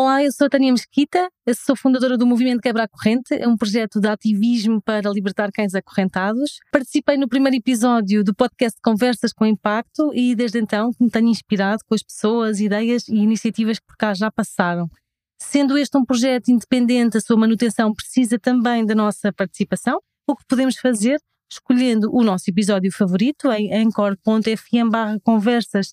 Olá, 0.00 0.22
eu 0.22 0.30
sou 0.30 0.46
a 0.46 0.48
Tânia 0.48 0.70
Mesquita, 0.70 1.28
sou 1.56 1.74
fundadora 1.74 2.16
do 2.16 2.24
Movimento 2.24 2.60
Quebra 2.60 2.84
a 2.84 2.88
Corrente, 2.88 3.34
é 3.34 3.48
um 3.48 3.56
projeto 3.56 3.98
de 3.98 4.06
ativismo 4.06 4.80
para 4.80 5.10
libertar 5.10 5.50
cães 5.50 5.74
acorrentados. 5.74 6.60
Participei 6.70 7.16
no 7.16 7.28
primeiro 7.28 7.56
episódio 7.56 8.22
do 8.22 8.32
podcast 8.32 8.78
Conversas 8.80 9.32
com 9.32 9.44
Impacto 9.44 10.12
e 10.14 10.36
desde 10.36 10.60
então 10.60 10.92
me 11.00 11.10
tenho 11.10 11.26
inspirado 11.26 11.82
com 11.84 11.96
as 11.96 12.02
pessoas, 12.04 12.60
ideias 12.60 13.08
e 13.08 13.16
iniciativas 13.16 13.80
que 13.80 13.86
por 13.86 13.96
cá 13.96 14.14
já 14.14 14.30
passaram. 14.30 14.88
Sendo 15.36 15.76
este 15.76 15.98
um 15.98 16.04
projeto 16.04 16.48
independente, 16.48 17.16
a 17.16 17.20
sua 17.20 17.36
manutenção 17.36 17.92
precisa 17.92 18.38
também 18.38 18.86
da 18.86 18.94
nossa 18.94 19.32
participação. 19.32 19.98
O 20.28 20.36
que 20.36 20.44
podemos 20.46 20.76
fazer? 20.76 21.18
Escolhendo 21.50 22.14
o 22.14 22.22
nosso 22.22 22.48
episódio 22.48 22.92
favorito 22.92 23.50
em 23.50 23.74
anchor.fm 23.74 25.18
conversas 25.24 25.92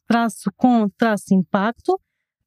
com 0.55 0.91
impacto 1.31 1.99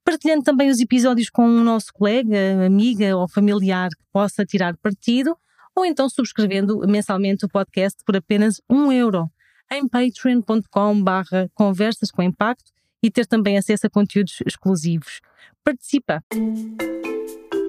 partilhando 0.08 0.42
também 0.42 0.70
os 0.70 0.80
episódios 0.80 1.28
com 1.28 1.46
um 1.46 1.62
nosso 1.62 1.92
colega, 1.92 2.64
amiga 2.64 3.14
ou 3.14 3.28
familiar 3.28 3.90
que 3.90 4.02
possa 4.10 4.42
tirar 4.42 4.74
partido, 4.78 5.36
ou 5.76 5.84
então 5.84 6.08
subscrevendo 6.08 6.78
mensalmente 6.88 7.44
o 7.44 7.48
podcast 7.48 8.02
por 8.06 8.16
apenas 8.16 8.58
um 8.70 8.90
euro 8.90 9.26
em 9.70 9.86
patreon.com 9.86 11.04
conversas 11.52 12.10
com 12.10 12.22
impacto 12.22 12.72
e 13.02 13.10
ter 13.10 13.26
também 13.26 13.58
acesso 13.58 13.86
a 13.86 13.90
conteúdos 13.90 14.38
exclusivos. 14.46 15.20
Participa! 15.62 16.22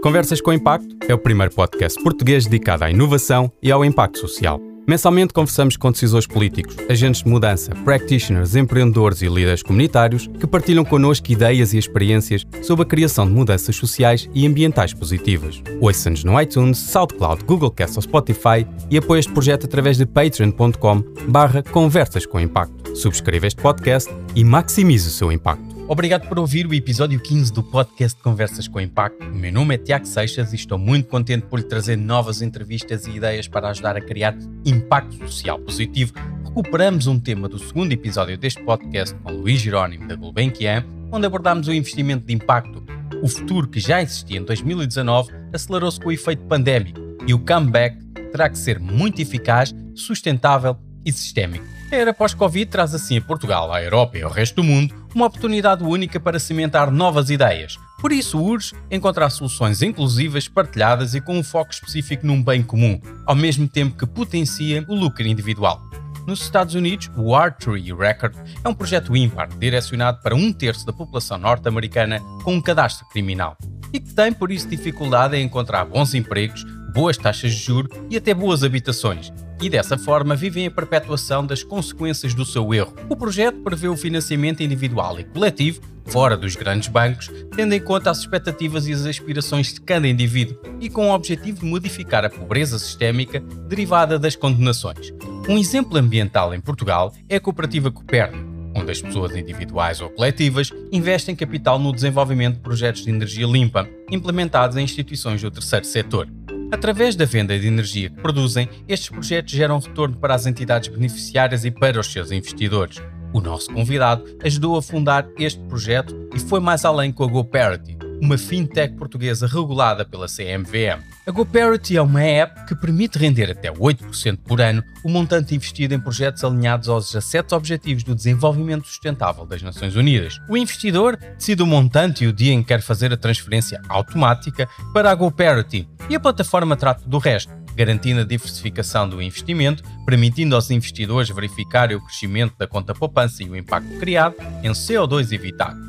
Conversas 0.02 0.39
com 0.39 0.53
Impacto 0.53 0.95
é 1.09 1.13
o 1.13 1.19
primeiro 1.19 1.53
podcast 1.53 2.02
português 2.02 2.45
dedicado 2.45 2.85
à 2.85 2.89
inovação 2.89 3.52
e 3.61 3.69
ao 3.69 3.83
impacto 3.83 4.17
social. 4.17 4.68
Mensalmente 4.89 5.35
conversamos 5.35 5.77
com 5.77 5.91
decisores 5.91 6.25
políticos, 6.25 6.75
agentes 6.89 7.21
de 7.21 7.30
mudança, 7.30 7.75
practitioners, 7.85 8.55
empreendedores 8.55 9.21
e 9.21 9.27
líderes 9.27 9.61
comunitários 9.61 10.25
que 10.25 10.47
partilham 10.47 10.84
connosco 10.84 11.31
ideias 11.31 11.73
e 11.73 11.77
experiências 11.77 12.43
sobre 12.63 12.81
a 12.81 12.88
criação 12.88 13.27
de 13.27 13.31
mudanças 13.31 13.75
sociais 13.75 14.27
e 14.33 14.47
ambientais 14.47 14.91
positivas. 14.91 15.61
Ouça-nos 15.80 16.23
no 16.23 16.41
iTunes, 16.41 16.80
SoundCloud, 16.80 17.44
Google 17.44 17.70
Cast 17.70 17.97
ou 17.97 18.02
Spotify 18.02 18.66
e 18.89 18.97
apoie 18.97 19.19
este 19.19 19.31
projeto 19.31 19.67
através 19.67 19.95
de 19.95 20.08
patreon.com 20.08 21.03
barra 21.28 21.61
conversas 21.61 22.25
com 22.25 22.39
impacto. 22.39 22.97
Subscreva 22.97 23.45
este 23.45 23.61
podcast 23.61 24.11
e 24.35 24.44
maximize 24.44 25.08
o 25.08 25.11
seu 25.11 25.31
impacto. 25.31 25.78
Obrigado 25.89 26.27
por 26.27 26.37
ouvir 26.37 26.67
o 26.67 26.73
episódio 26.75 27.19
15 27.19 27.51
do 27.51 27.63
podcast 27.63 28.21
Conversas 28.21 28.67
com 28.67 28.79
Impacto. 28.79 29.25
O 29.25 29.33
meu 29.33 29.51
nome 29.51 29.73
é 29.73 29.77
Tiago 29.79 30.05
Seixas 30.05 30.53
e 30.53 30.55
estou 30.55 30.77
muito 30.77 31.09
contente 31.09 31.47
por 31.47 31.57
lhe 31.57 31.65
trazer 31.65 31.95
novas 31.95 32.43
entrevistas 32.43 33.07
e 33.07 33.09
ideias 33.09 33.47
para 33.47 33.69
ajudar 33.69 33.97
a 33.97 34.01
criar 34.01 34.37
impacto 34.63 35.15
social 35.27 35.57
positivo. 35.57 36.13
Recuperamos 36.45 37.07
um 37.07 37.19
tema 37.19 37.49
do 37.49 37.57
segundo 37.57 37.91
episódio 37.91 38.37
deste 38.37 38.61
podcast 38.61 39.15
com 39.15 39.31
Luís 39.31 39.61
Jerónimo 39.61 40.07
da 40.07 40.13
Gulbenkian, 40.13 40.85
onde 41.11 41.25
abordámos 41.25 41.67
o 41.67 41.73
investimento 41.73 42.27
de 42.27 42.35
impacto. 42.35 42.83
O 43.23 43.27
futuro 43.27 43.67
que 43.67 43.79
já 43.79 43.99
existia 43.99 44.37
em 44.37 44.43
2019 44.43 45.31
acelerou-se 45.51 45.99
com 45.99 46.09
o 46.09 46.11
efeito 46.11 46.43
pandémico 46.43 46.99
e 47.25 47.33
o 47.33 47.39
comeback 47.39 47.97
terá 48.31 48.47
que 48.47 48.59
ser 48.59 48.79
muito 48.79 49.23
eficaz, 49.23 49.73
sustentável 49.95 50.77
e 51.03 51.11
sistémico. 51.11 51.65
A 51.91 51.95
era 51.95 52.13
pós-Covid 52.13 52.67
traz 52.67 52.93
assim 52.93 53.17
a 53.17 53.21
Portugal, 53.21 53.73
à 53.73 53.81
Europa 53.81 54.19
e 54.19 54.21
ao 54.21 54.29
resto 54.29 54.57
do 54.57 54.63
mundo 54.63 54.98
uma 55.13 55.25
oportunidade 55.25 55.83
única 55.83 56.19
para 56.19 56.39
cimentar 56.39 56.91
novas 56.91 57.29
ideias. 57.29 57.77
Por 57.99 58.11
isso 58.11 58.39
urge 58.39 58.73
encontrar 58.89 59.29
soluções 59.29 59.81
inclusivas, 59.81 60.47
partilhadas 60.47 61.16
e 61.16 61.21
com 61.21 61.38
um 61.38 61.43
foco 61.43 61.71
específico 61.71 62.25
num 62.25 62.41
bem 62.41 62.63
comum, 62.63 62.99
ao 63.25 63.35
mesmo 63.35 63.67
tempo 63.67 63.97
que 63.97 64.05
potencia 64.05 64.85
o 64.88 64.95
lucro 64.95 65.27
individual. 65.27 65.81
Nos 66.25 66.41
Estados 66.41 66.75
Unidos, 66.75 67.09
o 67.17 67.35
Archery 67.35 67.91
Record 67.93 68.35
é 68.63 68.69
um 68.69 68.73
projeto 68.73 69.17
ímpar 69.17 69.49
direcionado 69.57 70.21
para 70.21 70.35
um 70.35 70.53
terço 70.53 70.85
da 70.85 70.93
população 70.93 71.38
norte-americana 71.38 72.19
com 72.44 72.55
um 72.55 72.61
cadastro 72.61 73.07
criminal 73.09 73.57
e 73.91 73.99
que 73.99 74.13
tem 74.13 74.31
por 74.31 74.51
isso 74.51 74.67
dificuldade 74.67 75.35
em 75.35 75.45
encontrar 75.45 75.85
bons 75.85 76.13
empregos, 76.13 76.63
boas 76.94 77.17
taxas 77.17 77.51
de 77.53 77.57
juros 77.57 77.91
e 78.09 78.17
até 78.17 78.33
boas 78.33 78.63
habitações, 78.63 79.33
e 79.61 79.69
dessa 79.69 79.97
forma 79.97 80.35
vivem 80.35 80.65
a 80.65 80.71
perpetuação 80.71 81.45
das 81.45 81.63
consequências 81.63 82.34
do 82.34 82.45
seu 82.45 82.73
erro. 82.73 82.94
O 83.09 83.16
projeto 83.16 83.59
prevê 83.61 83.88
o 83.88 83.97
financiamento 83.97 84.63
individual 84.63 85.19
e 85.19 85.23
coletivo, 85.23 85.81
fora 86.06 86.35
dos 86.35 86.56
grandes 86.56 86.88
bancos, 86.88 87.29
tendo 87.56 87.73
em 87.73 87.79
conta 87.79 88.09
as 88.09 88.19
expectativas 88.19 88.88
e 88.88 88.94
as 88.94 89.06
aspirações 89.06 89.73
de 89.73 89.81
cada 89.81 90.07
indivíduo 90.07 90.57
e 90.79 90.89
com 90.89 91.09
o 91.09 91.13
objetivo 91.13 91.59
de 91.59 91.66
modificar 91.66 92.25
a 92.25 92.29
pobreza 92.29 92.79
sistémica 92.79 93.39
derivada 93.67 94.17
das 94.17 94.35
condenações. 94.35 95.13
Um 95.47 95.57
exemplo 95.57 95.97
ambiental 95.97 96.53
em 96.53 96.61
Portugal 96.61 97.13
é 97.28 97.35
a 97.35 97.39
cooperativa 97.39 97.91
Copérnico, 97.91 98.47
onde 98.75 98.91
as 98.91 99.01
pessoas 99.01 99.35
individuais 99.35 100.01
ou 100.01 100.09
coletivas 100.09 100.72
investem 100.91 101.35
capital 101.35 101.79
no 101.79 101.94
desenvolvimento 101.94 102.55
de 102.55 102.61
projetos 102.61 103.03
de 103.03 103.09
energia 103.09 103.45
limpa 103.45 103.88
implementados 104.11 104.78
em 104.78 104.84
instituições 104.84 105.41
do 105.41 105.51
terceiro 105.51 105.85
setor. 105.85 106.28
Através 106.72 107.16
da 107.16 107.25
venda 107.25 107.57
de 107.57 107.68
energia 107.68 108.09
que 108.09 108.22
produzem, 108.22 108.69
estes 108.88 109.09
projetos 109.09 109.52
geram 109.52 109.80
retorno 109.80 110.16
para 110.18 110.35
as 110.35 110.46
entidades 110.46 110.88
beneficiárias 110.88 111.66
e 111.66 111.72
para 111.72 112.00
os 112.00 112.12
seus 112.12 112.31
investidores. 112.31 113.02
O 113.34 113.41
nosso 113.41 113.74
convidado 113.74 114.24
ajudou 114.44 114.78
a 114.78 114.81
fundar 114.81 115.28
este 115.38 115.59
projeto 115.66 116.16
e 116.34 116.40
foi 116.40 116.59
mais 116.59 116.85
além 116.85 117.12
com 117.12 117.24
a 117.24 117.28
GoParity, 117.28 117.97
uma 118.22 118.38
fintech 118.38 118.96
portuguesa 118.96 119.47
regulada 119.47 120.06
pela 120.06 120.28
CMVM. 120.28 121.02
A 121.25 121.31
GoParity 121.31 121.97
é 121.97 122.02
uma 122.02 122.22
app 122.22 122.66
que 122.66 122.75
permite 122.75 123.18
render 123.18 123.52
até 123.52 123.72
8% 123.72 124.40
por 124.46 124.62
ano 124.62 124.84
o 125.03 125.09
montante 125.09 125.56
investido 125.56 125.94
em 125.94 126.00
projetos 126.00 126.44
alinhados 126.44 126.90
aos 126.90 127.12
17 127.12 127.56
Objetivos 127.56 128.03
do 128.03 128.16
Desenvolvimento 128.16 128.88
Sustentável 128.88 129.46
das 129.46 129.62
Nações 129.62 129.96
Unidas. 129.96 130.40
O 130.50 130.58
investidor 130.58 131.18
decide 131.38 131.63
o 131.63 131.68
montante 131.68 132.24
e 132.24 132.28
o 132.28 132.34
dia 132.34 132.53
em 132.53 132.62
que 132.62 132.69
quer 132.69 132.81
fazer 132.81 133.13
a 133.13 133.18
transferência 133.18 133.81
automática 133.88 134.68
para 134.94 135.12
a 135.12 135.16
GoParity 135.16 135.88
e 136.09 136.16
a 136.16 136.19
plataforma 136.19 136.75
trata 136.75 137.08
do 137.08 137.18
resto 137.18 137.59
garantindo 137.75 138.19
a 138.19 138.25
diversificação 138.25 139.08
do 139.08 139.22
investimento, 139.22 139.81
permitindo 140.06 140.53
aos 140.53 140.69
investidores 140.69 141.29
verificarem 141.29 141.96
o 141.96 142.02
crescimento 142.02 142.53
da 142.58 142.68
conta 142.68 142.94
poupança 142.94 143.41
e 143.41 143.50
o 143.50 143.56
impacto 143.56 143.97
criado 144.00 144.35
em 144.62 144.72
CO2 144.72 145.31
evitado. 145.31 145.79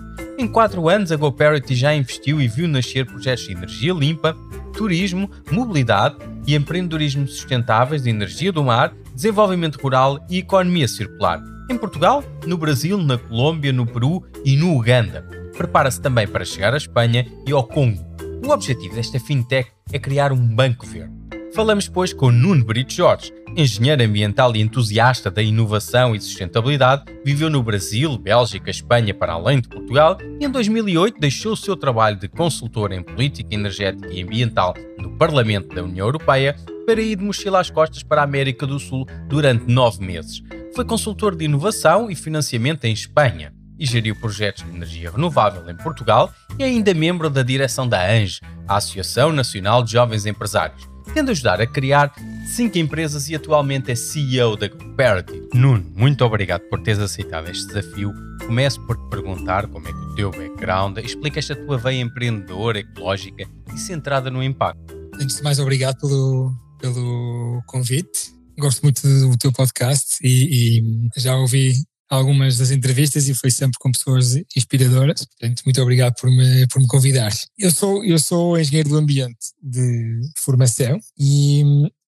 Em 0.41 0.49
4 0.49 0.89
anos, 0.89 1.13
a 1.13 1.17
GoParity 1.17 1.75
já 1.75 1.95
investiu 1.95 2.41
e 2.41 2.49
viu 2.49 2.67
nascer 2.67 3.05
projetos 3.05 3.45
de 3.45 3.53
energia 3.53 3.93
limpa, 3.93 4.35
turismo, 4.73 5.31
mobilidade 5.51 6.17
e 6.47 6.55
empreendedorismo 6.55 7.29
sustentáveis 7.29 8.05
de 8.05 8.09
energia 8.09 8.51
do 8.51 8.65
mar, 8.65 8.91
desenvolvimento 9.15 9.79
rural 9.79 10.19
e 10.31 10.39
economia 10.39 10.89
circular. 10.89 11.43
Em 11.71 11.77
Portugal, 11.77 12.25
no 12.47 12.57
Brasil, 12.57 12.97
na 12.97 13.19
Colômbia, 13.19 13.71
no 13.71 13.85
Peru 13.85 14.25
e 14.43 14.57
no 14.57 14.75
Uganda. 14.75 15.29
Prepara-se 15.59 16.01
também 16.01 16.27
para 16.27 16.43
chegar 16.43 16.73
à 16.73 16.79
Espanha 16.79 17.27
e 17.47 17.53
ao 17.53 17.63
Congo. 17.63 18.03
O 18.43 18.51
objetivo 18.51 18.95
desta 18.95 19.21
fintech 19.21 19.71
é 19.93 19.99
criar 19.99 20.33
um 20.33 20.49
banco 20.49 20.87
verde 20.87 21.20
Falamos, 21.53 21.89
pois, 21.89 22.13
com 22.13 22.31
Nuno 22.31 22.65
Brito 22.65 22.93
Jorge, 22.93 23.33
engenheiro 23.57 24.05
ambiental 24.05 24.55
e 24.55 24.61
entusiasta 24.61 25.31
da 25.33 25.43
inovação 25.43 26.15
e 26.15 26.21
sustentabilidade, 26.21 27.03
viveu 27.25 27.51
no 27.51 27.61
Brasil, 27.61 28.17
Bélgica, 28.17 28.71
Espanha, 28.71 29.13
para 29.13 29.33
além 29.33 29.61
de 29.61 29.69
Portugal 29.69 30.17
e 30.41 30.45
em 30.45 30.49
2008 30.49 31.19
deixou 31.19 31.53
o 31.53 31.57
seu 31.57 31.77
trabalho 31.77 32.17
de 32.17 32.29
consultor 32.29 32.93
em 32.93 33.03
política 33.03 33.53
energética 33.53 34.09
e 34.13 34.23
ambiental 34.23 34.75
no 34.97 35.11
Parlamento 35.17 35.75
da 35.75 35.83
União 35.83 36.07
Europeia 36.07 36.55
para 36.87 37.01
ir 37.01 37.17
de 37.17 37.25
mochila 37.25 37.61
às 37.61 37.69
costas 37.69 38.05
para 38.05 38.21
a 38.21 38.25
América 38.25 38.65
do 38.65 38.79
Sul 38.79 39.05
durante 39.29 39.67
nove 39.67 40.05
meses. 40.05 40.41
Foi 40.77 40.85
consultor 40.85 41.35
de 41.35 41.47
inovação 41.47 42.09
e 42.09 42.15
financiamento 42.15 42.85
em 42.85 42.93
Espanha 42.93 43.53
e 43.77 43.85
geriu 43.85 44.15
projetos 44.15 44.63
de 44.63 44.71
energia 44.71 45.11
renovável 45.11 45.69
em 45.69 45.77
Portugal 45.77 46.33
e 46.57 46.63
é 46.63 46.67
ainda 46.67 46.95
membro 46.95 47.29
da 47.29 47.43
direção 47.43 47.89
da 47.89 48.09
ANGE, 48.09 48.41
a 48.69 48.77
Associação 48.77 49.33
Nacional 49.33 49.83
de 49.83 49.93
Jovens 49.93 50.27
Empresários 50.27 50.90
tendo 51.13 51.31
ajudar 51.31 51.61
a 51.61 51.67
criar 51.67 52.13
cinco 52.47 52.79
empresas 52.79 53.29
e 53.29 53.35
atualmente 53.35 53.91
é 53.91 53.95
CEO 53.95 54.57
da 54.57 54.69
GoParity. 54.69 55.49
Nuno, 55.55 55.85
muito 55.97 56.25
obrigado 56.25 56.63
por 56.63 56.83
teres 56.83 57.01
aceitado 57.01 57.49
este 57.49 57.67
desafio. 57.67 58.13
Começo 58.47 58.81
por 58.87 58.97
te 58.97 59.09
perguntar 59.11 59.67
como 59.69 59.87
é 59.87 59.93
que 59.93 59.99
o 59.99 60.15
teu 60.15 60.31
background 60.31 60.99
explica 60.99 61.39
esta 61.39 61.55
tua 61.55 61.79
veia 61.79 62.01
empreendedora, 62.01 62.79
ecológica 62.79 63.45
e 63.75 63.79
centrada 63.79 64.31
no 64.31 64.43
impacto. 64.43 64.95
Antes 65.21 65.37
de 65.37 65.43
mais, 65.43 65.59
obrigado 65.59 65.99
pelo, 66.01 66.53
pelo 66.81 67.63
convite. 67.67 68.33
Gosto 68.59 68.83
muito 68.83 69.03
do 69.03 69.37
teu 69.37 69.53
podcast 69.53 70.19
e, 70.23 70.81
e 70.81 71.21
já 71.21 71.37
ouvi 71.37 71.75
algumas 72.11 72.59
das 72.59 72.73
entrevistas 72.73 73.29
e 73.29 73.35
foi 73.35 73.51
sempre 73.53 73.79
com 73.79 73.93
pessoas 73.93 74.35
inspiradoras. 74.57 75.25
Portanto, 75.25 75.63
muito 75.65 75.81
obrigado 75.81 76.15
por 76.21 76.29
me, 76.29 76.67
por 76.67 76.81
me 76.81 76.87
convidar. 76.89 77.33
Eu 77.57 77.71
sou, 77.71 78.05
eu 78.05 78.19
sou 78.19 78.59
engenheiro 78.59 78.89
do 78.89 78.97
ambiente 78.97 79.53
de 79.63 80.21
formação 80.39 80.99
e 81.17 81.63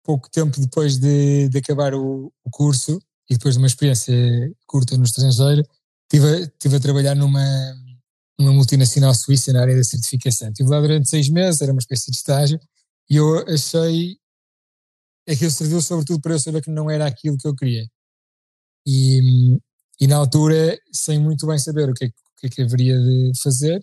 pouco 0.04 0.30
tempo 0.30 0.62
depois 0.62 1.00
de, 1.00 1.50
de 1.50 1.58
acabar 1.58 1.96
o, 1.96 2.32
o, 2.46 2.50
curso 2.52 3.02
e 3.30 3.34
depois 3.34 3.56
de 3.56 3.60
uma 3.60 3.68
experiência 3.68 4.16
curta 4.68 4.96
no 4.96 5.04
estrangeiro, 5.04 5.64
estive, 6.04 6.44
estive 6.44 6.76
a 6.76 6.80
trabalhar 6.80 7.16
numa, 7.16 7.44
numa 8.40 8.54
multinacional 8.54 9.14
suíça 9.16 9.52
na 9.52 9.62
área 9.62 9.76
da 9.76 9.84
certificação. 9.84 10.50
Estive 10.50 10.70
lá 10.70 10.80
durante 10.80 11.10
seis 11.10 11.28
meses, 11.28 11.60
era 11.60 11.72
uma 11.72 11.80
espécie 11.80 12.12
de 12.12 12.18
estágio, 12.18 12.60
e 13.10 13.16
eu 13.16 13.40
achei 13.50 14.16
aquilo 15.28 15.52
serviu 15.52 15.82
sobretudo 15.82 16.22
para 16.22 16.36
eu 16.36 16.40
saber 16.40 16.62
que 16.62 16.72
não 16.72 16.90
era 16.90 17.06
aquilo 17.06 17.38
que 17.38 17.48
eu 17.48 17.56
queria. 17.56 17.86
E, 18.86 19.60
e 20.00 20.08
na 20.08 20.18
altura, 20.18 20.78
sem 20.92 21.20
muito 21.20 21.48
bem 21.48 21.58
saber 21.58 21.90
o 21.90 21.94
que 21.94 22.06
é, 22.06 22.08
o 22.08 22.12
que, 22.40 22.48
é 22.48 22.50
que 22.50 22.62
haveria 22.62 22.98
de 22.98 23.32
fazer, 23.42 23.80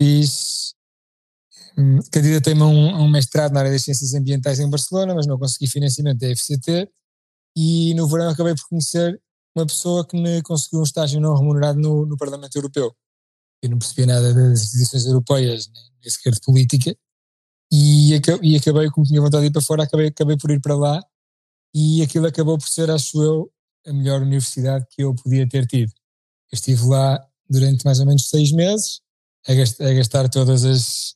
fiz 0.00 0.74
hum, 1.76 2.00
candidatei-me 2.10 2.62
a 2.62 2.66
um, 2.66 3.02
um 3.02 3.10
mestrado 3.10 3.52
na 3.52 3.60
área 3.60 3.72
das 3.72 3.82
ciências 3.82 4.14
ambientais 4.14 4.58
em 4.60 4.70
Barcelona, 4.70 5.14
mas 5.14 5.26
não 5.26 5.38
consegui 5.38 5.66
financiamento 5.66 6.18
da 6.18 6.34
FCT 6.34 6.88
e 7.56 7.94
no 7.94 8.08
verão 8.08 8.30
acabei 8.30 8.54
por 8.54 8.68
conhecer 8.68 9.20
uma 9.54 9.66
pessoa 9.66 10.06
que 10.06 10.20
me 10.20 10.42
conseguiu 10.42 10.80
um 10.80 10.84
estágio 10.84 11.20
não 11.20 11.36
remunerado 11.36 11.78
no, 11.78 12.04
no 12.04 12.16
Parlamento 12.16 12.56
Europeu. 12.56 12.94
Eu 13.62 13.70
não 13.70 13.78
percebia 13.78 14.06
nada 14.06 14.34
das 14.34 14.62
instituições 14.62 15.06
europeias, 15.06 15.70
nem 16.02 16.10
sequer 16.10 16.32
de 16.32 16.40
política, 16.40 16.96
e, 17.72 18.12
e 18.42 18.56
acabei, 18.56 18.90
como 18.90 19.06
tinha 19.06 19.20
vontade 19.20 19.42
de 19.42 19.48
ir 19.48 19.52
para 19.52 19.62
fora, 19.62 19.84
acabei, 19.84 20.08
acabei 20.08 20.36
por 20.36 20.50
ir 20.50 20.60
para 20.60 20.76
lá, 20.76 21.02
e 21.74 22.02
aquilo 22.02 22.26
acabou 22.26 22.58
por 22.58 22.68
ser, 22.68 22.90
acho 22.90 23.22
eu, 23.22 23.50
a 23.86 23.92
melhor 23.92 24.22
universidade 24.22 24.86
que 24.90 25.02
eu 25.02 25.14
podia 25.14 25.48
ter 25.48 25.66
tido. 25.66 25.92
Eu 26.52 26.56
estive 26.56 26.84
lá 26.86 27.24
durante 27.48 27.84
mais 27.84 28.00
ou 28.00 28.06
menos 28.06 28.28
seis 28.28 28.52
meses, 28.52 29.00
a 29.46 29.54
gastar, 29.54 29.86
a 29.86 29.92
gastar 29.92 30.28
todas, 30.28 30.64
as, 30.64 31.14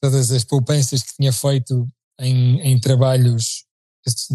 todas 0.00 0.30
as 0.30 0.44
poupanças 0.44 1.02
que 1.02 1.14
tinha 1.16 1.32
feito 1.32 1.88
em, 2.20 2.60
em 2.60 2.80
trabalhos 2.80 3.68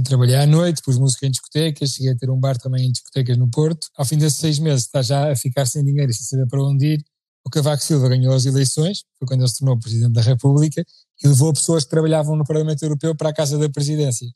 trabalhar 0.05 0.43
à 0.43 0.47
noite, 0.47 0.81
pus 0.83 0.97
música 0.97 1.25
em 1.25 1.31
discotecas, 1.31 1.91
cheguei 1.91 2.11
a 2.11 2.15
ter 2.15 2.29
um 2.29 2.39
bar 2.39 2.57
também 2.57 2.85
em 2.85 2.91
discotecas 2.91 3.37
no 3.37 3.49
Porto. 3.49 3.87
Ao 3.97 4.05
fim 4.05 4.17
desses 4.17 4.39
seis 4.39 4.59
meses 4.59 4.85
está 4.85 5.01
já 5.01 5.31
a 5.31 5.35
ficar 5.35 5.65
sem 5.65 5.83
dinheiro 5.83 6.11
e 6.11 6.13
sem 6.13 6.25
saber 6.25 6.47
para 6.47 6.63
onde 6.63 6.93
ir. 6.93 7.05
O 7.45 7.49
Cavaco 7.49 7.83
Silva 7.83 8.07
ganhou 8.07 8.33
as 8.33 8.45
eleições, 8.45 9.03
foi 9.17 9.27
quando 9.27 9.41
ele 9.41 9.49
se 9.49 9.59
tornou 9.59 9.77
Presidente 9.77 10.13
da 10.13 10.21
República, 10.21 10.83
e 11.21 11.27
levou 11.27 11.51
pessoas 11.53 11.83
que 11.83 11.89
trabalhavam 11.89 12.35
no 12.35 12.45
Parlamento 12.45 12.83
Europeu 12.83 13.15
para 13.15 13.29
a 13.29 13.33
Casa 13.33 13.57
da 13.57 13.69
Presidência. 13.69 14.27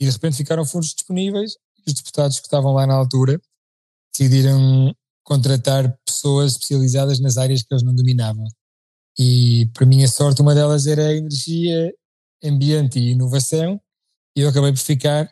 E 0.00 0.04
de 0.04 0.10
repente 0.10 0.36
ficaram 0.36 0.64
fundos 0.64 0.90
disponíveis 0.90 1.54
os 1.86 1.94
deputados 1.94 2.38
que 2.38 2.46
estavam 2.46 2.72
lá 2.72 2.86
na 2.86 2.94
altura 2.94 3.40
decidiram 4.12 4.94
contratar 5.24 5.96
pessoas 6.04 6.52
especializadas 6.52 7.20
nas 7.20 7.36
áreas 7.36 7.62
que 7.62 7.72
eles 7.72 7.84
não 7.84 7.94
dominavam. 7.94 8.46
E, 9.18 9.68
para 9.74 9.84
minha 9.84 10.08
sorte, 10.08 10.40
uma 10.40 10.54
delas 10.54 10.86
era 10.86 11.08
a 11.08 11.14
energia, 11.14 11.92
ambiente 12.42 12.98
e 12.98 13.10
inovação, 13.10 13.80
e 14.36 14.40
eu 14.40 14.48
acabei 14.48 14.72
por 14.72 14.78
ficar 14.78 15.28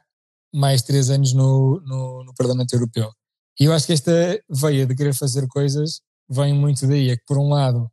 mais 0.54 0.82
três 0.82 1.10
anos 1.10 1.32
no, 1.32 1.80
no, 1.80 2.24
no 2.24 2.34
Parlamento 2.34 2.74
Europeu. 2.74 3.10
E 3.58 3.64
eu 3.64 3.72
acho 3.72 3.86
que 3.86 3.92
esta 3.92 4.12
veia 4.50 4.86
de 4.86 4.94
querer 4.94 5.14
fazer 5.14 5.46
coisas 5.48 6.00
vem 6.28 6.52
muito 6.52 6.86
daí. 6.86 7.10
É 7.10 7.16
que, 7.16 7.24
por 7.26 7.38
um 7.38 7.48
lado, 7.48 7.90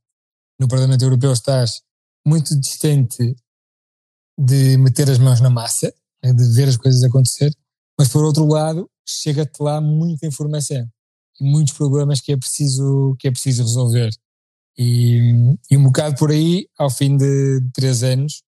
no 0.60 0.68
Parlamento 0.68 1.04
Europeu 1.04 1.32
estás 1.32 1.82
muito 2.26 2.60
distante 2.60 3.36
de 4.38 4.78
meter 4.78 5.10
as 5.10 5.20
mãos 5.20 5.40
na 5.40 5.50
massa, 5.50 5.94
né, 6.24 6.34
de 6.34 6.54
ver 6.54 6.68
as 6.68 6.78
coisas 6.78 7.04
acontecer, 7.04 7.54
mas 8.04 8.12
por 8.12 8.26
outro 8.26 8.46
lado, 8.46 8.92
chega-te 9.08 9.64
lá 9.64 9.80
muita 9.80 10.28
informação 10.28 10.86
e 11.40 11.44
muitos 11.46 11.74
problemas 11.74 12.20
que 12.20 12.34
é 12.34 12.38
preciso, 12.38 13.16
que 13.18 13.30
é 13.30 13.32
preciso 13.32 13.64
resolver. 13.64 14.10
E, 14.78 15.56
e 15.72 15.78
um 15.78 15.84
bocado 15.86 16.18
por 16.18 16.30
aí, 16.30 16.68
ao 16.78 16.90
fim 16.90 17.16
de 17.16 17.62
três 17.74 18.04
anos, 18.04 18.44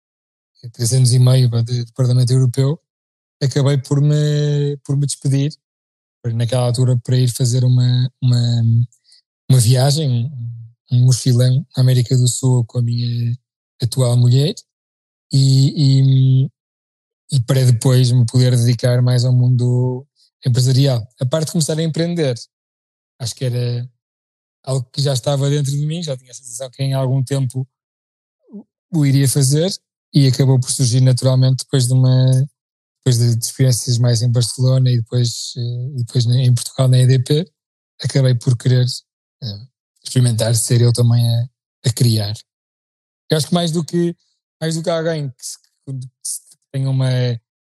três 0.71 0.91
anos 0.91 1.13
e 1.13 1.19
meio 1.19 1.49
de, 1.49 1.85
de 1.85 1.93
Parlamento 1.93 2.31
Europeu, 2.31 2.79
acabei 3.39 3.77
por 3.77 4.01
me, 4.01 4.75
por 4.83 4.97
me 4.97 5.05
despedir, 5.05 5.53
naquela 6.33 6.65
altura, 6.65 6.99
para 7.03 7.15
ir 7.15 7.29
fazer 7.29 7.63
uma, 7.63 8.11
uma, 8.19 8.63
uma 9.51 9.59
viagem, 9.59 10.31
um 10.91 11.05
mochilão 11.05 11.63
na 11.77 11.83
América 11.83 12.17
do 12.17 12.27
Sul 12.27 12.65
com 12.65 12.79
a 12.79 12.81
minha 12.81 13.37
atual 13.79 14.17
mulher 14.17 14.55
e, 15.31 16.41
e, 16.41 16.49
e 17.33 17.41
para 17.41 17.65
depois 17.65 18.11
me 18.11 18.25
poder 18.27 18.55
dedicar 18.55 19.01
mais 19.01 19.25
ao 19.25 19.33
mundo 19.33 20.05
empresarial. 20.45 21.05
A 21.19 21.25
parte 21.25 21.47
de 21.47 21.53
começar 21.53 21.77
a 21.77 21.83
empreender, 21.83 22.35
acho 23.19 23.33
que 23.33 23.45
era 23.45 23.89
algo 24.63 24.87
que 24.91 25.01
já 25.01 25.13
estava 25.13 25.49
dentro 25.49 25.71
de 25.71 25.83
mim, 25.83 26.03
já 26.03 26.15
tinha 26.15 26.29
a 26.29 26.35
sensação 26.35 26.69
que 26.69 26.83
em 26.83 26.93
algum 26.93 27.23
tempo 27.23 27.67
o 28.93 29.05
iria 29.05 29.27
fazer 29.27 29.75
e 30.13 30.27
acabou 30.27 30.59
por 30.59 30.69
surgir 30.69 31.01
naturalmente 31.01 31.63
depois 31.63 31.87
de 31.87 31.93
uma 31.93 32.47
depois 33.03 33.17
de, 33.17 33.45
experiências 33.45 33.97
mais 33.97 34.21
em 34.21 34.31
Barcelona 34.31 34.89
e 34.91 34.97
depois, 34.97 35.53
eh, 35.57 35.89
e 35.97 36.03
depois 36.05 36.25
em 36.25 36.53
Portugal 36.53 36.87
na 36.87 36.99
EDP, 36.99 37.51
acabei 38.01 38.33
por 38.35 38.55
querer 38.57 38.85
uh, 38.85 39.67
experimentar 40.01 40.55
ser 40.55 40.81
eu 40.81 40.93
também 40.93 41.27
a, 41.27 41.49
a, 41.85 41.93
criar. 41.93 42.33
Eu 43.29 43.37
acho 43.37 43.47
que 43.47 43.53
mais 43.53 43.71
do 43.71 43.83
que 43.83 44.15
mais 44.61 44.75
do 44.75 44.83
que 44.83 44.89
alguém 44.89 45.29
que, 45.29 45.45
se, 45.45 45.57
que 46.73 46.79
tenha 46.79 46.89
uma 46.89 47.09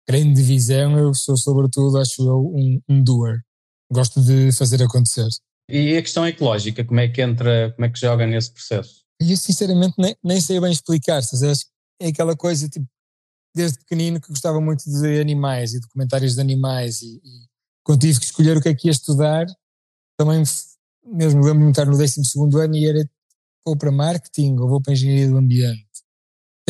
grande 0.07 0.41
visão, 0.41 0.97
eu 0.97 1.13
sou 1.13 1.35
sobretudo, 1.35 1.97
acho 1.97 2.21
eu, 2.21 2.39
um, 2.39 2.81
um 2.87 3.03
doer. 3.03 3.39
Gosto 3.91 4.21
de 4.21 4.51
fazer 4.51 4.81
acontecer. 4.83 5.27
E 5.67 5.97
a 5.97 6.01
questão 6.01 6.27
ecológica, 6.27 6.83
como 6.85 6.99
é 6.99 7.07
que 7.07 7.21
entra, 7.21 7.71
como 7.73 7.85
é 7.85 7.89
que 7.89 7.99
joga 7.99 8.25
nesse 8.25 8.51
processo? 8.51 9.03
Eu 9.19 9.35
sinceramente 9.35 9.95
nem, 9.97 10.15
nem 10.23 10.39
sei 10.39 10.59
bem 10.59 10.71
explicar, 10.71 11.21
sabes? 11.21 11.65
é 12.01 12.07
aquela 12.07 12.35
coisa, 12.35 12.69
tipo, 12.69 12.87
desde 13.53 13.79
pequenino 13.79 14.21
que 14.21 14.29
gostava 14.29 14.61
muito 14.61 14.83
de 14.85 15.19
animais 15.19 15.73
e 15.73 15.79
documentários 15.79 16.35
de 16.35 16.41
animais 16.41 17.01
e, 17.01 17.17
e 17.17 17.47
quando 17.83 18.01
tive 18.01 18.19
que 18.19 18.25
escolher 18.25 18.55
o 18.55 18.61
que 18.61 18.69
é 18.69 18.75
que 18.75 18.87
ia 18.87 18.91
estudar, 18.91 19.45
também 20.17 20.43
mesmo 21.05 21.41
lembro-me 21.41 21.65
de 21.65 21.71
estar 21.71 21.85
no 21.85 21.97
12 21.97 22.21
ano 22.63 22.75
e 22.75 22.87
era 22.87 23.09
vou 23.65 23.77
para 23.77 23.91
marketing 23.91 24.57
ou 24.57 24.69
vou 24.69 24.81
para 24.81 24.93
engenharia 24.93 25.27
do 25.27 25.37
ambiente. 25.37 25.88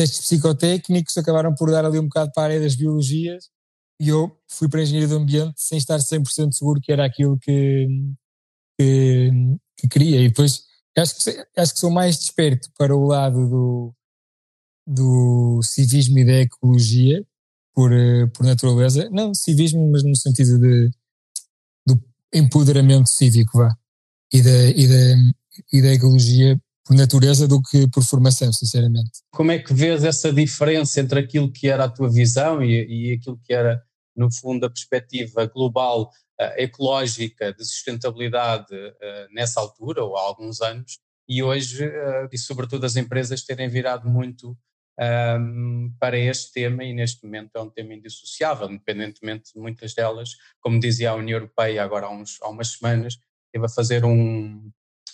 Testes 0.00 0.20
psicotécnicos 0.20 1.18
acabaram 1.18 1.54
por 1.54 1.70
dar 1.70 1.84
ali 1.84 1.98
um 1.98 2.04
bocado 2.04 2.32
para 2.32 2.44
a 2.44 2.46
área 2.46 2.60
das 2.60 2.74
biologias 2.74 3.50
e 4.00 4.08
eu 4.08 4.34
fui 4.48 4.66
para 4.66 4.80
a 4.80 4.82
engenharia 4.82 5.08
do 5.08 5.16
ambiente 5.16 5.60
sem 5.60 5.76
estar 5.76 5.98
100% 5.98 6.52
seguro 6.52 6.80
que 6.80 6.90
era 6.90 7.04
aquilo 7.04 7.38
que, 7.38 7.86
que, 8.78 9.30
que 9.76 9.88
queria. 9.88 10.22
E 10.22 10.28
depois 10.28 10.62
acho 10.96 11.22
que, 11.22 11.46
acho 11.54 11.74
que 11.74 11.80
sou 11.80 11.90
mais 11.90 12.16
desperto 12.16 12.70
para 12.78 12.96
o 12.96 13.04
lado 13.04 13.46
do, 13.46 13.94
do 14.86 15.60
civismo 15.62 16.18
e 16.18 16.24
da 16.24 16.40
ecologia 16.40 17.22
por, 17.74 17.92
eh, 17.92 18.26
por 18.28 18.46
natureza. 18.46 19.10
Não 19.10 19.34
civismo, 19.34 19.86
mas 19.92 20.02
no 20.02 20.16
sentido 20.16 20.58
de 20.58 20.90
do 21.86 22.02
empoderamento 22.32 23.10
cívico, 23.10 23.58
vá. 23.58 23.76
E 24.32 24.40
da, 24.40 24.64
e 24.70 24.88
da, 24.88 25.32
e 25.70 25.82
da 25.82 25.92
ecologia 25.92 26.58
por 26.90 26.96
natureza 26.96 27.46
do 27.46 27.62
que 27.62 27.88
por 27.88 28.02
formação, 28.02 28.52
sinceramente. 28.52 29.20
Como 29.30 29.52
é 29.52 29.60
que 29.60 29.72
vês 29.72 30.02
essa 30.02 30.32
diferença 30.32 31.00
entre 31.00 31.20
aquilo 31.20 31.50
que 31.52 31.68
era 31.68 31.84
a 31.84 31.88
tua 31.88 32.10
visão 32.10 32.60
e, 32.64 33.10
e 33.10 33.12
aquilo 33.12 33.38
que 33.44 33.52
era, 33.52 33.80
no 34.16 34.28
fundo, 34.32 34.66
a 34.66 34.70
perspectiva 34.70 35.46
global, 35.46 36.10
uh, 36.40 36.52
ecológica, 36.56 37.52
de 37.52 37.64
sustentabilidade 37.64 38.74
uh, 38.74 39.32
nessa 39.32 39.60
altura, 39.60 40.02
ou 40.02 40.16
há 40.16 40.22
alguns 40.22 40.60
anos, 40.60 40.98
e 41.28 41.40
hoje, 41.44 41.86
uh, 41.86 42.28
e 42.32 42.36
sobretudo 42.36 42.84
as 42.84 42.96
empresas 42.96 43.44
terem 43.44 43.68
virado 43.68 44.08
muito 44.08 44.58
um, 45.38 45.94
para 46.00 46.18
este 46.18 46.52
tema 46.52 46.82
e 46.82 46.92
neste 46.92 47.24
momento 47.24 47.52
é 47.54 47.60
um 47.60 47.70
tema 47.70 47.94
indissociável, 47.94 48.68
independentemente 48.68 49.54
de 49.54 49.60
muitas 49.60 49.94
delas, 49.94 50.30
como 50.58 50.80
dizia 50.80 51.10
a 51.10 51.14
União 51.14 51.36
Europeia 51.36 51.84
agora 51.84 52.06
há, 52.06 52.10
uns, 52.10 52.36
há 52.42 52.48
umas 52.48 52.72
semanas, 52.72 53.16
teve 53.52 53.64
a 53.64 53.68
fazer 53.68 54.04
um 54.04 54.72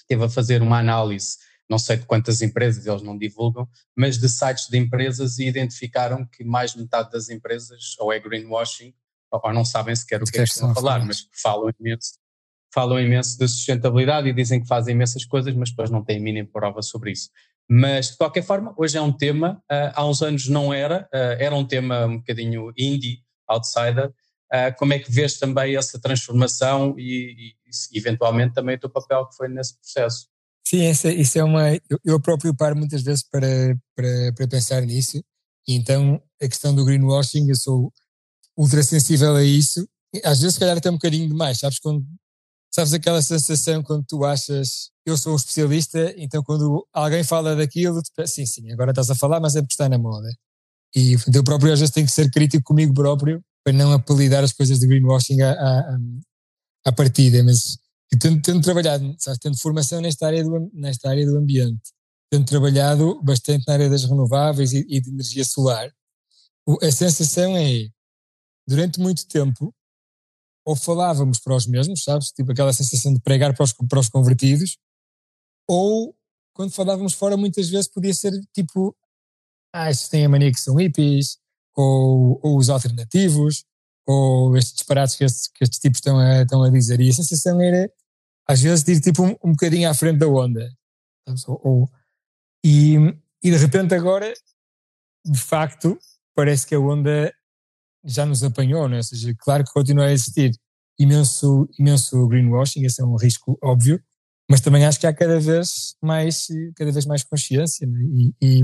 teve 0.08 0.24
a 0.24 0.28
fazer 0.28 0.62
uma 0.62 0.78
análise, 0.78 1.36
não 1.68 1.78
sei 1.78 1.96
de 1.96 2.06
quantas 2.06 2.42
empresas 2.42 2.86
eles 2.86 3.02
não 3.02 3.16
divulgam, 3.16 3.68
mas 3.96 4.18
de 4.18 4.28
sites 4.28 4.68
de 4.68 4.78
empresas 4.78 5.38
e 5.38 5.46
identificaram 5.46 6.24
que 6.26 6.44
mais 6.44 6.72
de 6.72 6.80
metade 6.80 7.10
das 7.10 7.28
empresas 7.28 7.96
ou 7.98 8.12
é 8.12 8.18
greenwashing 8.18 8.94
ou 9.30 9.52
não 9.52 9.64
sabem 9.64 9.94
sequer 9.94 10.22
o 10.22 10.24
que, 10.24 10.38
é 10.38 10.44
que 10.44 10.50
estão 10.50 10.70
a 10.70 10.74
falar, 10.74 11.04
mas 11.04 11.28
falam 11.42 11.70
imenso, 11.80 12.12
falam 12.72 13.00
imenso 13.00 13.38
de 13.38 13.48
sustentabilidade 13.48 14.28
e 14.28 14.32
dizem 14.32 14.60
que 14.60 14.68
fazem 14.68 14.94
imensas 14.94 15.24
coisas, 15.24 15.54
mas 15.54 15.70
depois 15.70 15.90
não 15.90 16.04
têm 16.04 16.20
mínima 16.20 16.48
prova 16.52 16.82
sobre 16.82 17.10
isso. 17.12 17.30
Mas, 17.68 18.10
de 18.10 18.16
qualquer 18.16 18.42
forma, 18.42 18.72
hoje 18.76 18.96
é 18.96 19.02
um 19.02 19.12
tema, 19.12 19.60
uh, 19.70 19.92
há 19.92 20.06
uns 20.06 20.22
anos 20.22 20.48
não 20.48 20.72
era, 20.72 21.08
uh, 21.12 21.36
era 21.40 21.54
um 21.54 21.66
tema 21.66 22.06
um 22.06 22.18
bocadinho 22.18 22.72
indie, 22.76 23.24
outsider. 23.48 24.08
Uh, 24.52 24.76
como 24.78 24.92
é 24.92 25.00
que 25.00 25.10
vês 25.10 25.36
também 25.38 25.76
essa 25.76 26.00
transformação 26.00 26.94
e, 26.96 27.54
e, 27.66 27.98
eventualmente, 27.98 28.54
também 28.54 28.76
o 28.76 28.78
teu 28.78 28.88
papel 28.88 29.26
que 29.26 29.36
foi 29.36 29.48
nesse 29.48 29.76
processo? 29.76 30.28
Sim, 30.66 30.82
essa, 30.82 31.12
isso 31.12 31.38
é 31.38 31.44
uma. 31.44 31.74
Eu, 31.74 31.98
eu 32.04 32.20
próprio 32.20 32.54
paro 32.54 32.76
muitas 32.76 33.02
vezes 33.02 33.22
para, 33.22 33.76
para, 33.94 34.32
para 34.34 34.48
pensar 34.48 34.82
nisso, 34.82 35.22
e 35.68 35.74
então 35.74 36.20
a 36.42 36.48
questão 36.48 36.74
do 36.74 36.84
greenwashing, 36.84 37.48
eu 37.48 37.56
sou 37.56 37.92
ultra 38.56 38.82
sensível 38.82 39.36
a 39.36 39.44
isso. 39.44 39.86
Às 40.24 40.40
vezes, 40.40 40.54
se 40.54 40.60
calhar, 40.60 40.76
até 40.78 40.90
um 40.90 40.94
bocadinho 40.94 41.28
demais, 41.28 41.58
sabes? 41.58 41.78
Quando 41.78 42.04
Sabes 42.76 42.92
aquela 42.92 43.22
sensação 43.22 43.82
quando 43.82 44.04
tu 44.06 44.22
achas 44.22 44.90
eu 45.06 45.16
sou 45.16 45.32
um 45.32 45.36
especialista, 45.36 46.12
então 46.18 46.42
quando 46.42 46.86
alguém 46.92 47.24
fala 47.24 47.56
daquilo, 47.56 48.02
tu 48.02 48.10
pensa, 48.14 48.34
sim, 48.34 48.44
sim, 48.44 48.70
agora 48.70 48.90
estás 48.90 49.08
a 49.08 49.14
falar, 49.14 49.40
mas 49.40 49.56
é 49.56 49.62
porque 49.62 49.72
está 49.72 49.88
na 49.88 49.96
moda. 49.96 50.28
E 50.94 51.16
eu 51.34 51.42
próprio 51.42 51.72
às 51.72 51.80
vezes 51.80 51.94
tenho 51.94 52.06
que 52.06 52.12
ser 52.12 52.30
crítico 52.30 52.64
comigo 52.64 52.92
próprio 52.92 53.42
para 53.64 53.72
não 53.72 53.92
apelidar 53.92 54.44
as 54.44 54.52
coisas 54.52 54.78
de 54.78 54.86
greenwashing 54.86 55.40
à, 55.40 55.52
à, 55.52 55.98
à 56.86 56.92
partida, 56.92 57.42
mas 57.44 57.78
tendo, 58.20 58.40
tendo 58.40 58.62
trabalhado, 58.62 59.14
sabes, 59.18 59.38
tendo 59.38 59.58
formação 59.58 60.00
nesta 60.00 60.26
área, 60.26 60.44
do, 60.44 60.70
nesta 60.72 61.10
área 61.10 61.26
do 61.26 61.36
ambiente, 61.36 61.92
tendo 62.30 62.46
trabalhado 62.46 63.20
bastante 63.22 63.66
na 63.66 63.74
área 63.74 63.90
das 63.90 64.04
renováveis 64.04 64.72
e, 64.72 64.86
e 64.88 65.00
de 65.00 65.10
energia 65.10 65.44
solar, 65.44 65.90
a 66.82 66.90
sensação 66.90 67.56
é, 67.56 67.88
durante 68.66 69.00
muito 69.00 69.26
tempo, 69.26 69.74
ou 70.64 70.74
falávamos 70.74 71.38
para 71.38 71.54
os 71.54 71.66
mesmos, 71.66 72.02
sabes? 72.02 72.32
Tipo 72.32 72.52
aquela 72.52 72.72
sensação 72.72 73.14
de 73.14 73.20
pregar 73.20 73.54
para 73.54 73.64
os, 73.64 73.72
para 73.72 74.00
os 74.00 74.08
convertidos, 74.08 74.76
ou 75.68 76.16
quando 76.54 76.72
falávamos 76.72 77.12
fora, 77.12 77.36
muitas 77.36 77.68
vezes 77.68 77.88
podia 77.88 78.14
ser 78.14 78.32
tipo 78.52 78.96
ah, 79.72 79.90
estes 79.90 80.08
têm 80.08 80.24
a 80.24 80.28
mania 80.28 80.50
que 80.50 80.58
são 80.58 80.76
hippies, 80.76 81.38
ou, 81.76 82.40
ou 82.42 82.56
os 82.56 82.70
alternativos, 82.70 83.64
ou 84.06 84.56
estes 84.56 84.74
disparates 84.74 85.16
que 85.16 85.26
que 85.26 85.64
estes 85.64 85.78
tipos 85.78 85.98
estão 85.98 86.18
a, 86.18 86.42
estão 86.42 86.62
a 86.62 86.70
dizer. 86.70 87.00
E 87.00 87.10
a 87.10 87.12
sensação 87.12 87.60
era, 87.60 87.90
às 88.48 88.60
vezes, 88.62 88.84
de 88.84 88.92
ir 88.92 89.00
tipo 89.00 89.22
um, 89.22 89.36
um 89.44 89.50
bocadinho 89.52 89.90
à 89.90 89.94
frente 89.94 90.18
da 90.18 90.28
onda. 90.28 90.70
Ou, 91.48 91.60
ou, 91.64 91.90
e, 92.64 92.94
e 93.42 93.50
de 93.50 93.56
repente 93.56 93.94
agora, 93.94 94.32
de 95.24 95.38
facto, 95.38 95.98
parece 96.34 96.66
que 96.66 96.74
a 96.74 96.80
onda 96.80 97.32
já 98.04 98.24
nos 98.24 98.44
apanhou, 98.44 98.88
né? 98.88 98.98
ou 98.98 99.02
seja, 99.02 99.34
claro 99.38 99.64
que 99.64 99.72
continua 99.72 100.06
a 100.06 100.12
existir 100.12 100.52
imenso, 100.98 101.68
imenso 101.78 102.26
greenwashing, 102.28 102.84
esse 102.84 103.02
é 103.02 103.04
um 103.04 103.16
risco 103.16 103.58
óbvio, 103.62 104.00
mas 104.48 104.60
também 104.60 104.86
acho 104.86 105.00
que 105.00 105.06
há 105.06 105.12
cada 105.12 105.40
vez 105.40 105.96
mais, 106.00 106.46
cada 106.76 106.92
vez 106.92 107.04
mais 107.04 107.24
consciência 107.24 107.86
né? 107.86 107.98
e, 108.40 108.62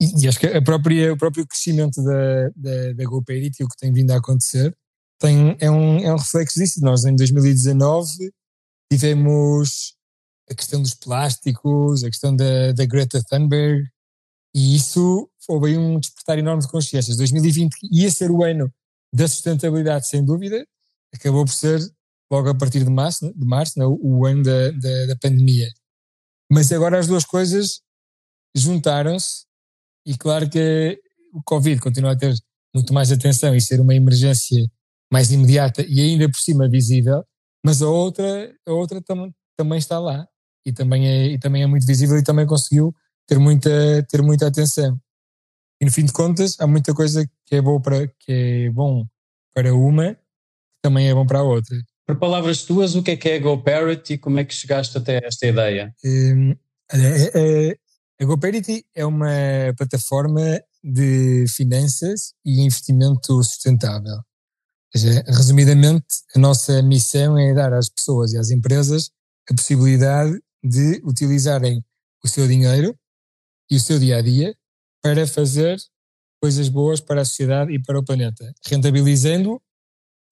e, 0.00 0.26
acho 0.26 0.40
que 0.40 0.46
a 0.46 0.62
própria, 0.62 1.12
o 1.12 1.16
próprio 1.16 1.46
crescimento 1.46 2.02
da, 2.02 2.48
da, 2.56 2.92
da 2.94 3.04
GoParity, 3.04 3.62
o 3.62 3.68
que 3.68 3.76
tem 3.76 3.92
vindo 3.92 4.10
a 4.12 4.16
acontecer, 4.16 4.74
tem, 5.18 5.56
é, 5.60 5.70
um, 5.70 5.98
é 5.98 6.12
um 6.12 6.16
reflexo 6.16 6.58
disso. 6.58 6.80
Nós 6.80 7.04
em 7.04 7.14
2019 7.14 8.32
tivemos 8.90 9.94
a 10.50 10.54
questão 10.54 10.80
dos 10.80 10.94
plásticos, 10.94 12.02
a 12.02 12.08
questão 12.08 12.34
da, 12.34 12.72
da 12.72 12.86
Greta 12.86 13.22
Thunberg, 13.22 13.86
e 14.54 14.74
isso 14.74 15.30
houve 15.46 15.76
um 15.76 16.00
despertar 16.00 16.38
enorme 16.38 16.62
de 16.62 16.68
consciências. 16.68 17.16
2020 17.16 17.76
ia 17.92 18.10
ser 18.10 18.30
o 18.30 18.42
ano 18.42 18.72
da 19.14 19.28
sustentabilidade, 19.28 20.08
sem 20.08 20.24
dúvida, 20.24 20.64
acabou 21.14 21.44
por 21.44 21.52
ser 21.52 21.78
logo 22.32 22.48
a 22.48 22.54
partir 22.54 22.84
de 22.84 22.90
março, 22.90 23.32
de 23.34 23.46
março 23.46 23.78
né, 23.78 23.84
o 23.86 24.24
ano 24.24 24.42
da, 24.42 24.70
da, 24.70 25.06
da 25.06 25.16
pandemia. 25.16 25.68
Mas 26.50 26.72
agora 26.72 26.98
as 26.98 27.06
duas 27.06 27.24
coisas 27.24 27.80
juntaram-se 28.56 29.49
e 30.06 30.16
claro 30.16 30.48
que 30.48 31.00
o 31.32 31.42
Covid 31.42 31.80
continua 31.80 32.12
a 32.12 32.16
ter 32.16 32.34
muito 32.74 32.92
mais 32.92 33.10
atenção 33.10 33.54
e 33.54 33.60
ser 33.60 33.80
uma 33.80 33.94
emergência 33.94 34.64
mais 35.12 35.30
imediata 35.32 35.84
e 35.88 36.00
ainda 36.00 36.28
por 36.28 36.38
cima 36.38 36.68
visível, 36.68 37.24
mas 37.64 37.82
a 37.82 37.88
outra, 37.88 38.54
a 38.66 38.72
outra 38.72 39.02
tam, 39.02 39.32
também 39.56 39.78
está 39.78 39.98
lá 39.98 40.26
e 40.64 40.72
também, 40.72 41.08
é, 41.08 41.26
e 41.26 41.38
também 41.38 41.62
é 41.62 41.66
muito 41.66 41.86
visível 41.86 42.16
e 42.16 42.22
também 42.22 42.46
conseguiu 42.46 42.94
ter 43.26 43.38
muita, 43.38 43.70
ter 44.08 44.22
muita 44.22 44.46
atenção. 44.46 44.98
E 45.80 45.84
no 45.84 45.90
fim 45.90 46.04
de 46.04 46.12
contas, 46.12 46.56
há 46.60 46.66
muita 46.66 46.94
coisa 46.94 47.28
que 47.46 47.56
é 47.56 47.62
bom 47.62 47.80
para, 47.80 48.06
que 48.06 48.66
é 48.66 48.70
bom 48.70 49.04
para 49.54 49.74
uma, 49.74 50.14
que 50.14 50.20
também 50.82 51.08
é 51.08 51.14
bom 51.14 51.26
para 51.26 51.40
a 51.40 51.42
outra. 51.42 51.76
Por 52.06 52.18
palavras 52.18 52.64
tuas, 52.64 52.94
o 52.94 53.02
que 53.02 53.12
é 53.12 53.16
que 53.16 53.28
é 53.28 53.38
GoParity 53.38 54.14
e 54.14 54.18
como 54.18 54.38
é 54.38 54.44
que 54.44 54.54
chegaste 54.54 54.96
até 54.96 55.24
esta 55.24 55.46
ideia? 55.46 55.94
Um, 56.04 56.52
a, 56.90 56.96
a 58.20 58.24
GoParity 58.26 58.84
é 58.94 59.06
uma 59.06 59.30
plataforma 59.78 60.42
de 60.84 61.46
finanças 61.48 62.34
e 62.44 62.60
investimento 62.60 63.42
sustentável. 63.42 64.20
Resumidamente, 65.26 66.04
a 66.36 66.38
nossa 66.38 66.82
missão 66.82 67.38
é 67.38 67.54
dar 67.54 67.72
às 67.72 67.88
pessoas 67.88 68.34
e 68.34 68.38
às 68.38 68.50
empresas 68.50 69.10
a 69.50 69.54
possibilidade 69.54 70.38
de 70.62 71.00
utilizarem 71.02 71.82
o 72.22 72.28
seu 72.28 72.46
dinheiro 72.46 72.94
e 73.70 73.76
o 73.76 73.80
seu 73.80 73.98
dia 73.98 74.18
a 74.18 74.22
dia 74.22 74.54
para 75.02 75.26
fazer 75.26 75.78
coisas 76.42 76.68
boas 76.68 77.00
para 77.00 77.22
a 77.22 77.24
sociedade 77.24 77.72
e 77.72 77.82
para 77.82 77.98
o 77.98 78.04
planeta, 78.04 78.52
rentabilizando, 78.66 79.62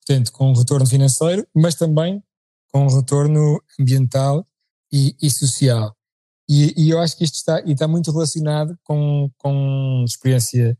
portanto, 0.07 0.31
com 0.33 0.51
um 0.51 0.55
retorno 0.55 0.87
financeiro, 0.87 1.47
mas 1.55 1.75
também 1.75 2.23
com 2.71 2.85
um 2.85 2.95
retorno 2.95 3.63
ambiental 3.81 4.47
e, 4.93 5.17
e 5.23 5.31
social. 5.31 5.98
E, 6.49 6.73
e, 6.77 6.91
eu 6.91 6.99
acho 6.99 7.17
que 7.17 7.25
isto 7.25 7.35
está, 7.35 7.63
e 7.67 7.73
está 7.73 7.87
muito 7.87 8.11
relacionado 8.11 8.75
com, 8.83 9.31
com 9.37 10.05
experiência, 10.07 10.79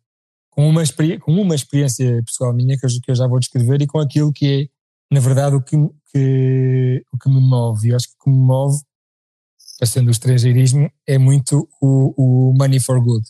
com 0.51 0.67
uma, 0.67 0.83
com 1.21 1.33
uma 1.33 1.55
experiência 1.55 2.23
pessoal 2.25 2.55
minha 2.55 2.79
que 2.79 2.87
eu, 2.87 2.91
que 3.03 3.11
eu 3.11 3.15
já 3.15 3.27
vou 3.27 3.39
descrever 3.39 3.83
e 3.83 3.87
com 3.87 3.99
aquilo 3.99 4.33
que 4.33 4.63
é, 4.63 5.15
na 5.15 5.21
verdade, 5.21 5.57
o 5.57 5.63
que, 5.63 5.77
que, 6.11 7.05
o 7.13 7.19
que 7.19 7.29
me 7.29 7.41
move. 7.41 7.91
Eu 7.91 7.97
acho 7.97 8.09
que 8.09 8.15
o 8.15 8.25
que 8.25 8.31
me 8.31 8.37
move, 8.37 8.79
passando 9.79 10.09
o 10.09 10.11
estrangeirismo, 10.11 10.91
é 11.07 11.19
muito 11.19 11.69
o, 11.83 12.15
o 12.51 12.55
money 12.57 12.81
for 12.81 12.99
good. 13.03 13.27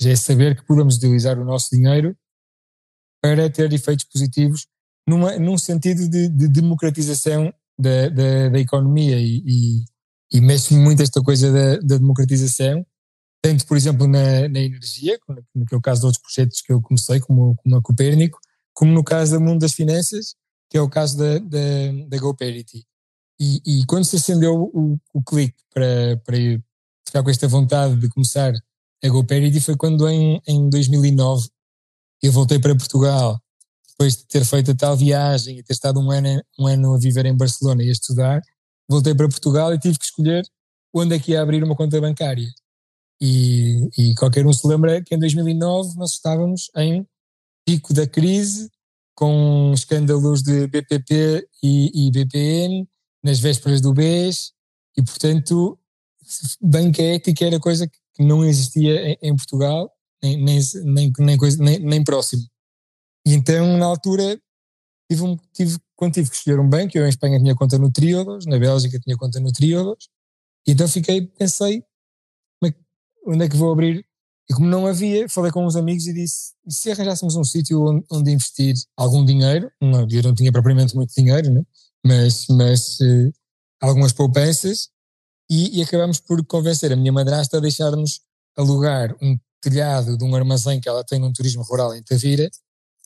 Já 0.00 0.10
é 0.10 0.16
saber 0.16 0.56
que 0.56 0.66
podemos 0.66 0.96
utilizar 0.96 1.38
o 1.38 1.44
nosso 1.44 1.68
dinheiro 1.70 2.16
para 3.22 3.48
ter 3.48 3.72
efeitos 3.72 4.04
positivos 4.06 4.66
numa, 5.06 5.38
num 5.38 5.56
sentido 5.56 6.08
de, 6.08 6.28
de 6.28 6.48
democratização 6.48 7.54
da, 7.78 8.08
da, 8.08 8.48
da 8.48 8.58
economia 8.58 9.18
e, 9.18 9.42
e 9.46 9.84
e 10.34 10.40
mexe 10.40 10.74
muito 10.74 11.00
esta 11.00 11.22
coisa 11.22 11.52
da, 11.52 11.76
da 11.76 11.96
democratização, 11.96 12.84
tanto, 13.40 13.64
por 13.66 13.76
exemplo, 13.76 14.08
na, 14.08 14.48
na 14.48 14.58
energia, 14.58 15.16
no 15.54 15.62
é 15.62 15.80
caso 15.80 16.00
de 16.00 16.06
outros 16.06 16.22
projetos 16.22 16.60
que 16.60 16.72
eu 16.72 16.82
comecei, 16.82 17.20
como, 17.20 17.54
como 17.54 17.76
a 17.76 17.80
Copérnico, 17.80 18.40
como 18.72 18.92
no 18.92 19.04
caso 19.04 19.34
do 19.34 19.40
mundo 19.40 19.60
das 19.60 19.74
finanças, 19.74 20.34
que 20.68 20.76
é 20.76 20.80
o 20.80 20.90
caso 20.90 21.16
da, 21.16 21.38
da, 21.38 22.08
da 22.08 22.18
GoParity. 22.18 22.84
E, 23.38 23.60
e 23.64 23.86
quando 23.86 24.06
se 24.06 24.16
acendeu 24.16 24.70
o, 24.74 24.98
o 25.12 25.22
clique 25.22 25.62
para, 25.72 26.16
para 26.24 26.36
ficar 27.06 27.22
com 27.22 27.30
esta 27.30 27.46
vontade 27.46 27.94
de 27.94 28.08
começar 28.08 28.52
a 29.04 29.08
GoParity 29.08 29.60
foi 29.60 29.76
quando 29.76 30.08
em, 30.08 30.40
em 30.48 30.68
2009 30.68 31.46
eu 32.22 32.32
voltei 32.32 32.58
para 32.58 32.74
Portugal, 32.74 33.38
depois 33.90 34.16
de 34.16 34.26
ter 34.26 34.44
feito 34.44 34.72
a 34.72 34.74
tal 34.74 34.96
viagem 34.96 35.58
e 35.58 35.62
ter 35.62 35.74
estado 35.74 36.00
um 36.00 36.10
ano, 36.10 36.42
um 36.58 36.66
ano 36.66 36.94
a 36.94 36.98
viver 36.98 37.26
em 37.26 37.36
Barcelona 37.36 37.84
e 37.84 37.88
a 37.88 37.92
estudar, 37.92 38.40
voltei 38.88 39.14
para 39.14 39.28
Portugal 39.28 39.72
e 39.72 39.78
tive 39.78 39.98
que 39.98 40.04
escolher 40.04 40.44
onde 40.94 41.16
é 41.16 41.18
que 41.18 41.32
ia 41.32 41.42
abrir 41.42 41.62
uma 41.64 41.74
conta 41.74 42.00
bancária. 42.00 42.48
E, 43.20 43.88
e 43.96 44.14
qualquer 44.14 44.46
um 44.46 44.52
se 44.52 44.66
lembra 44.66 45.02
que 45.02 45.14
em 45.14 45.18
2009 45.18 45.96
nós 45.96 46.12
estávamos 46.12 46.70
em 46.76 47.06
pico 47.66 47.92
da 47.92 48.06
crise, 48.06 48.70
com 49.14 49.72
escândalos 49.72 50.42
de 50.42 50.66
BPP 50.66 51.48
e, 51.62 52.06
e 52.06 52.10
BPN, 52.10 52.86
nas 53.22 53.38
vésperas 53.40 53.80
do 53.80 53.94
BES, 53.94 54.52
e 54.96 55.02
portanto, 55.02 55.78
banca 56.60 57.02
ética 57.02 57.44
era 57.46 57.58
coisa 57.58 57.88
que 57.88 58.22
não 58.22 58.44
existia 58.44 59.10
em, 59.10 59.18
em 59.22 59.36
Portugal, 59.36 59.90
nem, 60.22 60.42
nem, 60.42 60.60
nem, 60.84 61.12
nem, 61.18 61.38
nem, 61.58 61.78
nem 61.78 62.04
próximo. 62.04 62.42
E 63.26 63.32
então, 63.32 63.78
na 63.78 63.86
altura, 63.86 64.38
tive, 65.14 65.22
um, 65.22 65.36
tive 65.52 65.78
quando 65.96 66.14
tive 66.14 66.30
que 66.30 66.36
escolher 66.36 66.60
um 66.60 66.68
banco, 66.68 66.96
eu 66.96 67.06
em 67.06 67.08
Espanha 67.08 67.38
tinha 67.38 67.54
conta 67.54 67.78
no 67.78 67.90
Triodos, 67.90 68.46
na 68.46 68.58
Bélgica 68.58 68.98
tinha 68.98 69.16
conta 69.16 69.40
no 69.40 69.52
Triodos, 69.52 70.08
e 70.66 70.72
então 70.72 70.88
fiquei, 70.88 71.26
pensei, 71.26 71.84
é 72.64 72.74
onde 73.26 73.44
é 73.44 73.48
que 73.48 73.56
vou 73.56 73.72
abrir? 73.72 74.04
E 74.50 74.54
como 74.54 74.66
não 74.66 74.86
havia, 74.86 75.28
falei 75.28 75.50
com 75.50 75.64
uns 75.64 75.76
amigos 75.76 76.06
e 76.06 76.12
disse, 76.12 76.52
e 76.66 76.72
se 76.72 76.90
arranjássemos 76.90 77.36
um 77.36 77.44
sítio 77.44 77.82
onde, 77.82 78.04
onde, 78.10 78.30
investir 78.30 78.74
algum 78.96 79.24
dinheiro, 79.24 79.70
não, 79.80 80.06
eu 80.10 80.22
não 80.22 80.34
tinha 80.34 80.52
propriamente 80.52 80.94
muito 80.94 81.14
dinheiro, 81.14 81.50
né? 81.50 81.62
mas, 82.04 82.46
mas 82.48 83.00
uh, 83.00 83.32
algumas 83.80 84.12
poupanças, 84.12 84.90
e, 85.50 85.78
e 85.78 85.82
acabamos 85.82 86.20
por 86.20 86.44
convencer 86.46 86.92
a 86.92 86.96
minha 86.96 87.12
madrasta 87.12 87.56
a 87.56 87.60
deixar-nos 87.60 88.20
alugar 88.56 89.14
um 89.22 89.38
telhado 89.60 90.16
de 90.16 90.24
um 90.24 90.34
armazém 90.34 90.80
que 90.80 90.88
ela 90.88 91.04
tem 91.04 91.18
num 91.18 91.32
turismo 91.32 91.62
rural 91.62 91.94
em 91.94 92.02
Tavira, 92.02 92.50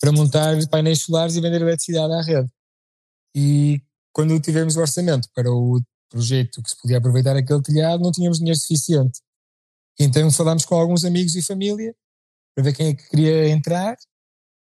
para 0.00 0.12
montar 0.12 0.57
painéis 0.69 1.02
solares 1.02 1.37
e 1.37 1.40
vender 1.40 1.61
eletricidade 1.61 2.12
à 2.12 2.23
rede. 2.23 2.49
E 3.35 3.83
quando 4.12 4.38
tivemos 4.40 4.76
o 4.76 4.81
orçamento 4.81 5.28
para 5.35 5.50
o 5.50 5.81
projeto 6.11 6.62
que 6.62 6.71
se 6.71 6.81
podia 6.81 6.99
aproveitar 6.99 7.37
aquele 7.37 7.62
telhado, 7.62 8.02
não 8.02 8.12
tínhamos 8.12 8.38
dinheiro 8.38 8.59
suficiente. 8.59 9.21
Então 9.99 10.31
falámos 10.31 10.64
com 10.64 10.75
alguns 10.76 11.05
amigos 11.05 11.35
e 11.35 11.43
família 11.43 11.95
para 12.55 12.64
ver 12.64 12.73
quem 12.73 12.88
é 12.88 12.95
que 12.95 13.09
queria 13.09 13.49
entrar 13.49 13.97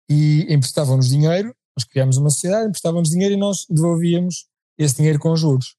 e 0.08 0.46
emprestavam-nos 0.52 1.08
dinheiro. 1.08 1.54
Nós 1.76 1.84
criámos 1.84 2.16
uma 2.16 2.30
sociedade, 2.30 2.68
emprestavam-nos 2.68 3.10
dinheiro 3.10 3.34
e 3.34 3.36
nós 3.36 3.66
devolvíamos 3.68 4.46
esse 4.78 4.96
dinheiro 4.96 5.18
com 5.18 5.36
juros. 5.36 5.76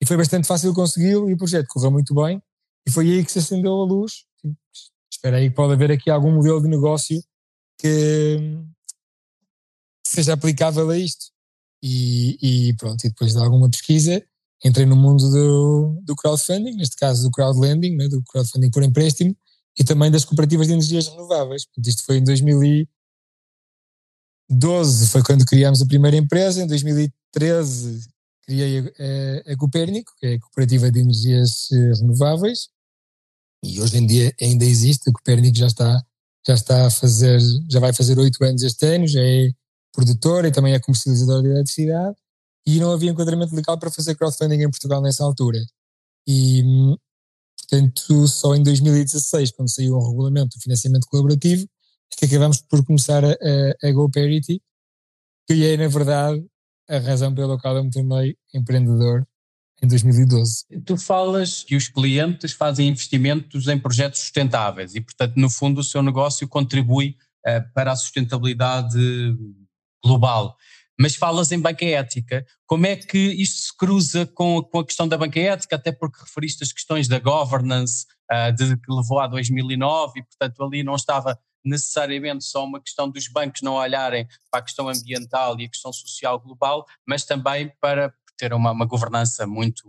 E 0.00 0.06
foi 0.06 0.16
bastante 0.16 0.46
fácil 0.46 0.74
consegui-lo 0.74 1.28
e 1.28 1.34
o 1.34 1.36
projeto 1.36 1.66
correu 1.68 1.90
muito 1.90 2.14
bem. 2.14 2.42
E 2.86 2.90
foi 2.90 3.10
aí 3.10 3.24
que 3.24 3.30
se 3.30 3.38
acendeu 3.38 3.72
a 3.72 3.84
luz. 3.84 4.24
Espera 5.12 5.36
aí, 5.36 5.50
pode 5.50 5.74
haver 5.74 5.92
aqui 5.92 6.10
algum 6.10 6.32
modelo 6.32 6.62
de 6.62 6.68
negócio 6.68 7.22
que 7.78 8.38
seja 10.10 10.34
aplicável 10.34 10.90
a 10.90 10.98
isto. 10.98 11.30
E, 11.82 12.36
e, 12.42 12.74
pronto, 12.74 13.02
e 13.04 13.08
depois 13.08 13.32
de 13.32 13.38
alguma 13.38 13.70
pesquisa 13.70 14.22
entrei 14.62 14.84
no 14.84 14.96
mundo 14.96 15.30
do, 15.30 16.02
do 16.04 16.14
crowdfunding, 16.14 16.76
neste 16.76 16.94
caso 16.96 17.22
do 17.22 17.30
crowdlending, 17.30 17.96
né, 17.96 18.06
do 18.08 18.22
crowdfunding 18.24 18.70
por 18.70 18.82
empréstimo, 18.82 19.34
e 19.78 19.84
também 19.84 20.10
das 20.10 20.24
cooperativas 20.24 20.66
de 20.66 20.74
energias 20.74 21.08
renováveis. 21.08 21.66
Isto 21.86 22.04
foi 22.04 22.18
em 22.18 22.24
2012, 22.24 25.06
foi 25.08 25.22
quando 25.22 25.46
criámos 25.46 25.80
a 25.80 25.86
primeira 25.86 26.16
empresa, 26.16 26.62
em 26.62 26.66
2013 26.66 28.06
criei 28.42 28.78
a, 28.78 28.82
a, 28.82 29.52
a 29.52 29.56
Copérnico, 29.56 30.12
que 30.18 30.26
é 30.26 30.34
a 30.34 30.40
cooperativa 30.40 30.90
de 30.90 31.00
energias 31.00 31.70
eh, 31.72 31.92
renováveis, 32.00 32.68
e 33.64 33.80
hoje 33.80 33.98
em 33.98 34.06
dia 34.06 34.34
ainda 34.40 34.64
existe, 34.64 35.08
a 35.08 35.12
Copérnico 35.12 35.56
já 35.56 35.68
está, 35.68 36.02
já 36.46 36.54
está 36.54 36.86
a 36.86 36.90
fazer, 36.90 37.38
já 37.70 37.78
vai 37.78 37.92
fazer 37.92 38.18
oito 38.18 38.42
anos 38.44 38.62
este 38.62 38.86
ano, 38.86 39.06
já 39.06 39.20
é 39.20 39.52
produtora 39.92 40.48
e 40.48 40.52
também 40.52 40.74
é 40.74 40.80
comercializadora 40.80 41.42
de 41.42 41.48
eletricidade, 41.48 42.16
e 42.66 42.78
não 42.78 42.92
havia 42.92 43.10
enquadramento 43.10 43.54
legal 43.54 43.78
para 43.78 43.90
fazer 43.90 44.14
crowdfunding 44.14 44.62
em 44.62 44.70
Portugal 44.70 45.00
nessa 45.00 45.24
altura. 45.24 45.58
E, 46.26 46.62
Portanto, 47.70 48.26
só 48.26 48.56
em 48.56 48.64
2016, 48.64 49.52
quando 49.52 49.70
saiu 49.70 49.94
o 49.94 50.10
regulamento 50.10 50.58
do 50.58 50.60
financiamento 50.60 51.06
colaborativo, 51.06 51.64
é 52.12 52.16
que 52.16 52.24
acabamos 52.24 52.60
por 52.62 52.84
começar 52.84 53.24
a, 53.24 53.30
a, 53.30 53.88
a 53.88 53.92
GoParity, 53.92 54.60
que 55.46 55.64
é, 55.64 55.76
na 55.76 55.86
verdade, 55.86 56.44
a 56.88 56.98
razão 56.98 57.32
pela 57.32 57.56
qual 57.60 57.76
eu 57.76 57.84
me 57.84 57.90
tornei 57.90 58.36
empreendedor 58.52 59.24
em 59.80 59.86
2012. 59.86 60.64
Tu 60.84 60.96
falas 60.96 61.62
que 61.62 61.76
os 61.76 61.86
clientes 61.86 62.52
fazem 62.52 62.88
investimentos 62.88 63.68
em 63.68 63.78
projetos 63.78 64.18
sustentáveis 64.18 64.96
e, 64.96 65.00
portanto, 65.00 65.36
no 65.36 65.48
fundo, 65.48 65.80
o 65.80 65.84
seu 65.84 66.02
negócio 66.02 66.48
contribui 66.48 67.16
uh, 67.46 67.72
para 67.72 67.92
a 67.92 67.96
sustentabilidade 67.96 68.98
global. 70.04 70.56
Mas 70.98 71.16
falas 71.16 71.50
em 71.50 71.58
banca 71.58 71.84
ética. 71.84 72.44
Como 72.66 72.86
é 72.86 72.94
que 72.94 73.18
isto 73.18 73.60
se 73.60 73.76
cruza 73.76 74.26
com, 74.26 74.62
com 74.62 74.80
a 74.80 74.84
questão 74.84 75.08
da 75.08 75.16
banca 75.16 75.40
ética? 75.40 75.76
Até 75.76 75.90
porque 75.92 76.20
referiste 76.20 76.62
as 76.62 76.72
questões 76.72 77.08
da 77.08 77.18
governance, 77.18 78.04
uh, 78.30 78.52
de, 78.54 78.76
que 78.76 78.92
levou 78.92 79.18
a 79.18 79.26
2009 79.26 80.20
e, 80.20 80.22
portanto, 80.22 80.62
ali 80.62 80.82
não 80.82 80.94
estava 80.94 81.38
necessariamente 81.64 82.44
só 82.44 82.64
uma 82.64 82.80
questão 82.80 83.08
dos 83.10 83.28
bancos 83.28 83.60
não 83.62 83.74
olharem 83.74 84.26
para 84.50 84.60
a 84.60 84.62
questão 84.62 84.88
ambiental 84.88 85.58
e 85.58 85.64
a 85.64 85.68
questão 85.68 85.92
social 85.92 86.38
global, 86.38 86.84
mas 87.06 87.24
também 87.24 87.72
para 87.80 88.12
ter 88.36 88.52
uma, 88.52 88.72
uma 88.72 88.86
governança 88.86 89.46
muito 89.46 89.88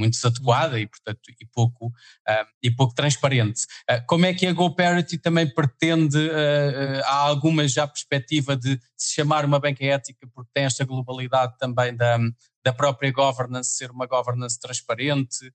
muito 0.00 0.14
desadequada 0.14 0.80
e 0.80 0.86
portanto 0.86 1.20
e 1.28 1.46
pouco 1.46 1.86
uh, 1.86 2.46
e 2.62 2.70
pouco 2.70 2.94
transparente. 2.94 3.62
Uh, 3.88 4.04
como 4.06 4.26
é 4.26 4.34
que 4.34 4.46
a 4.46 4.52
GoParity 4.52 5.18
também 5.18 5.46
pretende 5.46 6.18
uh, 6.18 7.02
há 7.04 7.16
alguma 7.16 7.68
já 7.68 7.86
perspectiva 7.86 8.56
de 8.56 8.80
se 8.96 9.14
chamar 9.14 9.44
uma 9.44 9.60
banca 9.60 9.84
ética 9.84 10.26
porque 10.34 10.50
tem 10.52 10.64
esta 10.64 10.84
globalidade 10.84 11.56
também 11.58 11.94
da 11.94 12.18
da 12.62 12.74
própria 12.74 13.10
governance 13.10 13.70
ser 13.70 13.90
uma 13.90 14.06
governance 14.06 14.60
transparente, 14.60 15.50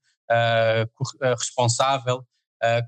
responsável 1.38 2.26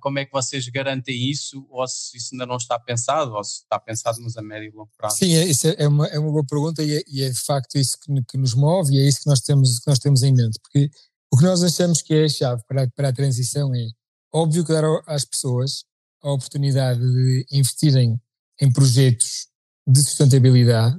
como 0.01 0.19
é 0.19 0.25
que 0.25 0.33
vocês 0.33 0.67
garantem 0.69 1.31
isso? 1.31 1.67
Ou 1.71 1.87
se 1.87 2.17
isso 2.17 2.31
ainda 2.33 2.47
não 2.47 2.57
está 2.57 2.79
pensado, 2.79 3.35
ou 3.35 3.45
se 3.45 3.63
está 3.63 3.79
pensado 3.79 4.21
nos 4.21 4.37
a 4.37 4.43
médio 4.43 4.69
e 4.69 4.73
longo 4.73 4.91
prazo? 4.97 5.17
Sim, 5.17 5.35
é, 5.35 5.45
isso 5.45 5.69
é, 5.69 5.87
uma, 5.87 6.07
é 6.07 6.19
uma 6.19 6.31
boa 6.31 6.45
pergunta 6.45 6.83
e 6.83 6.97
é, 6.97 7.03
e 7.07 7.23
é 7.23 7.29
de 7.29 7.41
facto 7.41 7.77
isso 7.77 7.99
que, 8.01 8.13
que, 8.29 8.39
nos 8.39 8.55
move 8.55 8.95
e 8.95 8.99
é 8.99 9.09
isso 9.09 9.21
que 9.21 9.27
nós 9.27 9.41
temos, 9.41 9.79
que 9.79 9.89
nós 9.89 9.99
temos 9.99 10.23
em 10.23 10.33
mente. 10.33 10.59
Porque 10.61 10.91
o 11.33 11.37
que 11.37 11.45
nós 11.45 11.63
achamos 11.63 12.03
que 12.03 12.15
é 12.15 12.25
a 12.25 12.29
chave 12.29 12.63
para, 12.67 12.89
para 12.91 13.09
a 13.09 13.13
transição 13.13 13.75
é 13.75 13.89
óbvio 14.33 14.65
que 14.65 14.73
dar 14.73 14.85
às 15.07 15.25
pessoas 15.25 15.85
a 16.23 16.33
oportunidade 16.33 17.01
de 17.01 17.47
investirem 17.53 18.21
em 18.61 18.73
projetos 18.73 19.49
de 19.87 20.03
sustentabilidade 20.03 20.99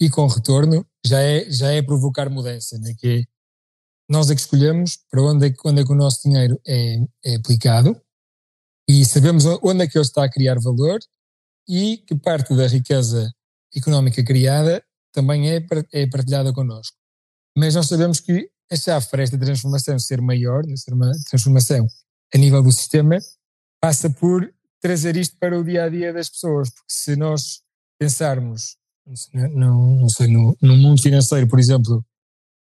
e 0.00 0.10
com 0.10 0.26
retorno 0.26 0.86
já 1.04 1.20
é, 1.20 1.50
já 1.50 1.70
é 1.70 1.82
provocar 1.82 2.28
mudança, 2.28 2.78
né? 2.78 2.94
que 2.98 3.08
é, 3.08 3.24
nós 4.08 4.30
é 4.30 4.34
que 4.34 4.40
escolhemos 4.40 4.98
para 5.10 5.22
onde 5.22 5.48
é, 5.48 5.54
onde 5.64 5.80
é 5.80 5.84
que 5.84 5.92
o 5.92 5.96
nosso 5.96 6.28
dinheiro 6.28 6.60
é, 6.66 6.96
é 7.24 7.36
aplicado 7.36 8.00
e 8.88 9.04
sabemos 9.04 9.44
onde 9.62 9.84
é 9.84 9.88
que 9.88 9.96
ele 9.96 10.04
está 10.04 10.24
a 10.24 10.30
criar 10.30 10.58
valor 10.60 10.98
e 11.68 11.98
que 11.98 12.14
parte 12.14 12.54
da 12.54 12.66
riqueza 12.66 13.32
económica 13.74 14.22
criada 14.24 14.84
também 15.12 15.50
é, 15.50 15.66
é 15.92 16.06
partilhada 16.06 16.52
connosco. 16.52 16.96
Mas 17.56 17.74
nós 17.74 17.88
sabemos 17.88 18.20
que 18.20 18.50
a 18.70 18.76
chave 18.76 19.06
para 19.10 19.22
esta 19.22 19.38
transformação 19.38 19.98
ser 19.98 20.20
maior, 20.20 20.64
ser 20.76 20.94
uma 20.94 21.12
transformação 21.28 21.86
a 22.34 22.38
nível 22.38 22.62
do 22.62 22.72
sistema, 22.72 23.18
passa 23.80 24.10
por 24.10 24.52
trazer 24.80 25.16
isto 25.16 25.36
para 25.38 25.58
o 25.58 25.64
dia 25.64 25.84
a 25.84 25.88
dia 25.88 26.12
das 26.12 26.28
pessoas, 26.28 26.70
porque 26.70 26.92
se 26.92 27.16
nós 27.16 27.62
pensarmos, 27.98 28.76
não, 29.32 29.96
não 29.96 30.08
sei, 30.08 30.26
no, 30.26 30.56
no 30.60 30.76
mundo 30.76 31.00
financeiro, 31.00 31.48
por 31.48 31.58
exemplo, 31.58 32.04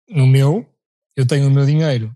no 0.10 0.28
meu, 0.28 0.66
eu 1.16 1.26
tenho 1.26 1.48
o 1.48 1.52
meu 1.52 1.66
dinheiro 1.66 2.16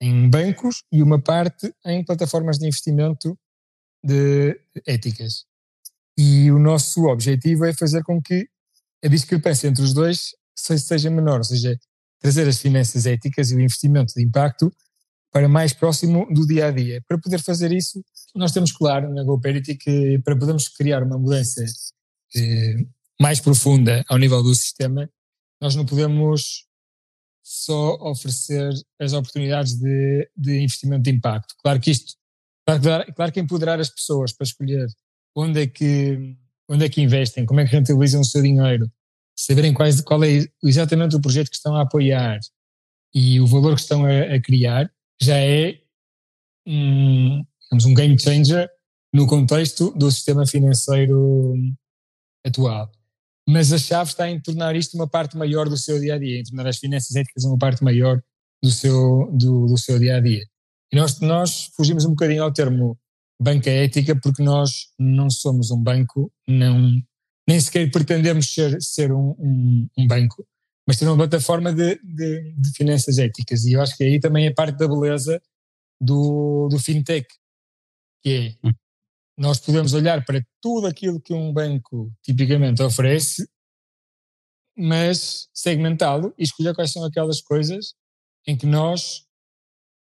em 0.00 0.30
bancos 0.30 0.84
e 0.92 1.02
uma 1.02 1.20
parte 1.20 1.74
em 1.84 2.04
plataformas 2.04 2.58
de 2.58 2.66
investimento 2.66 3.36
de 4.02 4.58
éticas. 4.86 5.44
E 6.16 6.50
o 6.50 6.58
nosso 6.58 7.04
objetivo 7.06 7.64
é 7.64 7.74
fazer 7.74 8.02
com 8.04 8.22
que 8.22 8.48
a 9.04 9.08
discrepância 9.08 9.68
entre 9.68 9.82
os 9.82 9.92
dois 9.92 10.34
seja 10.56 11.10
menor, 11.10 11.38
ou 11.38 11.44
seja, 11.44 11.78
trazer 12.20 12.48
as 12.48 12.58
finanças 12.58 13.06
éticas 13.06 13.50
e 13.50 13.56
o 13.56 13.60
investimento 13.60 14.12
de 14.14 14.22
impacto 14.22 14.72
para 15.32 15.48
mais 15.48 15.72
próximo 15.72 16.26
do 16.32 16.46
dia 16.46 16.66
a 16.66 16.70
dia. 16.70 17.02
Para 17.06 17.18
poder 17.18 17.40
fazer 17.40 17.72
isso, 17.72 18.02
nós 18.34 18.52
temos 18.52 18.72
claro 18.72 19.12
na 19.12 19.22
GoParity 19.22 19.76
que 19.76 20.18
para 20.24 20.36
podermos 20.36 20.68
criar 20.68 21.02
uma 21.02 21.18
mudança 21.18 21.64
eh, 22.34 22.76
mais 23.20 23.40
profunda 23.40 24.04
ao 24.08 24.18
nível 24.18 24.42
do 24.42 24.54
sistema, 24.54 25.08
nós 25.60 25.74
não 25.74 25.84
podemos 25.84 26.66
só 27.42 27.94
oferecer 28.00 28.70
as 29.00 29.12
oportunidades 29.12 29.74
de, 29.74 30.30
de 30.36 30.60
investimento 30.60 31.02
de 31.02 31.10
impacto. 31.10 31.54
Claro 31.62 31.80
que 31.80 31.90
isto, 31.90 32.14
claro, 32.64 33.14
claro 33.14 33.32
que 33.32 33.40
empoderar 33.40 33.80
as 33.80 33.88
pessoas 33.88 34.32
para 34.32 34.44
escolher 34.44 34.86
onde 35.34 35.62
é 35.62 35.66
que, 35.66 36.36
onde 36.68 36.84
é 36.84 36.88
que 36.88 37.00
investem, 37.00 37.46
como 37.46 37.60
é 37.60 37.64
que 37.64 37.72
rentabilizam 37.72 38.20
o 38.20 38.24
seu 38.24 38.42
dinheiro, 38.42 38.90
saberem 39.48 39.72
quais, 39.72 40.00
qual 40.00 40.22
é 40.24 40.46
exatamente 40.62 41.16
o 41.16 41.20
projeto 41.20 41.50
que 41.50 41.56
estão 41.56 41.74
a 41.76 41.82
apoiar 41.82 42.38
e 43.14 43.40
o 43.40 43.46
valor 43.46 43.74
que 43.74 43.80
estão 43.80 44.04
a, 44.04 44.34
a 44.34 44.40
criar, 44.40 44.90
já 45.20 45.36
é 45.38 45.80
um, 46.66 47.42
um 47.72 47.94
game 47.94 48.18
changer 48.18 48.68
no 49.12 49.26
contexto 49.26 49.90
do 49.96 50.10
sistema 50.10 50.46
financeiro 50.46 51.54
atual 52.46 52.90
mas 53.48 53.72
a 53.72 53.78
chave 53.78 54.10
está 54.10 54.28
em 54.28 54.38
tornar 54.38 54.76
isto 54.76 54.94
uma 54.94 55.08
parte 55.08 55.34
maior 55.34 55.70
do 55.70 55.76
seu 55.76 55.98
dia 55.98 56.16
a 56.16 56.18
dia, 56.18 56.38
em 56.38 56.42
tornar 56.42 56.66
as 56.66 56.76
finanças 56.76 57.16
éticas 57.16 57.44
uma 57.44 57.56
parte 57.56 57.82
maior 57.82 58.22
do 58.62 58.70
seu, 58.70 59.30
do, 59.32 59.66
do 59.66 59.78
seu 59.78 59.98
dia 59.98 60.18
a 60.18 60.20
dia. 60.20 60.44
E 60.92 60.96
nós, 60.96 61.18
nós 61.20 61.70
fugimos 61.74 62.04
um 62.04 62.10
bocadinho 62.10 62.42
ao 62.42 62.52
termo 62.52 62.98
banca 63.40 63.70
ética 63.70 64.14
porque 64.20 64.42
nós 64.42 64.88
não 64.98 65.30
somos 65.30 65.70
um 65.70 65.82
banco, 65.82 66.30
não, 66.46 67.00
nem 67.48 67.58
sequer 67.58 67.90
pretendemos 67.90 68.52
ser, 68.52 68.80
ser 68.82 69.12
um, 69.12 69.30
um, 69.38 69.88
um 69.98 70.06
banco, 70.06 70.46
mas 70.86 70.98
ter 70.98 71.06
uma 71.06 71.16
plataforma 71.16 71.72
de, 71.72 71.98
de, 72.02 72.52
de, 72.52 72.70
finanças 72.76 73.18
éticas. 73.18 73.64
E 73.64 73.72
eu 73.72 73.80
acho 73.80 73.96
que 73.96 74.04
aí 74.04 74.20
também 74.20 74.46
é 74.46 74.52
parte 74.52 74.76
da 74.76 74.86
beleza 74.86 75.40
do, 76.00 76.68
do 76.68 76.78
fintech, 76.78 77.26
que 78.22 78.56
é 78.62 78.68
hum 78.68 78.72
nós 79.38 79.60
podemos 79.60 79.94
olhar 79.94 80.24
para 80.24 80.44
tudo 80.60 80.88
aquilo 80.88 81.20
que 81.20 81.32
um 81.32 81.52
banco 81.52 82.12
tipicamente 82.24 82.82
oferece, 82.82 83.48
mas 84.76 85.48
segmentá-lo 85.54 86.34
e 86.36 86.42
escolher 86.42 86.74
quais 86.74 86.90
são 86.90 87.04
aquelas 87.04 87.40
coisas 87.40 87.94
em 88.48 88.56
que 88.56 88.66
nós 88.66 89.24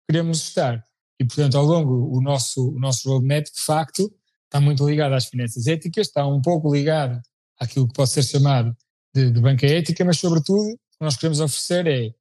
queremos 0.09 0.39
estar. 0.39 0.83
E, 1.21 1.25
portanto, 1.25 1.59
ao 1.59 1.65
longo, 1.65 2.17
o 2.17 2.21
nosso, 2.23 2.71
o 2.71 2.79
nosso 2.79 3.11
roadmap, 3.11 3.45
de 3.45 3.63
facto, 3.63 4.11
está 4.45 4.59
muito 4.59 4.89
ligado 4.89 5.13
às 5.13 5.27
finanças 5.27 5.67
éticas, 5.67 6.07
está 6.07 6.27
um 6.27 6.41
pouco 6.41 6.75
ligado 6.75 7.21
àquilo 7.59 7.89
que 7.89 7.95
pode 7.95 8.11
ser 8.11 8.23
chamado 8.23 8.77
de, 9.15 9.31
de 9.31 9.41
banca 9.41 9.67
ética, 9.67 10.05
mas, 10.05 10.19
sobretudo, 10.19 10.73
o 10.73 10.77
que 10.77 11.01
nós 11.01 11.17
queremos 11.17 11.41
oferecer 11.41 11.87
é 11.87 12.15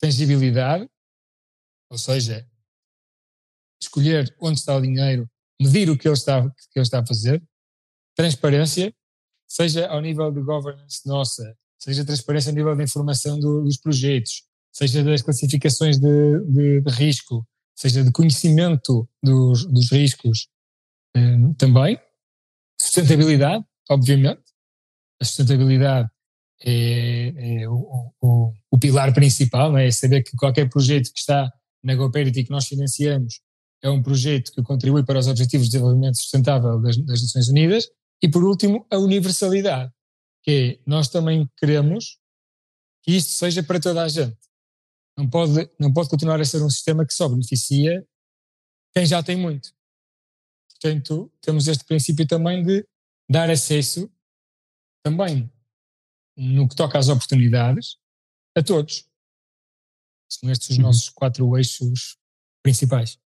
tangibilidade, 0.00 0.88
ou 1.90 1.98
seja, 1.98 2.46
escolher 3.80 4.34
onde 4.40 4.58
está 4.58 4.76
o 4.76 4.80
dinheiro 4.80 5.28
medir 5.60 5.88
o 5.90 5.96
que 5.96 6.08
ele 6.08 6.14
está, 6.14 6.42
que 6.42 6.78
ele 6.78 6.82
está 6.82 7.00
a 7.00 7.06
fazer, 7.06 7.42
transparência, 8.16 8.94
seja 9.48 9.86
ao 9.88 10.00
nível 10.00 10.30
de 10.32 10.42
governance 10.42 11.06
nossa, 11.06 11.56
seja 11.78 12.04
transparência 12.04 12.50
a 12.50 12.54
nível 12.54 12.76
da 12.76 12.82
informação 12.82 13.38
do, 13.38 13.62
dos 13.62 13.76
projetos, 13.76 14.44
seja 14.72 15.04
das 15.04 15.22
classificações 15.22 15.98
de, 15.98 16.40
de, 16.46 16.80
de 16.80 16.90
risco, 16.90 17.46
seja 17.76 18.02
de 18.02 18.10
conhecimento 18.10 19.08
dos, 19.22 19.64
dos 19.66 19.90
riscos 19.90 20.48
eh, 21.16 21.36
também. 21.58 21.98
Sustentabilidade, 22.80 23.64
obviamente. 23.90 24.42
A 25.22 25.24
sustentabilidade 25.24 26.10
é, 26.64 27.60
é 27.62 27.68
o, 27.68 28.12
o, 28.20 28.52
o, 28.72 28.78
pilar 28.78 29.14
principal, 29.14 29.78
é? 29.78 29.86
é 29.86 29.90
saber 29.92 30.24
que 30.24 30.36
qualquer 30.36 30.68
projeto 30.68 31.12
que 31.12 31.20
está 31.20 31.48
na 31.80 31.94
GoParity 31.94 32.42
que 32.42 32.50
nós 32.50 32.66
financiamos 32.66 33.40
é 33.80 33.88
um 33.88 34.02
projeto 34.02 34.52
que 34.52 34.60
contribui 34.64 35.04
para 35.04 35.20
os 35.20 35.28
Objetivos 35.28 35.66
de 35.66 35.72
Desenvolvimento 35.74 36.16
Sustentável 36.16 36.80
das, 36.82 36.96
das 36.96 37.22
Nações 37.22 37.48
Unidas. 37.48 37.88
E, 38.20 38.28
por 38.28 38.42
último, 38.42 38.84
a 38.90 38.98
universalidade, 38.98 39.92
que 40.42 40.50
é 40.50 40.90
nós 40.90 41.08
também 41.08 41.48
queremos 41.56 42.18
que 43.04 43.12
isto 43.12 43.30
seja 43.30 43.62
para 43.62 43.78
toda 43.78 44.02
a 44.02 44.08
gente. 44.08 44.36
Não 45.16 45.30
pode, 45.30 45.70
não 45.78 45.92
pode 45.92 46.08
continuar 46.08 46.40
a 46.40 46.44
ser 46.44 46.60
um 46.64 46.70
sistema 46.70 47.06
que 47.06 47.14
só 47.14 47.28
beneficia 47.28 48.04
quem 48.92 49.06
já 49.06 49.22
tem 49.22 49.36
muito. 49.36 49.70
Portanto, 50.72 51.32
temos 51.40 51.68
este 51.68 51.84
princípio 51.84 52.26
também 52.26 52.64
de 52.64 52.84
dar 53.30 53.48
acesso 53.48 54.10
também 55.04 55.50
no 56.36 56.68
que 56.68 56.76
toca 56.76 56.98
às 56.98 57.08
oportunidades 57.08 57.96
a 58.56 58.62
todos. 58.62 59.04
São 60.30 60.50
estes 60.50 60.70
os 60.70 60.76
uhum. 60.76 60.82
nossos 60.84 61.08
quatro 61.10 61.56
eixos 61.56 62.16
principais. 62.62 63.18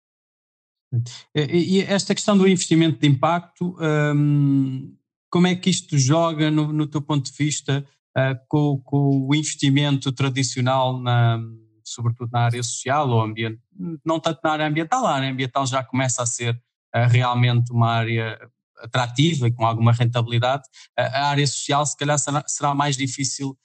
E 1.34 1.80
esta 1.82 2.14
questão 2.14 2.36
do 2.36 2.48
investimento 2.48 2.98
de 2.98 3.06
impacto, 3.06 3.76
um, 4.14 4.96
como 5.30 5.46
é 5.46 5.54
que 5.54 5.68
isto 5.68 5.98
joga, 5.98 6.50
no, 6.50 6.72
no 6.72 6.86
teu 6.86 7.02
ponto 7.02 7.30
de 7.30 7.36
vista, 7.36 7.86
uh, 8.16 8.38
com, 8.48 8.80
com, 8.82 9.26
o 9.28 9.34
investimento 9.34 10.12
tradicional 10.12 10.98
na, 11.00 11.40
sobretudo 11.84 12.30
na 12.32 12.40
área 12.40 12.62
social 12.62 13.08
ou 13.10 13.20
ambiente, 13.20 13.60
não 14.04 14.18
tanto 14.18 14.40
na 14.42 14.52
área 14.52 14.66
ambiental, 14.66 15.04
a 15.04 15.14
área 15.14 15.30
ambiental 15.30 15.66
já 15.66 15.82
começa 15.84 16.22
a 16.22 16.26
ser 16.26 16.54
uh, 16.54 17.08
realmente 17.08 17.72
uma 17.72 17.90
área 17.90 18.38
atrativa 18.80 19.48
e 19.48 19.52
com 19.52 19.64
alguma 19.64 19.92
rentabilidade, 19.92 20.64
a 20.96 21.28
área 21.28 21.46
social 21.46 21.84
se 21.86 21.96
calhar 21.96 22.18
será, 22.18 22.74
mais 22.74 22.96
difícil 22.96 23.56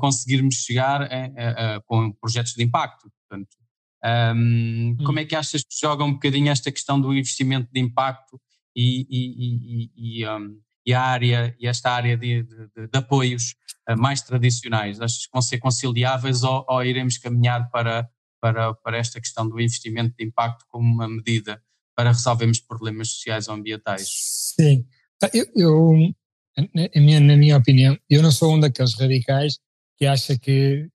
conseguirmos 0.00 0.56
chegar 0.56 1.08
com 1.86 2.12
projetos 2.12 2.54
de 2.54 2.62
impacto. 2.62 3.10
Portanto, 3.28 3.56
um, 4.04 4.34
hum. 4.34 4.96
Como 5.04 5.18
é 5.20 5.24
que 5.24 5.36
achas 5.36 5.62
que 5.62 5.78
joga 5.80 6.04
um 6.04 6.14
bocadinho 6.14 6.50
esta 6.50 6.72
questão 6.72 7.00
do 7.00 7.14
investimento 7.14 7.68
de 7.72 7.80
impacto 7.80 8.40
e, 8.74 9.06
e, 9.08 9.90
e, 9.94 10.20
e 10.20 10.28
um, 10.28 10.60
a 10.92 11.00
área 11.00 11.56
e 11.60 11.68
esta 11.68 11.92
área 11.92 12.16
de, 12.16 12.42
de, 12.42 12.88
de 12.88 12.98
apoios 12.98 13.54
uh, 13.88 13.96
mais 13.96 14.20
tradicionais? 14.22 15.00
Achas 15.00 15.26
que 15.26 15.32
vão 15.32 15.40
ser 15.40 15.58
conciliáveis 15.58 16.42
ou, 16.42 16.64
ou, 16.68 16.84
iremos 16.84 17.16
caminhar 17.16 17.70
para, 17.70 18.08
para, 18.40 18.74
para 18.74 18.98
esta 18.98 19.20
questão 19.20 19.48
do 19.48 19.60
investimento 19.60 20.16
de 20.18 20.24
impacto 20.24 20.64
como 20.68 20.92
uma 20.92 21.08
medida 21.08 21.62
para 21.94 22.12
resolvermos 22.12 22.60
problemas 22.60 23.10
sociais 23.10 23.48
ou 23.48 23.54
ambientais? 23.54 24.08
Sim, 24.08 24.86
eu, 25.32 25.46
eu 25.54 26.14
minha, 26.94 27.20
na 27.20 27.36
minha 27.36 27.56
opinião, 27.56 27.98
eu 28.08 28.22
não 28.22 28.30
sou 28.30 28.54
um 28.54 28.60
daqueles 28.60 28.94
radicais 28.94 29.58
que 29.96 30.06
acha 30.06 30.38
que 30.38 30.88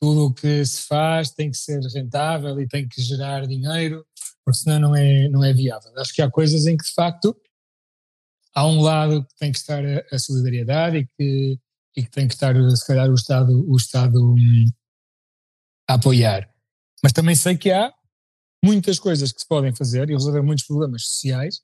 tudo 0.00 0.26
o 0.26 0.34
que 0.34 0.64
se 0.66 0.86
faz 0.86 1.30
tem 1.30 1.50
que 1.50 1.56
ser 1.56 1.80
rentável 1.94 2.60
e 2.60 2.68
tem 2.68 2.86
que 2.86 3.00
gerar 3.00 3.46
dinheiro, 3.46 4.04
porque 4.44 4.58
senão 4.58 4.78
não 4.78 4.96
é, 4.96 5.28
não 5.28 5.42
é 5.42 5.52
viável. 5.52 5.92
Acho 5.98 6.12
que 6.12 6.20
há 6.20 6.30
coisas 6.30 6.66
em 6.66 6.76
que, 6.76 6.84
de 6.84 6.92
facto, 6.92 7.34
há 8.54 8.66
um 8.66 8.80
lado 8.80 9.24
que 9.24 9.34
tem 9.36 9.50
que 9.50 9.58
estar 9.58 9.82
a, 9.84 10.04
a 10.12 10.18
solidariedade 10.18 10.98
e 10.98 11.06
que, 11.06 11.58
e 11.96 12.02
que 12.02 12.10
tem 12.10 12.28
que 12.28 12.34
estar, 12.34 12.54
se 12.54 12.86
calhar, 12.86 13.08
o 13.08 13.14
Estado, 13.14 13.64
o 13.66 13.76
Estado 13.76 14.22
hum, 14.22 14.66
a 15.88 15.94
apoiar. 15.94 16.50
Mas 17.02 17.12
também 17.12 17.34
sei 17.34 17.56
que 17.56 17.70
há 17.70 17.92
muitas 18.64 18.98
coisas 18.98 19.30
que 19.30 19.40
se 19.40 19.46
podem 19.46 19.74
fazer 19.74 20.08
e 20.08 20.14
resolver 20.14 20.42
muitos 20.42 20.64
problemas 20.64 21.06
sociais 21.06 21.60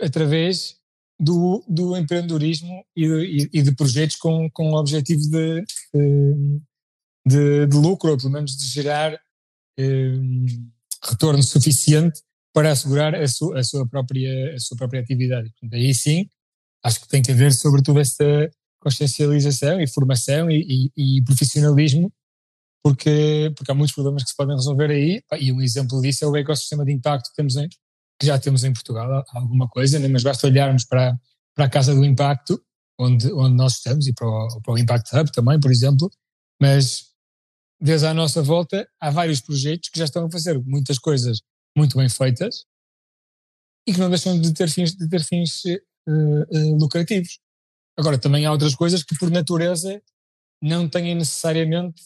através 0.00 0.76
do, 1.20 1.64
do 1.68 1.96
empreendedorismo 1.96 2.84
e 2.96 3.06
de, 3.06 3.50
e 3.52 3.62
de 3.62 3.74
projetos 3.74 4.16
com, 4.16 4.50
com 4.50 4.70
o 4.70 4.76
objetivo 4.76 5.22
de, 5.30 5.64
de, 7.26 7.66
de 7.66 7.76
lucro, 7.76 8.10
ou 8.10 8.16
pelo 8.16 8.30
menos 8.30 8.56
de 8.56 8.66
gerar 8.66 9.16
hum, 9.78 10.70
retorno 11.04 11.42
suficiente 11.42 12.20
para 12.52 12.72
assegurar 12.72 13.14
a 13.14 13.28
sua, 13.28 13.60
a 13.60 13.64
sua, 13.64 13.86
própria, 13.86 14.54
a 14.54 14.58
sua 14.58 14.76
própria 14.76 15.00
atividade. 15.00 15.50
Portanto, 15.50 15.74
aí 15.74 15.94
sim, 15.94 16.28
acho 16.82 17.00
que 17.00 17.08
tem 17.08 17.22
que 17.22 17.30
haver 17.30 17.52
sobretudo 17.52 18.00
esta 18.00 18.50
consciencialização 18.80 19.80
e 19.80 19.86
formação 19.86 20.50
e, 20.50 20.90
e, 20.96 21.18
e, 21.18 21.22
profissionalismo, 21.22 22.12
porque, 22.82 23.52
porque 23.56 23.70
há 23.70 23.74
muitos 23.74 23.94
problemas 23.94 24.24
que 24.24 24.30
se 24.30 24.36
podem 24.36 24.56
resolver 24.56 24.90
aí, 24.90 25.22
e 25.40 25.52
um 25.52 25.62
exemplo 25.62 26.00
disso 26.00 26.24
é 26.24 26.28
o 26.28 26.36
ecossistema 26.36 26.84
de 26.84 26.92
impacto 26.92 27.28
que, 27.30 27.36
temos 27.36 27.56
em, 27.56 27.68
que 27.68 28.26
já 28.26 28.38
temos 28.38 28.64
em 28.64 28.72
Portugal, 28.72 29.24
alguma 29.30 29.68
coisa, 29.68 29.98
né? 29.98 30.08
mas 30.08 30.22
basta 30.22 30.46
olharmos 30.46 30.84
para, 30.84 31.16
para 31.54 31.66
a 31.66 31.70
Casa 31.70 31.94
do 31.94 32.04
Impacto, 32.04 32.60
onde, 32.98 33.32
onde 33.32 33.54
nós 33.54 33.74
estamos, 33.74 34.06
e 34.06 34.12
para 34.12 34.26
o, 34.26 34.60
para 34.62 34.74
o 34.74 34.78
Impact 34.78 35.16
Hub 35.16 35.32
também, 35.32 35.60
por 35.60 35.70
exemplo, 35.70 36.10
mas 36.60 37.12
desde 37.80 38.06
à 38.06 38.14
nossa 38.14 38.42
volta 38.42 38.88
há 39.00 39.10
vários 39.10 39.40
projetos 39.40 39.88
que 39.88 39.98
já 39.98 40.04
estão 40.04 40.26
a 40.26 40.30
fazer 40.30 40.58
muitas 40.64 40.98
coisas 40.98 41.40
muito 41.76 41.96
bem 41.96 42.08
feitas 42.08 42.64
e 43.86 43.92
que 43.92 43.98
não 43.98 44.08
deixam 44.08 44.40
de 44.40 44.52
ter 44.52 44.68
fins, 44.68 44.94
de 44.94 45.08
ter 45.08 45.24
fins 45.24 45.64
uh, 45.64 46.42
uh, 46.50 46.78
lucrativos. 46.78 47.40
Agora, 47.98 48.18
também 48.18 48.46
há 48.46 48.52
outras 48.52 48.74
coisas 48.74 49.02
que, 49.02 49.16
por 49.18 49.30
natureza, 49.30 50.00
não 50.62 50.88
têm 50.88 51.14
necessariamente 51.14 52.00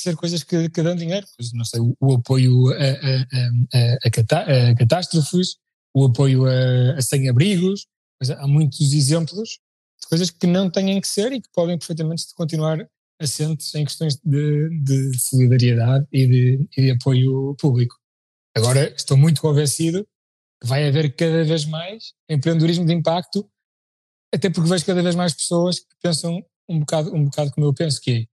ser 0.00 0.16
coisas 0.16 0.42
que, 0.42 0.68
que 0.68 0.82
dão 0.82 0.94
dinheiro. 0.94 1.26
Pois, 1.36 1.52
não 1.52 1.64
sei, 1.64 1.80
o, 1.80 1.96
o 2.00 2.14
apoio 2.14 2.68
a, 2.68 2.74
a, 2.74 3.78
a, 3.78 3.98
a, 4.04 4.10
catá 4.10 4.40
a 4.40 4.74
catástrofes, 4.74 5.56
o 5.94 6.06
apoio 6.06 6.44
a, 6.46 7.00
sem-abrigos. 7.00 7.86
Há 8.38 8.46
muitos 8.46 8.92
exemplos 8.92 9.58
de 10.00 10.08
coisas 10.08 10.30
que 10.30 10.46
não 10.46 10.70
têm 10.70 11.00
que 11.00 11.08
ser 11.08 11.32
e 11.32 11.40
que 11.40 11.48
podem 11.54 11.78
perfeitamente 11.78 12.24
continuar 12.34 12.86
assentes 13.20 13.74
em 13.74 13.84
questões 13.84 14.16
de, 14.24 14.68
de 14.82 15.18
solidariedade 15.18 16.06
e 16.12 16.26
de, 16.26 16.68
e 16.76 16.82
de 16.82 16.90
apoio 16.90 17.54
público. 17.60 17.96
Agora 18.56 18.92
estou 18.94 19.16
muito 19.16 19.40
convencido 19.40 20.06
que 20.60 20.66
vai 20.66 20.86
haver 20.88 21.14
cada 21.14 21.44
vez 21.44 21.64
mais 21.64 22.12
empreendedorismo 22.28 22.84
de 22.84 22.92
impacto, 22.92 23.48
até 24.34 24.50
porque 24.50 24.68
vejo 24.68 24.86
cada 24.86 25.02
vez 25.02 25.14
mais 25.14 25.34
pessoas 25.34 25.80
que 25.80 25.96
pensam 26.02 26.44
um 26.68 26.80
bocado, 26.80 27.14
um 27.14 27.24
bocado 27.24 27.50
como 27.52 27.66
eu 27.66 27.74
penso, 27.74 28.00
que 28.00 28.10
é 28.10 28.26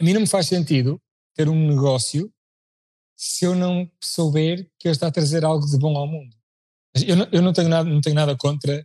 a 0.00 0.04
mim 0.04 0.12
não 0.12 0.20
me 0.20 0.26
faz 0.26 0.46
sentido 0.46 1.00
ter 1.34 1.48
um 1.48 1.68
negócio 1.68 2.32
se 3.16 3.44
eu 3.44 3.54
não 3.54 3.90
souber 4.02 4.68
que 4.78 4.88
ele 4.88 4.92
está 4.92 5.06
a 5.06 5.12
trazer 5.12 5.44
algo 5.44 5.66
de 5.66 5.78
bom 5.78 5.96
ao 5.96 6.06
mundo. 6.06 6.36
Eu 7.06 7.16
não, 7.16 7.28
eu 7.32 7.42
não, 7.42 7.52
tenho, 7.52 7.68
nada, 7.68 7.88
não 7.88 8.00
tenho 8.00 8.14
nada 8.14 8.36
contra 8.36 8.84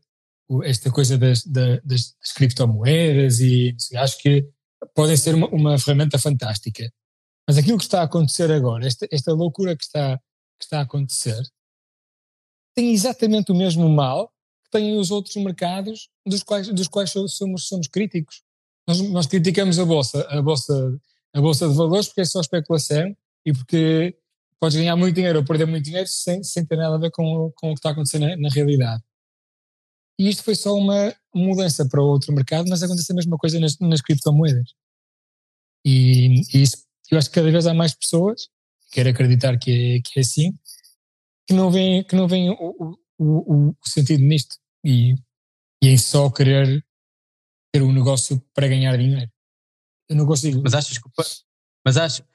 esta 0.64 0.92
coisa 0.92 1.18
das, 1.18 1.44
das, 1.44 1.82
das 1.84 2.32
criptomoedas 2.36 3.40
e 3.40 3.76
acho 3.96 4.18
que 4.18 4.48
podem 4.96 5.16
ser 5.16 5.36
uma, 5.36 5.48
uma 5.50 5.80
ferramenta 5.80 6.18
fantástica. 6.18 6.92
Mas 7.48 7.58
aquilo 7.58 7.78
que 7.78 7.84
está 7.84 8.02
a 8.02 8.06
acontecer 8.06 8.52
agora, 8.52 8.86
esta, 8.86 9.08
esta 9.12 9.34
loucura 9.34 9.76
que 9.76 9.84
está, 9.84 10.18
que 10.60 10.66
está 10.66 10.80
a 10.80 10.84
acontecer, 10.84 11.42
tem 12.76 12.92
exatamente 12.92 13.52
o 13.52 13.56
mesmo 13.56 13.88
mal 13.90 14.32
que 14.64 14.72
têm 14.72 14.98
os 14.98 15.12
outros 15.12 15.36
mercados 15.36 16.10
dos 16.26 16.44
quais, 16.44 16.68
dos 16.70 16.88
quais 16.88 17.12
somos, 17.12 17.68
somos 17.68 17.88
críticos. 17.88 18.44
Nós, 18.90 19.02
nós 19.02 19.28
criticamos 19.28 19.78
a 19.78 19.86
bolsa, 19.86 20.28
a 20.32 20.42
bolsa, 20.42 21.00
a 21.32 21.40
bolsa 21.40 21.70
de 21.70 21.76
valores 21.76 22.08
porque 22.08 22.22
é 22.22 22.26
só 22.26 22.42
especulação 22.42 23.16
e 23.46 23.54
porque 23.54 24.18
podes 24.60 24.80
ganhar 24.80 24.96
muito 24.96 25.14
dinheiro 25.14 25.38
ou 25.38 25.46
perder 25.46 25.68
muito 25.68 25.86
dinheiro 25.86 26.08
sem, 26.08 26.44
sem 26.44 26.66
ter 26.66 26.76
nada 26.76 26.96
a 26.96 26.98
ver 26.98 27.12
com, 27.12 27.52
com 27.56 27.68
o 27.70 27.74
que 27.76 27.80
está 27.80 27.92
acontecendo 27.92 28.28
na, 28.28 28.36
na 28.36 28.50
realidade. 28.50 29.04
E 30.18 30.28
isto 30.28 30.44
foi 30.44 30.56
só 30.56 30.74
uma 30.74 31.16
mudança 31.32 31.88
para 31.88 32.02
outro 32.02 32.34
mercado, 32.34 32.68
mas 32.68 32.82
acontece 32.82 33.12
a 33.12 33.16
mesma 33.16 33.38
coisa 33.38 33.60
nas, 33.60 33.78
nas 33.78 34.02
criptomoedas. 34.02 34.74
E, 35.86 36.42
e 36.52 36.64
isso 36.64 36.90
eu 37.12 37.18
acho 37.20 37.30
que 37.30 37.36
cada 37.36 37.52
vez 37.52 37.68
há 37.68 37.76
mais 37.76 37.94
pessoas, 37.94 38.50
quero 38.92 39.10
acreditar 39.10 39.58
que 39.60 39.72
é, 39.72 40.02
que 40.02 40.20
é 40.20 40.22
assim, 40.22 40.58
que 41.48 41.54
não 41.54 41.70
veem, 41.70 42.04
que 42.04 42.16
não 42.16 42.28
veem 42.28 42.50
o, 42.50 42.98
o, 43.20 43.70
o, 43.70 43.76
sentido 43.88 44.24
nisto 44.24 44.56
e, 44.84 45.14
e 45.82 45.90
em 45.90 45.98
só 45.98 46.30
querer 46.32 46.84
ter 47.72 47.82
um 47.82 47.92
negócio 47.92 48.42
para 48.54 48.68
ganhar 48.68 48.98
dinheiro. 48.98 49.32
Eu 50.10 50.16
não 50.16 50.26
consigo. 50.26 50.62
Mas 50.64 50.74
achas 50.74 50.98
que, 50.98 51.10
mas 51.86 51.98
achas, 51.98 52.26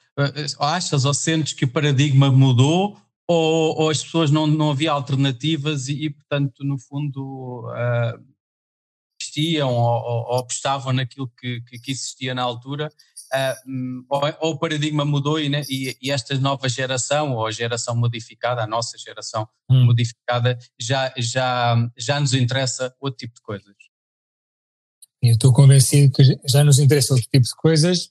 achas 0.58 1.04
ou 1.04 1.14
sentes 1.14 1.52
que 1.52 1.64
o 1.64 1.70
paradigma 1.70 2.30
mudou 2.30 2.96
ou, 3.28 3.80
ou 3.80 3.90
as 3.90 4.02
pessoas 4.02 4.30
não, 4.30 4.46
não 4.46 4.70
havia 4.70 4.92
alternativas 4.92 5.88
e, 5.88 6.04
e 6.04 6.10
portanto, 6.10 6.62
no 6.62 6.78
fundo, 6.78 7.68
uh, 7.70 8.34
existiam 9.20 9.72
ou, 9.72 10.28
ou, 10.28 10.38
apostavam 10.38 10.92
naquilo 10.92 11.28
que, 11.28 11.60
que, 11.62 11.78
que, 11.78 11.90
existia 11.90 12.34
na 12.34 12.42
altura, 12.42 12.88
uh, 13.32 14.04
ou, 14.08 14.20
ou, 14.40 14.52
o 14.52 14.58
paradigma 14.58 15.04
mudou 15.04 15.40
e, 15.40 15.48
né, 15.48 15.62
e, 15.70 15.96
e, 16.02 16.10
esta 16.10 16.38
nova 16.38 16.68
geração, 16.68 17.32
ou 17.34 17.46
a 17.46 17.50
geração 17.50 17.96
modificada, 17.96 18.62
a 18.62 18.66
nossa 18.66 18.98
geração 18.98 19.48
hum. 19.70 19.84
modificada, 19.86 20.58
já, 20.78 21.12
já, 21.16 21.76
já 21.96 22.20
nos 22.20 22.34
interessa 22.34 22.94
outro 23.00 23.18
tipo 23.18 23.34
de 23.34 23.42
coisas. 23.42 23.74
Eu 25.26 25.32
estou 25.32 25.54
convencido 25.54 26.12
que 26.12 26.22
já 26.46 26.62
nos 26.62 26.78
interessa 26.78 27.14
outro 27.14 27.26
tipo 27.30 27.46
de 27.46 27.54
coisas, 27.56 28.10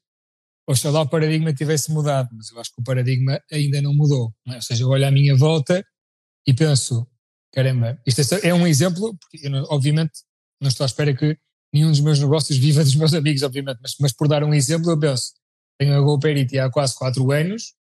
oxalá 0.67 1.01
o 1.01 1.07
paradigma 1.07 1.53
tivesse 1.53 1.91
mudado, 1.91 2.29
mas 2.33 2.49
eu 2.49 2.59
acho 2.59 2.73
que 2.73 2.81
o 2.81 2.83
paradigma 2.83 3.39
ainda 3.51 3.79
não 3.83 3.93
mudou. 3.93 4.33
Não 4.43 4.55
é? 4.55 4.55
Ou 4.55 4.61
seja, 4.63 4.83
eu 4.83 4.89
olho 4.89 5.07
à 5.07 5.11
minha 5.11 5.35
volta 5.37 5.85
e 6.47 6.55
penso, 6.55 7.07
caramba, 7.51 8.01
isto 8.03 8.19
é, 8.19 8.49
é 8.49 8.53
um 8.53 8.65
exemplo, 8.65 9.15
porque 9.15 9.47
obviamente 9.69 10.23
não 10.59 10.69
estou 10.69 10.85
à 10.85 10.87
espera 10.87 11.15
que 11.15 11.37
nenhum 11.71 11.91
dos 11.91 11.99
meus 11.99 12.19
negócios 12.19 12.57
viva 12.57 12.83
dos 12.83 12.95
meus 12.95 13.13
amigos, 13.13 13.43
obviamente, 13.43 13.77
mas, 13.79 13.95
mas 13.99 14.11
por 14.11 14.27
dar 14.27 14.43
um 14.43 14.51
exemplo, 14.51 14.89
eu 14.89 14.99
penso, 14.99 15.33
tenho 15.77 15.95
a 15.95 16.01
GoParity 16.01 16.57
há 16.57 16.71
quase 16.71 16.95
4 16.95 17.31
anos, 17.31 17.75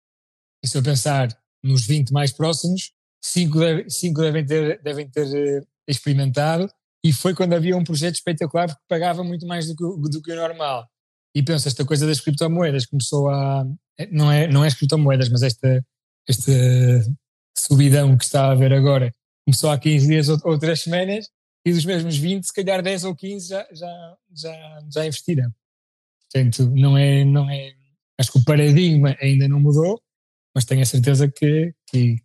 e 0.62 0.68
se 0.68 0.78
eu 0.78 0.84
pensar 0.84 1.30
nos 1.64 1.86
20 1.86 2.12
mais 2.12 2.34
próximos, 2.34 2.92
5 3.24 3.58
deve, 3.58 3.86
devem 3.86 4.46
ter, 4.46 4.82
devem 4.82 5.10
ter 5.10 5.62
uh, 5.62 5.68
experimentado, 5.88 6.70
e 7.04 7.12
foi 7.12 7.34
quando 7.34 7.54
havia 7.54 7.76
um 7.76 7.84
projeto 7.84 8.16
espetacular 8.16 8.68
porque 8.68 8.84
pagava 8.88 9.24
muito 9.24 9.46
mais 9.48 9.68
do 9.68 9.76
que, 9.76 10.10
do 10.10 10.22
que 10.22 10.32
o 10.32 10.36
normal. 10.36 10.88
E 11.36 11.42
penso, 11.42 11.68
esta 11.68 11.86
coisa 11.86 12.06
das 12.06 12.20
criptomoedas 12.20 12.86
começou 12.86 13.30
a. 13.30 13.66
Eh, 13.98 14.10
não 14.12 14.32
é, 14.32 14.48
não 14.48 14.64
é 14.64 14.68
as 14.68 14.76
criptomoedas, 14.76 15.30
mas 15.30 15.42
esta, 15.42 15.84
esta 16.28 16.52
subidão 17.58 18.18
que 18.18 18.26
está 18.26 18.46
a 18.46 18.52
haver 18.52 18.74
agora 18.74 19.14
começou 19.46 19.70
há 19.70 19.80
15 19.80 20.08
dias 20.08 20.30
ou, 20.30 20.38
ou 20.44 20.60
3 20.60 20.80
semanas 20.80 21.30
e 21.66 21.72
dos 21.72 21.86
mesmos 21.86 22.18
20, 22.18 22.44
se 22.44 22.54
calhar 22.54 22.82
10 22.82 23.04
ou 23.06 23.16
15 23.16 23.48
já, 23.48 23.68
já, 23.72 24.18
já, 24.36 24.84
já 24.94 25.06
investiram. 25.06 25.52
Portanto, 26.32 26.70
não 26.76 26.98
é, 26.98 27.24
não 27.24 27.50
é. 27.50 27.74
Acho 28.20 28.32
que 28.32 28.40
o 28.40 28.44
paradigma 28.44 29.16
ainda 29.22 29.48
não 29.48 29.60
mudou, 29.60 30.02
mas 30.54 30.66
tenho 30.66 30.82
a 30.82 30.86
certeza 30.86 31.30
que, 31.30 31.74
que, 31.88 32.16
que 32.16 32.24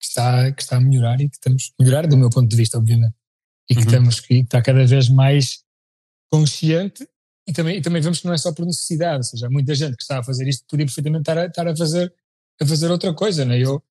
está, 0.00 0.52
que 0.52 0.62
está 0.62 0.76
a 0.76 0.80
melhorar 0.80 1.20
e 1.20 1.28
que 1.28 1.36
estamos 1.36 1.72
a 1.78 1.82
melhorar, 1.82 2.06
do 2.06 2.16
meu 2.16 2.30
ponto 2.30 2.48
de 2.48 2.56
vista, 2.56 2.78
obviamente. 2.78 3.14
E 3.70 3.74
que, 3.74 3.80
uhum. 3.80 3.86
estamos, 3.86 4.20
que 4.20 4.34
está 4.34 4.60
cada 4.60 4.84
vez 4.84 5.08
mais 5.08 5.62
consciente 6.30 7.06
e 7.46 7.52
também, 7.52 7.78
e 7.78 7.82
também 7.82 8.00
vemos 8.00 8.20
que 8.20 8.26
não 8.26 8.34
é 8.34 8.38
só 8.38 8.52
por 8.52 8.64
necessidade, 8.64 9.18
ou 9.18 9.22
seja, 9.24 9.46
há 9.46 9.50
muita 9.50 9.74
gente 9.74 9.96
que 9.96 10.02
está 10.02 10.20
a 10.20 10.22
fazer 10.22 10.48
isto 10.48 10.64
podia 10.68 10.86
perfeitamente 10.86 11.22
estar 11.22 11.38
a, 11.38 11.46
estar 11.46 11.66
a, 11.66 11.76
fazer, 11.76 12.14
a 12.60 12.66
fazer 12.66 12.90
outra 12.90 13.12
coisa, 13.14 13.44
né? 13.44 13.58
Eu 13.58 13.82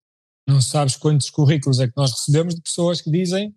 não 0.48 0.62
sabes 0.62 0.96
quantos 0.96 1.30
currículos 1.30 1.80
é 1.80 1.88
que 1.88 1.94
nós 1.96 2.12
recebemos 2.12 2.56
de 2.56 2.62
pessoas 2.62 3.02
que 3.02 3.12
dizem, 3.12 3.54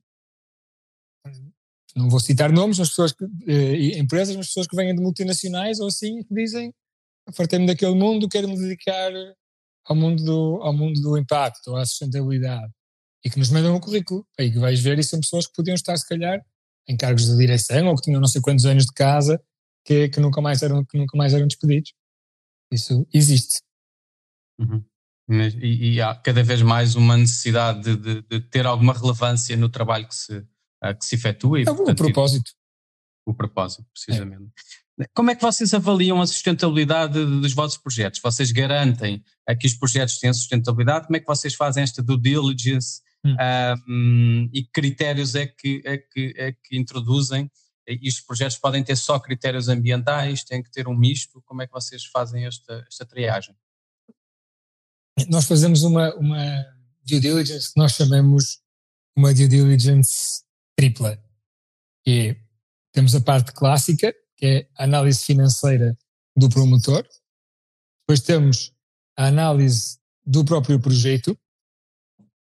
não 1.94 2.10
vou 2.10 2.20
citar 2.20 2.52
nomes, 2.52 2.78
mas 2.78 2.88
pessoas 2.88 3.12
que, 3.12 3.24
eh, 3.46 3.98
empresas, 3.98 4.34
mas 4.36 4.48
pessoas 4.48 4.66
que 4.66 4.76
vêm 4.76 4.94
de 4.94 5.00
multinacionais 5.00 5.78
ou 5.78 5.86
assim, 5.86 6.22
que 6.24 6.34
dizem, 6.34 6.74
fartei-me 7.32 7.66
daquele 7.66 7.94
mundo, 7.94 8.28
quero-me 8.28 8.58
dedicar 8.58 9.12
ao 9.84 9.94
mundo, 9.94 10.24
do, 10.24 10.60
ao 10.62 10.72
mundo 10.72 11.00
do 11.00 11.16
impacto, 11.16 11.74
à 11.76 11.86
sustentabilidade, 11.86 12.72
e 13.24 13.30
que 13.30 13.38
nos 13.38 13.50
mandam 13.50 13.74
um 13.74 13.80
currículo, 13.80 14.26
aí 14.38 14.52
que 14.52 14.58
vais 14.58 14.80
ver, 14.80 14.98
e 14.98 15.02
são 15.02 15.20
pessoas 15.20 15.46
que 15.46 15.54
podiam 15.54 15.74
estar, 15.74 15.96
se 15.96 16.06
calhar, 16.06 16.44
em 16.86 16.96
cargos 16.96 17.26
de 17.26 17.36
direção 17.36 17.86
ou 17.86 17.96
que 17.96 18.02
tinham 18.02 18.20
não 18.20 18.28
sei 18.28 18.40
quantos 18.40 18.66
anos 18.66 18.84
de 18.84 18.92
casa 18.92 19.42
que, 19.84 20.08
que, 20.08 20.20
nunca, 20.20 20.40
mais 20.40 20.62
eram, 20.62 20.84
que 20.84 20.98
nunca 20.98 21.16
mais 21.16 21.32
eram 21.32 21.46
despedidos. 21.46 21.94
Isso 22.70 23.06
existe. 23.12 23.62
Uhum. 24.58 24.84
E, 25.30 25.94
e, 25.94 26.00
há 26.02 26.14
cada 26.14 26.42
vez 26.42 26.60
mais 26.60 26.96
uma 26.96 27.16
necessidade 27.16 27.82
de, 27.82 27.96
de, 27.96 28.22
de, 28.22 28.40
ter 28.40 28.66
alguma 28.66 28.92
relevância 28.92 29.56
no 29.56 29.70
trabalho 29.70 30.06
que 30.06 30.14
se, 30.14 30.36
uh, 30.36 30.98
que 30.98 31.04
se 31.04 31.14
efetua. 31.14 31.60
E, 31.60 31.62
é 31.62 31.64
portanto, 31.64 32.00
o 32.00 32.04
propósito. 32.04 32.52
O 33.26 33.34
propósito, 33.34 33.86
precisamente. 33.90 34.50
É. 35.00 35.06
Como 35.14 35.30
é 35.30 35.34
que 35.34 35.42
vocês 35.42 35.72
avaliam 35.72 36.20
a 36.20 36.26
sustentabilidade 36.26 37.24
dos 37.24 37.54
vossos 37.54 37.78
projetos? 37.78 38.20
Vocês 38.20 38.52
garantem 38.52 39.24
que 39.58 39.66
os 39.66 39.74
projetos 39.74 40.18
têm 40.18 40.32
sustentabilidade? 40.32 41.06
Como 41.06 41.16
é 41.16 41.20
que 41.20 41.26
vocês 41.26 41.54
fazem 41.54 41.82
esta 41.82 42.02
due 42.02 42.20
diligence? 42.20 43.00
Hum. 43.24 43.36
Um, 43.88 44.50
e 44.52 44.62
que 44.62 44.70
critérios 44.70 45.34
é 45.34 45.46
que, 45.46 45.82
é, 45.84 45.96
que, 45.96 46.34
é 46.36 46.52
que 46.52 46.76
introduzem 46.76 47.50
e 47.86 48.08
os 48.08 48.20
projetos 48.20 48.56
podem 48.56 48.82
ter 48.82 48.96
só 48.96 49.18
critérios 49.18 49.68
ambientais, 49.68 50.42
têm 50.42 50.62
que 50.62 50.70
ter 50.70 50.88
um 50.88 50.96
misto. 50.96 51.42
Como 51.42 51.62
é 51.62 51.66
que 51.66 51.72
vocês 51.72 52.04
fazem 52.06 52.46
esta, 52.46 52.84
esta 52.88 53.04
triagem? 53.04 53.54
Nós 55.28 55.44
fazemos 55.46 55.82
uma, 55.82 56.14
uma 56.14 56.64
due 57.06 57.20
diligence 57.20 57.72
que 57.72 57.78
nós 57.78 57.92
chamamos 57.92 58.60
uma 59.16 59.34
due 59.34 59.48
diligence 59.48 60.42
tripla. 60.76 61.22
Que 62.04 62.30
é, 62.30 62.36
temos 62.92 63.14
a 63.14 63.20
parte 63.20 63.52
clássica, 63.52 64.14
que 64.36 64.46
é 64.46 64.68
a 64.76 64.84
análise 64.84 65.22
financeira 65.22 65.96
do 66.36 66.48
promotor. 66.48 67.06
Depois 68.02 68.20
temos 68.20 68.72
a 69.16 69.26
análise 69.26 69.98
do 70.26 70.44
próprio 70.44 70.80
projeto, 70.80 71.38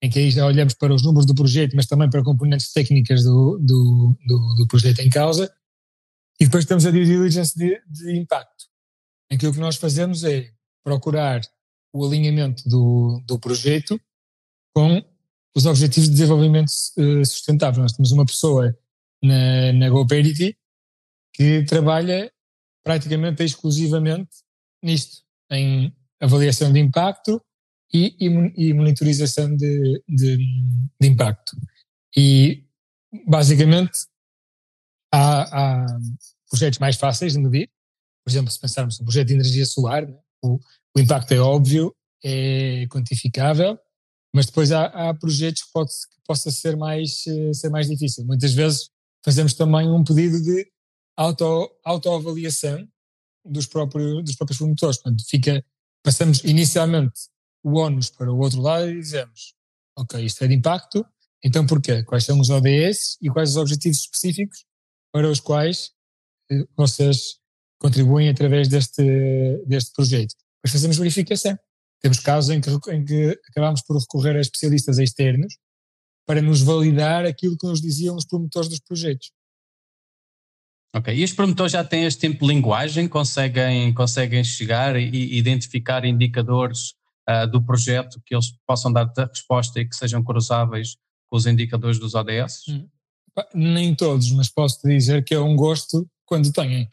em 0.02 0.10
que 0.10 0.18
aí 0.18 0.30
já 0.30 0.46
olhamos 0.46 0.74
para 0.74 0.94
os 0.94 1.02
números 1.02 1.26
do 1.26 1.34
projeto, 1.34 1.74
mas 1.74 1.86
também 1.86 2.08
para 2.10 2.22
componentes 2.22 2.72
técnicas 2.72 3.24
do, 3.24 3.58
do, 3.58 4.16
do, 4.26 4.54
do 4.56 4.66
projeto 4.68 5.00
em 5.00 5.08
causa. 5.08 5.52
E 6.38 6.44
depois 6.44 6.64
temos 6.64 6.84
a 6.84 6.90
due 6.90 7.04
diligence 7.04 7.56
de, 7.56 7.80
de, 7.86 8.16
impacto, 8.16 8.66
em 9.30 9.38
que 9.38 9.46
o 9.46 9.52
que 9.52 9.58
nós 9.58 9.76
fazemos 9.76 10.22
é 10.22 10.50
procurar 10.84 11.40
o 11.92 12.06
alinhamento 12.06 12.68
do, 12.68 13.22
do 13.26 13.38
projeto 13.38 13.98
com 14.74 15.02
os 15.56 15.64
objetivos 15.64 16.10
de 16.10 16.14
desenvolvimento 16.14 16.68
uh, 16.98 17.24
sustentável. 17.24 17.82
Nós 17.82 17.92
temos 17.92 18.12
uma 18.12 18.26
pessoa 18.26 18.76
na, 19.22 19.72
na 19.72 19.88
GoParity 19.88 20.56
que 21.32 21.64
trabalha 21.64 22.30
praticamente 22.84 23.42
exclusivamente 23.42 24.30
nisto, 24.82 25.22
em 25.50 25.94
avaliação 26.20 26.72
de 26.72 26.78
impacto 26.78 27.42
e, 27.92 28.16
e, 28.20 28.68
e 28.68 28.74
monitorização 28.74 29.54
de, 29.56 30.02
de, 30.08 30.36
de, 31.00 31.08
impacto. 31.08 31.56
E, 32.16 32.64
basicamente, 33.26 34.06
há, 35.12 35.84
há, 35.84 35.98
projetos 36.50 36.78
mais 36.78 36.96
fáceis 36.96 37.32
de 37.32 37.38
medir. 37.38 37.70
Por 38.24 38.30
exemplo, 38.30 38.50
se 38.50 38.60
pensarmos 38.60 38.98
no 38.98 39.04
projeto 39.04 39.28
de 39.28 39.34
energia 39.34 39.66
solar, 39.66 40.06
né? 40.06 40.18
o, 40.42 40.58
o, 40.96 41.00
impacto 41.00 41.32
é 41.32 41.38
óbvio, 41.38 41.94
é 42.24 42.86
quantificável, 42.88 43.78
mas 44.34 44.46
depois 44.46 44.72
há, 44.72 44.86
há 44.86 45.14
projetos 45.14 45.62
que, 45.62 45.72
pode, 45.72 45.90
que 45.90 46.20
possa 46.26 46.50
ser 46.50 46.76
mais, 46.76 47.24
eh, 47.26 47.52
ser 47.52 47.70
mais 47.70 47.88
difícil. 47.88 48.24
Muitas 48.24 48.52
vezes 48.52 48.90
fazemos 49.24 49.54
também 49.54 49.88
um 49.88 50.02
pedido 50.02 50.42
de 50.42 50.66
auto, 51.16 51.70
autoavaliação 51.84 52.86
dos 53.44 53.66
próprios, 53.66 54.24
dos 54.24 54.34
próprios 54.34 54.58
promotores. 54.58 54.98
Portanto, 54.98 55.24
fica, 55.28 55.64
passamos 56.02 56.42
inicialmente 56.44 57.28
o 57.66 57.78
ónus 57.78 58.10
para 58.10 58.32
o 58.32 58.38
outro 58.38 58.60
lado 58.60 58.88
e 58.88 59.00
dizemos, 59.00 59.52
ok, 59.98 60.24
isto 60.24 60.44
é 60.44 60.46
de 60.46 60.54
impacto, 60.54 61.04
então 61.42 61.66
porquê? 61.66 62.04
Quais 62.04 62.24
são 62.24 62.38
os 62.38 62.48
ODS 62.48 63.18
e 63.20 63.28
quais 63.28 63.50
os 63.50 63.56
objetivos 63.56 63.98
específicos 63.98 64.64
para 65.12 65.28
os 65.28 65.40
quais 65.40 65.90
eh, 66.48 66.64
vocês 66.76 67.40
contribuem 67.80 68.28
através 68.28 68.68
deste, 68.68 69.02
deste 69.66 69.92
projeto? 69.92 70.32
Depois 70.58 70.72
fazemos 70.72 70.96
verificação. 70.96 71.58
Temos 72.00 72.20
casos 72.20 72.50
em 72.50 72.60
que, 72.60 72.70
em 72.92 73.04
que 73.04 73.40
acabamos 73.48 73.82
por 73.82 73.98
recorrer 73.98 74.36
a 74.36 74.40
especialistas 74.40 74.98
externos 74.98 75.58
para 76.24 76.40
nos 76.40 76.60
validar 76.60 77.26
aquilo 77.26 77.58
que 77.58 77.66
nos 77.66 77.80
diziam 77.80 78.14
os 78.14 78.24
promotores 78.24 78.68
dos 78.68 78.80
projetos. 78.80 79.32
Ok, 80.94 81.12
e 81.12 81.24
os 81.24 81.32
promotores 81.32 81.72
já 81.72 81.82
têm 81.84 82.04
este 82.04 82.20
tempo 82.20 82.46
de 82.46 82.54
linguagem, 82.54 83.08
conseguem, 83.08 83.92
conseguem 83.92 84.44
chegar 84.44 84.96
e 84.96 85.36
identificar 85.36 86.04
indicadores 86.04 86.95
uh, 87.28 87.46
do 87.46 87.62
projeto 87.62 88.20
que 88.24 88.34
eles 88.34 88.52
possam 88.66 88.92
dar 88.92 89.12
resposta 89.16 89.80
e 89.80 89.88
que 89.88 89.96
sejam 89.96 90.22
cruzáveis 90.22 90.96
com 91.28 91.36
os 91.36 91.46
indicadores 91.46 91.98
dos 91.98 92.14
ODS? 92.14 92.68
Hum. 92.68 92.88
Nem 93.54 93.94
todos, 93.94 94.30
mas 94.30 94.48
posso 94.48 94.80
te 94.80 94.88
dizer 94.88 95.24
que 95.24 95.34
é 95.34 95.40
um 95.40 95.56
gosto 95.56 96.08
quando 96.24 96.52
têm. 96.52 96.90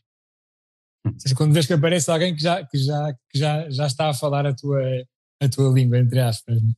Hum. 1.05 1.11
Ou 1.13 1.19
seja, 1.19 1.35
quando 1.35 1.53
vês 1.53 1.65
que 1.65 1.73
aparece 1.73 2.11
alguém 2.11 2.35
que 2.35 2.41
já, 2.41 2.65
que 2.65 2.77
já, 2.77 3.13
que 3.13 3.39
já, 3.39 3.69
já 3.69 3.87
está 3.87 4.09
a 4.09 4.13
falar 4.13 4.45
a 4.45 4.53
tua, 4.53 4.81
a 5.41 5.49
tua 5.49 5.73
língua, 5.73 5.99
entre 5.99 6.19
aspas. 6.19 6.61
Né? 6.61 6.71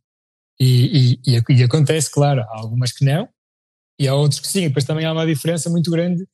E, 0.60 1.20
e, 1.26 1.44
e, 1.50 1.64
acontece, 1.64 2.10
claro, 2.10 2.42
há 2.42 2.60
algumas 2.60 2.92
que 2.92 3.04
não, 3.04 3.28
e 4.00 4.08
há 4.08 4.14
outros 4.16 4.40
que 4.40 4.48
sim. 4.48 4.68
Depois 4.68 4.86
também 4.86 5.06
há 5.06 5.12
uma 5.12 5.26
diferença 5.26 5.70
muito 5.70 5.92
grande 5.92 6.26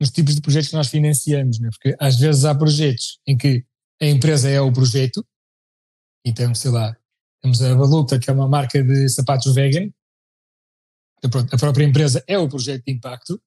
nos 0.00 0.10
tipos 0.10 0.34
de 0.34 0.40
projetos 0.40 0.70
que 0.70 0.76
nós 0.76 0.88
financiamos, 0.88 1.58
né? 1.58 1.68
porque 1.70 1.96
às 2.00 2.18
vezes 2.18 2.44
há 2.44 2.54
projetos 2.54 3.18
em 3.26 3.36
que 3.36 3.64
a 4.00 4.06
empresa 4.06 4.48
é 4.48 4.60
o 4.60 4.72
projeto 4.72 5.24
então, 6.24 6.54
sei 6.54 6.70
lá, 6.70 6.96
temos 7.42 7.62
a 7.62 7.74
Valuta, 7.74 8.18
que 8.18 8.28
é 8.28 8.32
uma 8.32 8.48
marca 8.48 8.82
de 8.82 9.08
sapatos 9.08 9.54
vegan. 9.54 9.90
A 11.52 11.58
própria 11.58 11.84
empresa 11.84 12.22
é 12.26 12.38
o 12.38 12.48
projeto 12.48 12.84
de 12.84 12.92
impacto. 12.92 13.40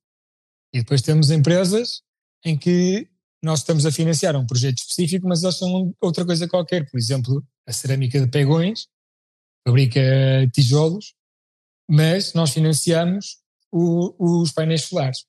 E 0.73 0.79
depois 0.79 1.01
temos 1.01 1.29
empresas 1.29 2.01
em 2.43 2.57
que 2.57 3.07
nós 3.43 3.59
estamos 3.59 3.85
a 3.85 3.91
financiar 3.91 4.35
um 4.35 4.45
projeto 4.45 4.77
específico, 4.77 5.27
mas 5.27 5.43
eles 5.43 5.57
são 5.57 5.93
outra 6.01 6.25
coisa 6.25 6.47
qualquer. 6.47 6.89
Por 6.89 6.97
exemplo, 6.97 7.45
a 7.67 7.73
cerâmica 7.73 8.19
de 8.19 8.27
Pegões 8.27 8.87
fabrica 9.65 10.01
tijolos, 10.53 11.13
mas 11.89 12.33
nós 12.33 12.51
financiamos 12.51 13.37
o, 13.71 14.41
os 14.41 14.51
painéis 14.51 14.83
solares. 14.85 15.25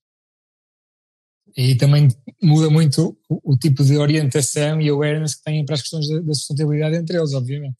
E 1.56 1.76
também 1.76 2.08
muda 2.42 2.68
muito 2.68 3.16
o, 3.28 3.52
o, 3.52 3.56
tipo 3.56 3.84
de 3.84 3.96
orientação 3.96 4.80
e 4.80 4.88
awareness 4.88 5.36
que 5.36 5.44
têm 5.44 5.64
para 5.64 5.76
as 5.76 5.82
questões 5.82 6.08
da, 6.08 6.20
da 6.20 6.34
sustentabilidade 6.34 6.96
entre 6.96 7.16
eles, 7.16 7.32
obviamente. 7.32 7.76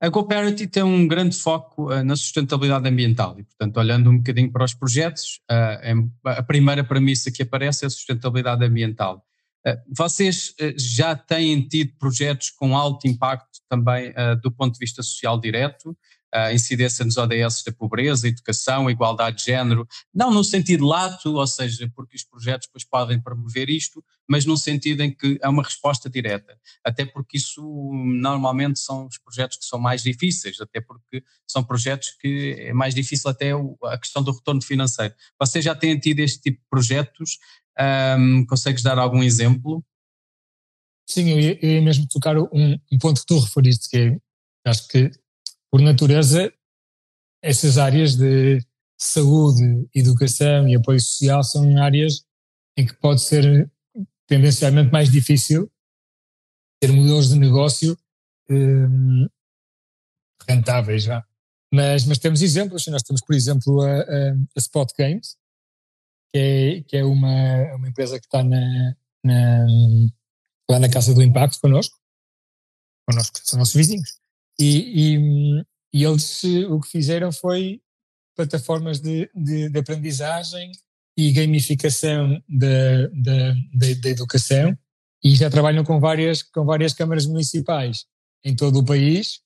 A 0.00 0.08
GoParity 0.08 0.66
tem 0.66 0.82
um 0.82 1.08
grande 1.08 1.36
foco 1.36 1.90
uh, 1.90 2.04
na 2.04 2.14
sustentabilidade 2.14 2.86
ambiental 2.86 3.34
e, 3.38 3.44
portanto, 3.44 3.76
olhando 3.78 4.10
um 4.10 4.18
bocadinho 4.18 4.52
para 4.52 4.64
os 4.64 4.74
projetos, 4.74 5.40
uh, 5.50 6.10
a 6.24 6.42
primeira 6.42 6.84
premissa 6.84 7.30
que 7.30 7.42
aparece 7.42 7.84
é 7.84 7.86
a 7.86 7.90
sustentabilidade 7.90 8.64
ambiental. 8.64 9.24
Uh, 9.66 9.76
vocês 9.96 10.54
já 10.76 11.16
têm 11.16 11.66
tido 11.66 11.94
projetos 11.98 12.50
com 12.50 12.76
alto 12.76 13.08
impacto 13.08 13.58
também 13.68 14.14
do 14.42 14.52
ponto 14.52 14.74
de 14.74 14.78
vista 14.78 15.02
social 15.02 15.40
direto? 15.40 15.96
A 16.32 16.52
incidência 16.52 17.04
nos 17.04 17.16
ODS 17.16 17.62
da 17.64 17.72
pobreza, 17.72 18.28
educação, 18.28 18.90
igualdade 18.90 19.38
de 19.38 19.44
género, 19.44 19.86
não 20.12 20.32
no 20.32 20.44
sentido 20.44 20.84
lato, 20.84 21.34
ou 21.34 21.46
seja, 21.46 21.90
porque 21.94 22.16
os 22.16 22.24
projetos 22.24 22.66
depois 22.66 22.84
podem 22.84 23.20
promover 23.20 23.70
isto, 23.70 24.04
mas 24.28 24.44
num 24.44 24.56
sentido 24.56 25.02
em 25.02 25.14
que 25.14 25.38
é 25.40 25.48
uma 25.48 25.62
resposta 25.62 26.10
direta, 26.10 26.58
até 26.84 27.04
porque 27.04 27.36
isso 27.36 27.62
normalmente 27.94 28.78
são 28.78 29.06
os 29.06 29.18
projetos 29.18 29.56
que 29.58 29.64
são 29.64 29.78
mais 29.78 30.02
difíceis, 30.02 30.60
até 30.60 30.80
porque 30.80 31.22
são 31.46 31.62
projetos 31.62 32.10
que 32.20 32.56
é 32.58 32.72
mais 32.72 32.94
difícil 32.94 33.30
até 33.30 33.52
a 33.84 33.98
questão 33.98 34.22
do 34.22 34.32
retorno 34.32 34.62
financeiro. 34.62 35.14
Vocês 35.40 35.64
já 35.64 35.74
têm 35.74 35.98
tido 35.98 36.20
este 36.20 36.40
tipo 36.40 36.58
de 36.58 36.66
projetos, 36.68 37.38
um, 38.18 38.44
consegues 38.46 38.82
dar 38.82 38.98
algum 38.98 39.22
exemplo? 39.22 39.84
Sim, 41.08 41.30
eu 41.30 41.38
ia, 41.38 41.80
mesmo 41.82 42.06
tocar 42.08 42.36
um, 42.36 42.48
um 42.92 42.98
ponto 42.98 43.20
que 43.20 43.26
tu 43.26 43.38
referiste, 43.38 43.88
que 43.88 43.96
é, 43.96 44.18
acho 44.68 44.88
que 44.88 45.10
por 45.76 45.82
natureza, 45.82 46.50
essas 47.42 47.76
áreas 47.76 48.16
de 48.16 48.64
saúde, 48.98 49.86
educação 49.94 50.66
e 50.66 50.74
apoio 50.74 50.98
social 50.98 51.44
são 51.44 51.76
áreas 51.76 52.24
em 52.78 52.86
que 52.86 52.94
pode 52.94 53.22
ser 53.22 53.70
tendencialmente 54.26 54.90
mais 54.90 55.12
difícil 55.12 55.70
ter 56.80 56.90
modelos 56.90 57.28
de 57.28 57.38
negócio 57.38 57.94
um, 58.48 59.28
rentáveis 60.48 61.02
já. 61.02 61.22
Mas, 61.70 62.06
mas 62.06 62.16
temos 62.16 62.40
exemplos, 62.40 62.86
nós 62.86 63.02
temos, 63.02 63.20
por 63.22 63.36
exemplo, 63.36 63.82
a, 63.82 64.00
a, 64.00 64.58
Spot 64.58 64.90
Games, 64.98 65.36
que 66.32 66.38
é, 66.38 66.82
que 66.84 66.96
é 66.96 67.04
uma, 67.04 67.74
uma 67.74 67.88
empresa 67.90 68.18
que 68.18 68.24
está 68.24 68.42
na, 68.42 68.96
na, 69.22 69.66
lá 70.70 70.78
na 70.78 70.88
Casa 70.90 71.12
do 71.12 71.22
Impacto 71.22 71.60
connosco, 71.60 71.98
connosco, 73.06 73.38
são 73.44 73.58
nossos 73.58 73.74
vizinhos. 73.74 74.24
E, 74.58 75.16
e, 75.16 75.64
e 75.92 76.04
eles 76.04 76.42
o 76.70 76.80
que 76.80 76.90
fizeram 76.90 77.30
foi 77.30 77.80
plataformas 78.34 79.00
de, 79.00 79.30
de, 79.34 79.68
de 79.68 79.78
aprendizagem 79.78 80.70
e 81.16 81.32
gamificação 81.32 82.42
da, 82.48 84.08
educação 84.08 84.76
e 85.24 85.34
já 85.34 85.48
trabalham 85.48 85.82
com 85.82 85.98
várias, 85.98 86.42
com 86.42 86.64
várias 86.64 86.92
câmaras 86.92 87.26
municipais 87.26 88.04
em 88.44 88.54
todo 88.54 88.80
o 88.80 88.84
país 88.84 89.40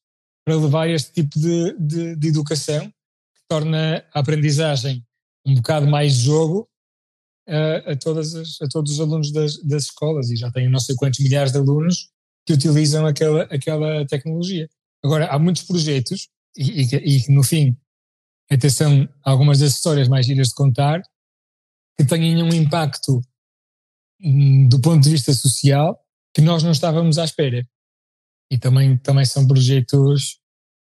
para 0.45 0.57
levar 0.57 0.91
este 0.91 1.13
tipo 1.13 1.39
de, 1.39 1.77
de, 1.79 2.17
de 2.17 2.29
educação 2.29 2.87
que 2.89 3.43
torna 3.49 4.05
a 4.13 4.21
aprendizagem 4.21 5.05
um 5.47 5.55
bocado 5.55 5.87
mais 5.87 6.13
jogo 6.15 6.69
a, 7.49 7.93
a, 7.93 7.97
todas 7.97 8.35
as, 8.35 8.61
a 8.61 8.69
todos 8.69 8.93
os 8.93 9.01
alunos 9.01 9.33
das, 9.33 9.57
das 9.63 9.85
escolas 9.85 10.31
e 10.31 10.37
já 10.37 10.51
tem 10.51 10.69
não 10.69 10.81
sei 10.81 10.97
quantos 10.97 11.21
milhares 11.21 11.53
de 11.53 11.59
alunos 11.59 12.11
que 12.45 12.53
utilizam 12.53 13.07
aquela, 13.07 13.43
aquela 13.45 14.07
tecnologia. 14.07 14.69
Agora, 15.03 15.27
há 15.29 15.39
muitos 15.39 15.63
projetos 15.63 16.29
e, 16.57 16.83
e, 16.83 17.17
e 17.17 17.33
no 17.33 17.43
fim, 17.43 17.77
atenção, 18.51 19.09
algumas 19.23 19.61
das 19.61 19.75
histórias 19.75 20.09
mais 20.09 20.27
giras 20.27 20.49
de 20.49 20.55
contar 20.55 21.01
que 21.97 22.05
tenham 22.05 22.47
um 22.47 22.53
impacto 22.53 23.21
hum, 24.21 24.69
do 24.69 24.81
ponto 24.81 25.03
de 25.03 25.11
vista 25.11 25.33
social 25.33 25.99
que 26.35 26.41
nós 26.41 26.63
não 26.63 26.73
estávamos 26.73 27.19
à 27.19 27.25
espera. 27.25 27.67
E 28.51 28.59
também, 28.59 28.97
também 28.99 29.25
são 29.25 29.47
projetos 29.47 30.41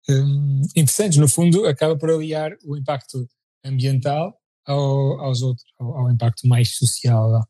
hum, 0.09 0.61
interessantes. 0.75 1.17
No 1.17 1.27
fundo, 1.27 1.65
acaba 1.65 1.97
por 1.97 2.09
aliar 2.09 2.51
o 2.63 2.77
impacto 2.77 3.27
ambiental 3.63 4.37
ao, 4.65 5.19
aos 5.19 5.41
outros, 5.41 5.65
ao, 5.79 5.97
ao, 5.97 6.11
impacto 6.11 6.47
mais 6.47 6.75
social. 6.75 7.43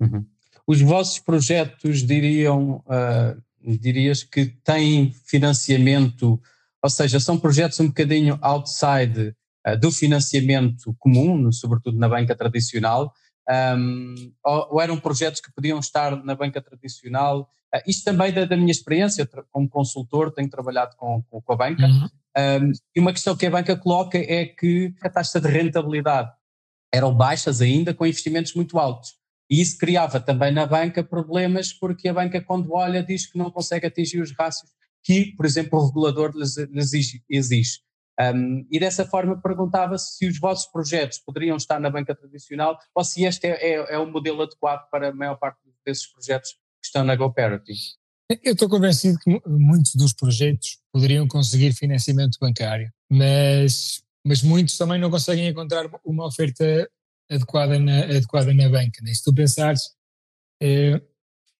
Uhum. 0.00 0.26
Os 0.66 0.80
vossos 0.80 1.18
projetos 1.18 2.06
diriam, 2.06 2.76
uh, 2.86 3.42
dirias 3.64 4.22
que 4.22 4.46
têm 4.46 5.12
financiamento, 5.26 6.40
ou 6.82 6.90
seja, 6.90 7.20
são 7.20 7.38
projetos 7.38 7.78
um 7.80 7.88
bocadinho 7.88 8.38
outside 8.40 9.34
uh, 9.66 9.78
do 9.78 9.90
financiamento 9.90 10.94
comum, 10.98 11.50
sobretudo 11.52 11.98
na 11.98 12.08
banca 12.08 12.34
tradicional, 12.34 13.12
um, 13.76 14.14
ou, 14.44 14.68
ou, 14.72 14.80
eram 14.80 14.98
projetos 14.98 15.40
que 15.40 15.52
podiam 15.52 15.78
estar 15.78 16.22
na 16.24 16.34
banca 16.34 16.60
tradicional. 16.60 17.48
Uh, 17.74 17.80
isto 17.86 18.04
também 18.04 18.32
da, 18.32 18.44
da, 18.44 18.56
minha 18.56 18.70
experiência, 18.70 19.28
como 19.50 19.68
consultor, 19.68 20.32
tenho 20.32 20.48
trabalhado 20.48 20.96
com, 20.96 21.22
com, 21.30 21.40
com 21.40 21.52
a 21.52 21.56
banca, 21.56 21.86
uhum. 21.86 22.08
um, 22.68 22.72
e 22.94 23.00
uma 23.00 23.12
questão 23.12 23.36
que 23.36 23.46
a 23.46 23.50
banca 23.50 23.76
coloca 23.76 24.18
é 24.18 24.46
que 24.46 24.94
a 25.02 25.08
taxa 25.08 25.40
de 25.40 25.48
rentabilidade 25.48 26.30
eram 26.92 27.14
baixas 27.14 27.60
ainda, 27.60 27.94
com 27.94 28.06
investimentos 28.06 28.54
muito 28.54 28.78
altos. 28.78 29.21
E 29.52 29.60
isso 29.60 29.76
criava 29.76 30.18
também 30.18 30.50
na 30.50 30.64
banca 30.64 31.04
problemas, 31.04 31.74
porque 31.74 32.08
a 32.08 32.14
banca, 32.14 32.40
quando 32.40 32.72
olha, 32.72 33.02
diz 33.02 33.30
que 33.30 33.36
não 33.36 33.50
consegue 33.50 33.86
atingir 33.86 34.18
os 34.18 34.32
rácios 34.32 34.70
que, 35.04 35.36
por 35.36 35.44
exemplo, 35.44 35.78
o 35.78 35.86
regulador 35.86 36.32
lhes, 36.34 36.56
exige. 37.28 37.80
Um, 38.18 38.66
e 38.70 38.80
dessa 38.80 39.04
forma 39.04 39.38
perguntava-se 39.42 40.16
se 40.16 40.26
os 40.26 40.40
vossos 40.40 40.64
projetos 40.72 41.18
poderiam 41.18 41.58
estar 41.58 41.78
na 41.78 41.90
banca 41.90 42.14
tradicional 42.14 42.78
ou 42.94 43.04
se 43.04 43.24
este 43.24 43.46
é, 43.46 43.72
é, 43.72 43.94
é 43.94 43.98
o 43.98 44.10
modelo 44.10 44.40
adequado 44.40 44.88
para 44.90 45.10
a 45.10 45.14
maior 45.14 45.36
parte 45.36 45.58
desses 45.84 46.10
projetos 46.10 46.52
que 46.80 46.86
estão 46.86 47.04
na 47.04 47.14
GoParity. 47.14 47.74
Eu 48.42 48.54
estou 48.54 48.70
convencido 48.70 49.18
que 49.18 49.38
muitos 49.46 49.94
dos 49.96 50.14
projetos 50.14 50.78
poderiam 50.90 51.28
conseguir 51.28 51.74
financiamento 51.74 52.38
bancário, 52.40 52.90
mas, 53.10 54.02
mas 54.24 54.42
muitos 54.42 54.78
também 54.78 54.98
não 54.98 55.10
conseguem 55.10 55.48
encontrar 55.48 55.90
uma 56.06 56.26
oferta 56.26 56.88
adequada 57.30 57.78
na, 57.78 58.04
adequada 58.04 58.52
na 58.52 58.68
banca. 58.68 59.02
Né? 59.02 59.14
Se 59.14 59.22
tu 59.22 59.34
pensares, 59.34 59.90
é, 60.60 61.00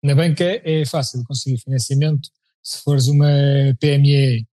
na 0.03 0.14
banca 0.14 0.44
é 0.44 0.85
fácil 0.85 1.22
conseguir 1.25 1.59
financiamento 1.59 2.29
se 2.62 2.81
fores 2.83 3.07
uma 3.09 3.29
PME 3.81 4.46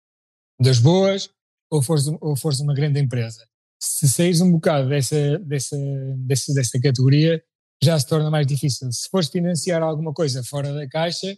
das 0.61 0.79
boas 0.79 1.31
ou 1.71 1.83
fores, 1.83 2.07
ou 2.07 2.37
fores 2.37 2.61
uma 2.61 2.75
grande 2.75 3.01
empresa. 3.01 3.47
Se 3.81 4.09
saís 4.09 4.40
um 4.40 4.51
bocado 4.51 4.88
dessa, 4.88 5.38
dessa, 5.38 5.77
dessa, 6.18 6.55
dessa 6.55 6.81
categoria, 6.81 7.42
já 7.83 7.99
se 7.99 8.07
torna 8.07 8.31
mais 8.31 8.47
difícil. 8.47 8.90
Se 8.90 9.09
fores 9.09 9.29
financiar 9.29 9.83
alguma 9.83 10.12
coisa 10.12 10.42
fora 10.42 10.73
da 10.73 10.88
caixa, 10.88 11.37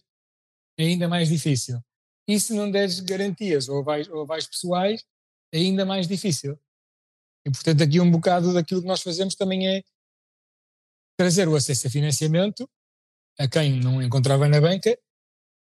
é 0.78 0.84
ainda 0.84 1.08
mais 1.08 1.28
difícil. 1.28 1.78
E 2.26 2.38
se 2.38 2.54
não 2.54 2.70
deres 2.70 3.00
garantias 3.00 3.68
ou 3.68 3.84
vais, 3.84 4.08
ou 4.08 4.24
vais 4.24 4.46
pessoais, 4.46 5.04
é 5.52 5.58
ainda 5.58 5.84
mais 5.84 6.06
difícil. 6.06 6.58
E 7.46 7.50
portanto, 7.50 7.82
aqui 7.82 8.00
um 8.00 8.10
bocado 8.10 8.52
daquilo 8.52 8.82
que 8.82 8.86
nós 8.86 9.00
fazemos 9.00 9.34
também 9.34 9.66
é 9.68 9.82
trazer 11.18 11.48
o 11.48 11.56
acesso 11.56 11.86
a 11.86 11.90
financiamento 11.90 12.68
a 13.38 13.48
quem 13.48 13.80
não 13.80 14.02
encontrava 14.02 14.48
na 14.48 14.60
banca, 14.60 14.96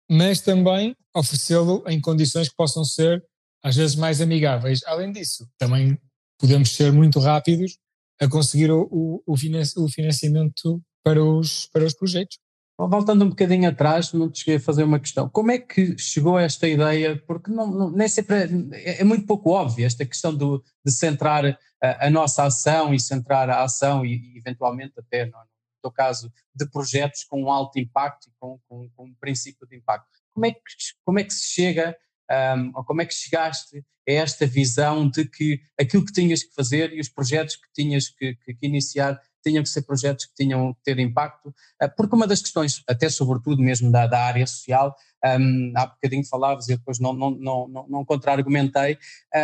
mas 0.10 0.42
também 0.42 0.96
oferecê-lo 1.14 1.84
em 1.88 2.00
condições 2.00 2.48
que 2.48 2.56
possam 2.56 2.84
ser 2.86 3.24
às 3.64 3.76
vezes 3.76 3.96
mais 3.96 4.22
amigáveis. 4.22 4.82
Além 4.86 5.12
disso, 5.12 5.50
também 5.58 6.00
podemos 6.40 6.70
ser 6.70 6.94
muito 6.94 7.20
rápidos 7.20 7.78
a 8.20 8.28
conseguir 8.28 8.72
o, 8.72 8.88
o, 8.92 9.24
o 9.26 9.90
financiamento 9.90 10.82
para 11.04 11.24
os, 11.24 11.68
para 11.68 11.86
os 11.86 11.94
projetos. 11.94 12.38
Voltando 12.80 13.26
um 13.26 13.30
bocadinho 13.30 13.68
atrás, 13.70 14.14
não 14.14 14.30
te 14.30 14.40
cheguei 14.40 14.58
a 14.58 14.60
fazer 14.60 14.84
uma 14.84 15.00
questão. 15.00 15.28
Como 15.28 15.52
é 15.52 15.58
que 15.58 15.98
chegou 15.98 16.38
a 16.38 16.44
esta 16.44 16.68
ideia? 16.68 17.18
Porque 17.26 17.50
não, 17.50 17.66
não, 17.66 17.90
nem 17.90 18.08
sempre 18.08 18.36
é, 18.74 19.02
é, 19.02 19.04
muito 19.04 19.26
pouco 19.26 19.50
óbvio 19.50 19.84
esta 19.84 20.06
questão 20.06 20.34
do, 20.34 20.64
de 20.86 20.92
centrar 20.92 21.58
a, 21.82 22.06
a, 22.06 22.10
nossa 22.12 22.44
ação 22.44 22.94
e 22.94 23.00
centrar 23.00 23.50
a 23.50 23.64
ação 23.64 24.06
e, 24.06 24.18
e 24.18 24.38
eventualmente 24.38 24.94
até, 25.00 25.26
no, 25.26 25.34
teu 25.82 25.92
caso, 25.92 26.32
de 26.54 26.70
projetos 26.70 27.24
com 27.24 27.52
alto 27.52 27.80
impacto 27.80 28.30
e 28.30 28.34
com, 28.40 28.60
com, 28.68 28.88
com 28.90 29.06
um 29.06 29.16
princípio 29.16 29.68
de 29.68 29.76
impacto. 29.76 30.08
Como 30.32 30.46
é 30.46 30.52
que, 30.52 30.62
como 31.04 31.20
é 31.20 31.24
que 31.24 31.34
se 31.34 31.46
chega 31.46 31.98
um, 32.30 32.72
ou 32.76 32.84
como 32.84 33.02
é 33.02 33.06
que 33.06 33.14
chegaste 33.14 33.84
a 34.08 34.12
esta 34.12 34.46
visão 34.46 35.10
de 35.10 35.28
que 35.28 35.62
aquilo 35.80 36.06
que 36.06 36.14
tinhas 36.14 36.44
que 36.44 36.54
fazer 36.54 36.94
e 36.94 37.00
os 37.00 37.10
projetos 37.10 37.56
que 37.56 37.68
tinhas 37.74 38.10
que, 38.10 38.36
que, 38.36 38.54
que 38.54 38.66
iniciar 38.66 39.20
tinham 39.44 39.64
que 39.64 39.70
ser 39.70 39.82
projetos 39.84 40.26
que 40.26 40.34
tinham 40.36 40.74
que 40.74 40.84
ter 40.84 41.00
impacto, 41.00 41.50
uh, 41.50 41.96
porque 41.96 42.16
uma 42.16 42.28
das 42.28 42.42
questões, 42.42 42.84
até 42.88 43.10
sobretudo 43.10 43.62
mesmo 43.62 43.92
da, 43.92 44.08
da 44.08 44.26
área 44.26 44.46
social, 44.46 44.96
um, 45.40 45.74
há 45.76 45.88
bocadinho 45.88 46.26
falavas 46.26 46.68
e 46.68 46.76
depois 46.76 47.00
não, 47.00 47.14
não, 47.14 47.32
não, 47.32 47.68
não, 47.68 47.88
não 47.88 48.06
contra-argumentei, 48.06 48.98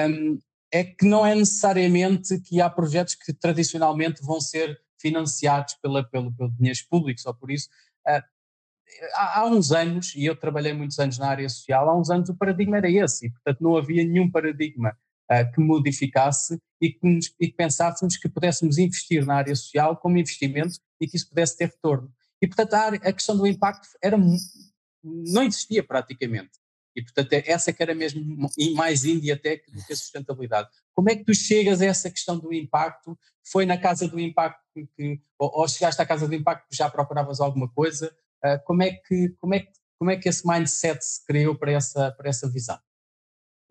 um, 0.10 0.40
é 0.72 0.84
que 0.84 1.06
não 1.06 1.26
é 1.26 1.36
necessariamente 1.36 2.40
que 2.42 2.60
há 2.60 2.70
projetos 2.70 3.16
que 3.16 3.32
tradicionalmente 3.34 4.24
vão 4.24 4.42
ser 4.42 4.80
financiados 5.00 5.76
pela, 5.82 6.04
pelo, 6.04 6.34
pelo 6.34 6.52
dinheiros 6.52 6.82
públicos, 6.82 7.26
ou 7.26 7.34
por 7.34 7.52
isso, 7.52 7.70
uh, 8.08 8.22
há, 9.16 9.46
uns 9.46 9.72
anos, 9.72 10.16
e 10.16 10.26
eu 10.26 10.36
trabalhei 10.36 10.74
muitos 10.74 11.00
anos 11.00 11.18
na 11.18 11.28
área 11.28 11.48
social, 11.50 11.90
há 11.90 11.98
uns 11.98 12.10
anos 12.10 12.30
o 12.30 12.36
paradigma 12.36 12.78
era 12.78 12.90
esse, 12.90 13.28
e 13.28 13.32
portanto 13.32 13.62
não 13.62 13.78
havia 13.78 14.04
nenhum 14.04 14.30
paradigma 14.30 14.96
uh, 15.42 15.52
que 15.54 15.62
modificasse 15.62 16.58
e 16.82 16.92
que, 16.92 17.20
e 17.40 17.48
que 17.48 17.56
pensássemos 17.56 18.18
que 18.18 18.30
pudéssemos 18.30 18.78
investir 18.78 19.26
na 19.26 19.36
área 19.36 19.56
social 19.56 19.98
como 19.98 20.18
investimento 20.18 20.78
e 21.02 21.08
que 21.08 21.18
isso 21.18 21.30
pudesse 21.30 21.58
ter 21.58 21.66
retorno. 21.66 22.12
E 22.42 22.48
portanto 22.48 22.74
a, 22.74 22.80
área, 22.80 23.00
a 23.04 23.14
questão 23.14 23.38
do 23.38 23.48
impacto 23.48 23.88
era, 24.02 24.18
não 25.04 25.44
existia 25.44 25.84
praticamente. 25.84 26.64
E, 26.96 27.02
portanto, 27.02 27.34
é, 27.34 27.44
essa 27.48 27.74
que 27.74 27.82
era 27.82 27.96
mesmo 27.96 28.24
mais 28.76 29.04
índia 29.04 29.34
até 29.34 29.58
do 29.68 29.84
que 29.84 29.94
a 29.94 29.96
sustentabilidade. 29.96 30.70
Como 30.94 31.10
é 31.10 31.16
que 31.16 31.24
tu 31.24 31.34
chegas 31.34 31.82
a 31.82 31.86
essa 31.86 32.10
questão 32.10 32.38
do 32.38 32.54
impacto? 32.54 33.18
Foi 33.52 33.66
na 33.66 33.78
casa 33.78 34.08
do 34.08 34.20
impacto 34.20 34.62
que, 34.96 35.20
ou, 35.40 35.52
ou 35.54 35.68
chegaste 35.68 36.02
à 36.02 36.06
casa 36.06 36.28
do 36.28 36.36
impacto 36.36 36.68
que 36.70 36.76
já 36.76 36.90
procuravas 36.90 37.42
alguma 37.42 37.68
coisa? 37.68 38.16
Uh, 38.46 38.64
como, 38.66 38.84
é 38.84 38.92
que, 38.92 39.30
como, 39.40 39.56
é 39.56 39.62
que, 39.62 39.72
como 39.98 40.12
é 40.12 40.18
que 40.18 40.30
esse 40.30 40.48
mindset 40.48 41.04
se 41.04 41.26
criou 41.26 41.56
para 41.56 41.72
essa, 41.72 42.12
para 42.12 42.30
essa 42.30 42.50
visão? 42.50 42.80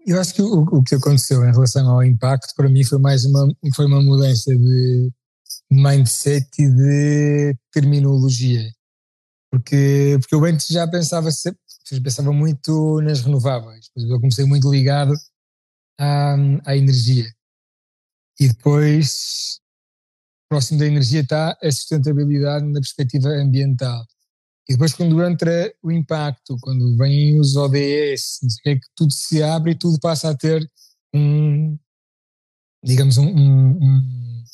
Eu 0.06 0.20
acho 0.20 0.34
que 0.34 0.42
o, 0.42 0.62
o 0.62 0.82
que 0.82 0.94
aconteceu 0.94 1.44
em 1.44 1.52
relação 1.52 1.88
ao 1.88 2.02
impacto, 2.02 2.54
para 2.56 2.68
mim, 2.68 2.84
foi 2.84 2.98
mais 2.98 3.24
uma, 3.24 3.48
foi 3.74 3.86
uma 3.86 4.02
mudança 4.02 4.54
de 4.54 5.10
mindset 5.70 6.48
e 6.58 6.70
de 6.70 7.56
terminologia. 7.72 8.70
Porque, 9.50 10.16
porque 10.20 10.34
eu 10.34 10.44
antes 10.44 10.66
já 10.66 10.88
pensava, 10.88 11.28
pensava 12.02 12.32
muito 12.32 13.00
nas 13.02 13.20
renováveis, 13.20 13.90
eu 13.96 14.18
comecei 14.18 14.44
muito 14.46 14.70
ligado 14.70 15.14
à, 15.98 16.34
à 16.64 16.76
energia. 16.76 17.26
E 18.40 18.48
depois, 18.48 19.60
próximo 20.48 20.78
da 20.78 20.86
energia 20.86 21.20
está 21.20 21.56
a 21.62 21.70
sustentabilidade 21.70 22.64
na 22.66 22.80
perspectiva 22.80 23.28
ambiental. 23.28 24.04
E 24.68 24.74
depois 24.74 24.92
quando 24.92 25.22
entra 25.22 25.74
o 25.82 25.90
impacto, 25.90 26.56
quando 26.60 26.96
vêm 26.96 27.38
os 27.38 27.56
ODS, 27.56 28.38
é 28.64 28.76
que 28.76 28.86
tudo 28.94 29.12
se 29.12 29.42
abre 29.42 29.72
e 29.72 29.78
tudo 29.78 29.98
passa 29.98 30.30
a 30.30 30.36
ter 30.36 30.70
um, 31.14 31.76
digamos, 32.82 33.18
um, 33.18 33.26
um, 33.26 34.44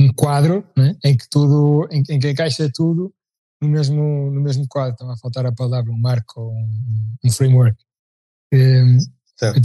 um 0.00 0.12
quadro 0.14 0.66
né? 0.76 0.96
em 1.04 1.16
que 1.16 1.28
tudo, 1.28 1.86
em, 1.90 2.02
em, 2.08 2.18
que 2.18 2.30
encaixa 2.30 2.70
tudo 2.72 3.14
no 3.60 3.68
mesmo, 3.68 4.30
no 4.30 4.40
mesmo 4.40 4.66
quadro. 4.68 4.94
Estava 4.94 5.12
a 5.12 5.18
faltar 5.18 5.44
a 5.44 5.52
palavra, 5.52 5.92
um 5.92 5.98
marco, 5.98 6.40
um, 6.40 7.14
um 7.24 7.30
framework. 7.30 7.76
Um, 8.52 8.98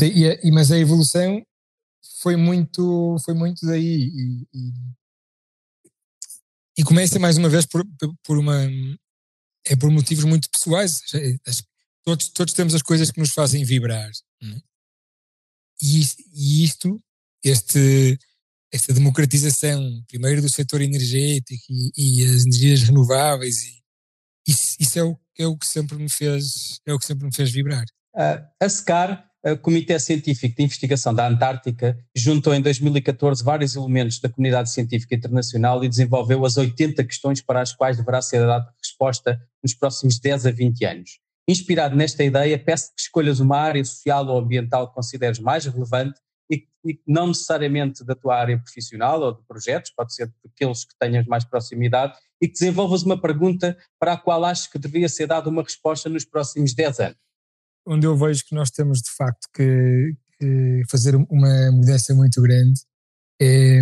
e, 0.02 0.48
e, 0.48 0.52
mas 0.52 0.70
a 0.70 0.78
evolução 0.78 1.42
foi 2.22 2.36
muito, 2.36 3.16
foi 3.24 3.34
muito 3.34 3.66
daí. 3.66 4.12
E, 4.14 4.48
e 4.54 4.74
e 6.76 6.84
começa 6.84 7.20
mais 7.20 7.38
uma 7.38 7.50
vez 7.50 7.66
por, 7.68 7.86
por 8.26 8.38
uma 8.38 8.58
é 9.68 9.76
por 9.76 9.90
motivos 9.90 10.24
muito 10.24 10.50
pessoais. 10.50 11.00
Todos, 12.04 12.30
todos 12.30 12.54
temos 12.54 12.76
as 12.76 12.82
coisas 12.82 13.12
que 13.12 13.20
nos 13.20 13.32
fazem 13.32 13.64
vibrar. 13.64 14.10
É? 14.42 14.46
E, 15.82 16.64
isto, 16.64 17.02
este, 17.44 18.18
esta 18.72 18.94
democratização, 18.94 20.04
primeiro 20.08 20.42
do 20.42 20.50
setor 20.50 20.82
energético 20.82 21.64
e, 21.70 21.92
e 21.96 22.26
as 22.26 22.46
energias 22.46 22.84
renováveis, 22.84 23.64
e, 23.64 23.84
isso, 24.48 24.76
isso, 24.80 25.00
é, 25.00 25.04
o, 25.04 25.20
é 25.40 25.48
o 25.48 25.58
que 25.58 25.66
sempre 25.66 25.98
me 25.98 26.10
fez, 26.10 26.80
é 26.86 26.94
o 26.94 27.00
que 27.00 27.06
sempre 27.06 27.26
me 27.26 27.36
fez 27.36 27.52
vibrar. 27.52 27.86
Uh, 28.16 28.46
a 28.60 28.70
SCAR 28.70 29.34
o 29.46 29.58
Comitê 29.58 30.00
Científico 30.00 30.56
de 30.56 30.64
Investigação 30.64 31.14
da 31.14 31.28
Antártica 31.28 32.00
juntou 32.16 32.54
em 32.54 32.62
2014 32.62 33.44
vários 33.44 33.76
elementos 33.76 34.20
da 34.20 34.30
comunidade 34.30 34.72
científica 34.72 35.16
internacional 35.16 35.84
e 35.84 35.90
desenvolveu 35.90 36.46
as 36.46 36.56
80 36.56 37.04
questões 37.04 37.42
para 37.42 37.62
as 37.62 37.74
quais 37.74 37.98
deverá 37.98 38.22
ser 38.22 38.40
dada 38.40 38.74
resposta 38.82 39.38
nos 39.64 39.74
próximos 39.74 40.20
10 40.20 40.46
a 40.46 40.52
20 40.52 40.86
anos. 40.86 41.20
Inspirado 41.48 41.96
nesta 41.96 42.24
ideia, 42.24 42.58
peço 42.58 42.88
que 42.96 43.02
escolhas 43.02 43.40
uma 43.40 43.58
área 43.58 43.84
social 43.84 44.26
ou 44.28 44.38
ambiental 44.38 44.90
que 44.90 44.96
consideres 44.96 45.40
mais 45.40 45.66
relevante 45.66 46.20
e, 46.52 46.68
e 46.86 47.00
não 47.08 47.28
necessariamente 47.28 48.04
da 48.04 48.16
tua 48.16 48.38
área 48.38 48.58
profissional 48.58 49.22
ou 49.22 49.34
de 49.34 49.44
projetos, 49.46 49.92
pode 49.96 50.14
ser 50.14 50.32
daqueles 50.44 50.86
que 50.86 50.94
tenhas 51.00 51.26
mais 51.26 51.44
proximidade, 51.44 52.18
e 52.42 52.48
que 52.48 52.54
desenvolvas 52.54 53.04
uma 53.04 53.20
pergunta 53.20 53.78
para 54.00 54.14
a 54.14 54.18
qual 54.18 54.44
achas 54.44 54.68
que 54.68 54.78
deveria 54.78 55.08
ser 55.08 55.28
dada 55.28 55.50
uma 55.50 55.64
resposta 55.64 56.10
nos 56.10 56.26
próximos 56.26 56.74
10 56.74 57.00
anos 57.00 57.24
onde 57.86 58.08
eu 58.08 58.16
vejo 58.18 58.46
que 58.46 58.56
nós 58.56 58.70
temos 58.72 59.00
de 59.00 59.12
facto 59.12 59.48
que, 59.54 60.16
que 60.40 60.82
fazer 60.90 61.16
uma 61.16 61.72
mudança 61.72 62.14
muito 62.14 62.42
grande 62.42 62.82
é, 63.42 63.80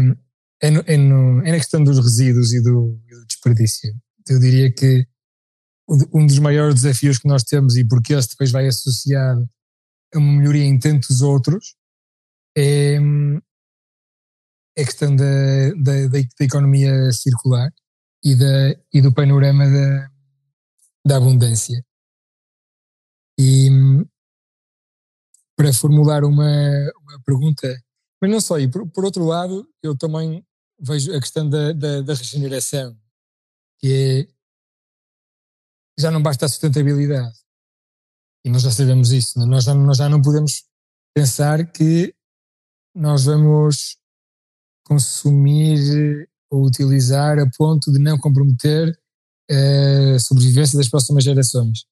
é, 0.61 0.71
no, 0.71 0.83
é, 0.85 0.97
no, 0.97 1.41
é, 1.45 1.51
na 1.51 1.57
questão 1.57 1.83
dos 1.83 1.97
resíduos 1.97 2.53
e 2.53 2.61
do, 2.61 2.99
e 3.07 3.15
do, 3.15 3.25
desperdício. 3.25 3.93
Eu 4.27 4.39
diria 4.39 4.71
que 4.71 5.05
um 5.87 6.25
dos 6.25 6.39
maiores 6.39 6.75
desafios 6.75 7.17
que 7.17 7.27
nós 7.27 7.43
temos 7.43 7.75
e 7.75 7.85
porque 7.85 8.13
esse 8.13 8.29
depois 8.29 8.51
vai 8.51 8.67
associado 8.67 9.47
a 10.13 10.17
uma 10.17 10.33
melhoria 10.33 10.63
em 10.63 10.79
tantos 10.79 11.21
outros 11.21 11.75
é, 12.57 12.95
é 12.95 14.81
a 14.81 14.85
questão 14.85 15.15
da, 15.15 15.23
da, 15.77 16.07
da, 16.07 16.19
da 16.39 16.45
economia 16.45 17.11
circular 17.11 17.71
e, 18.23 18.35
da, 18.35 18.79
e 18.93 19.01
do 19.01 19.13
panorama 19.13 19.65
da, 19.65 20.09
da 21.05 21.17
abundância. 21.17 21.83
E 23.39 23.69
para 25.55 25.73
formular 25.73 26.23
uma, 26.23 26.49
uma 27.01 27.21
pergunta, 27.25 27.67
mas 28.21 28.31
não 28.31 28.41
só, 28.41 28.59
e 28.59 28.67
por, 28.67 28.89
por, 28.89 29.05
outro 29.05 29.23
lado, 29.25 29.67
eu 29.81 29.97
também 29.97 30.45
vejo 30.79 31.13
a 31.13 31.19
questão 31.19 31.49
da, 31.49 31.71
da, 31.73 32.01
da 32.01 32.13
regeneração, 32.13 32.97
que 33.79 34.27
é 34.27 34.40
já 36.01 36.11
não 36.11 36.21
basta 36.21 36.45
a 36.45 36.49
sustentabilidade. 36.49 37.35
E 38.45 38.49
nós 38.49 38.63
já 38.63 38.71
sabemos 38.71 39.11
isso, 39.11 39.41
é? 39.41 39.45
nós 39.45 39.63
já, 39.63 39.73
nós 39.75 39.97
já 39.97 40.09
não 40.09 40.21
podemos 40.21 40.63
pensar 41.13 41.71
que 41.71 42.13
nós 42.95 43.25
vamos 43.25 43.97
consumir 44.83 46.27
ou 46.49 46.65
utilizar 46.65 47.39
a 47.39 47.49
ponto 47.57 47.91
de 47.91 47.99
não 47.99 48.17
comprometer 48.17 48.97
a 49.49 50.19
sobrevivência 50.19 50.77
das 50.77 50.89
próximas 50.89 51.23
gerações. 51.23 51.85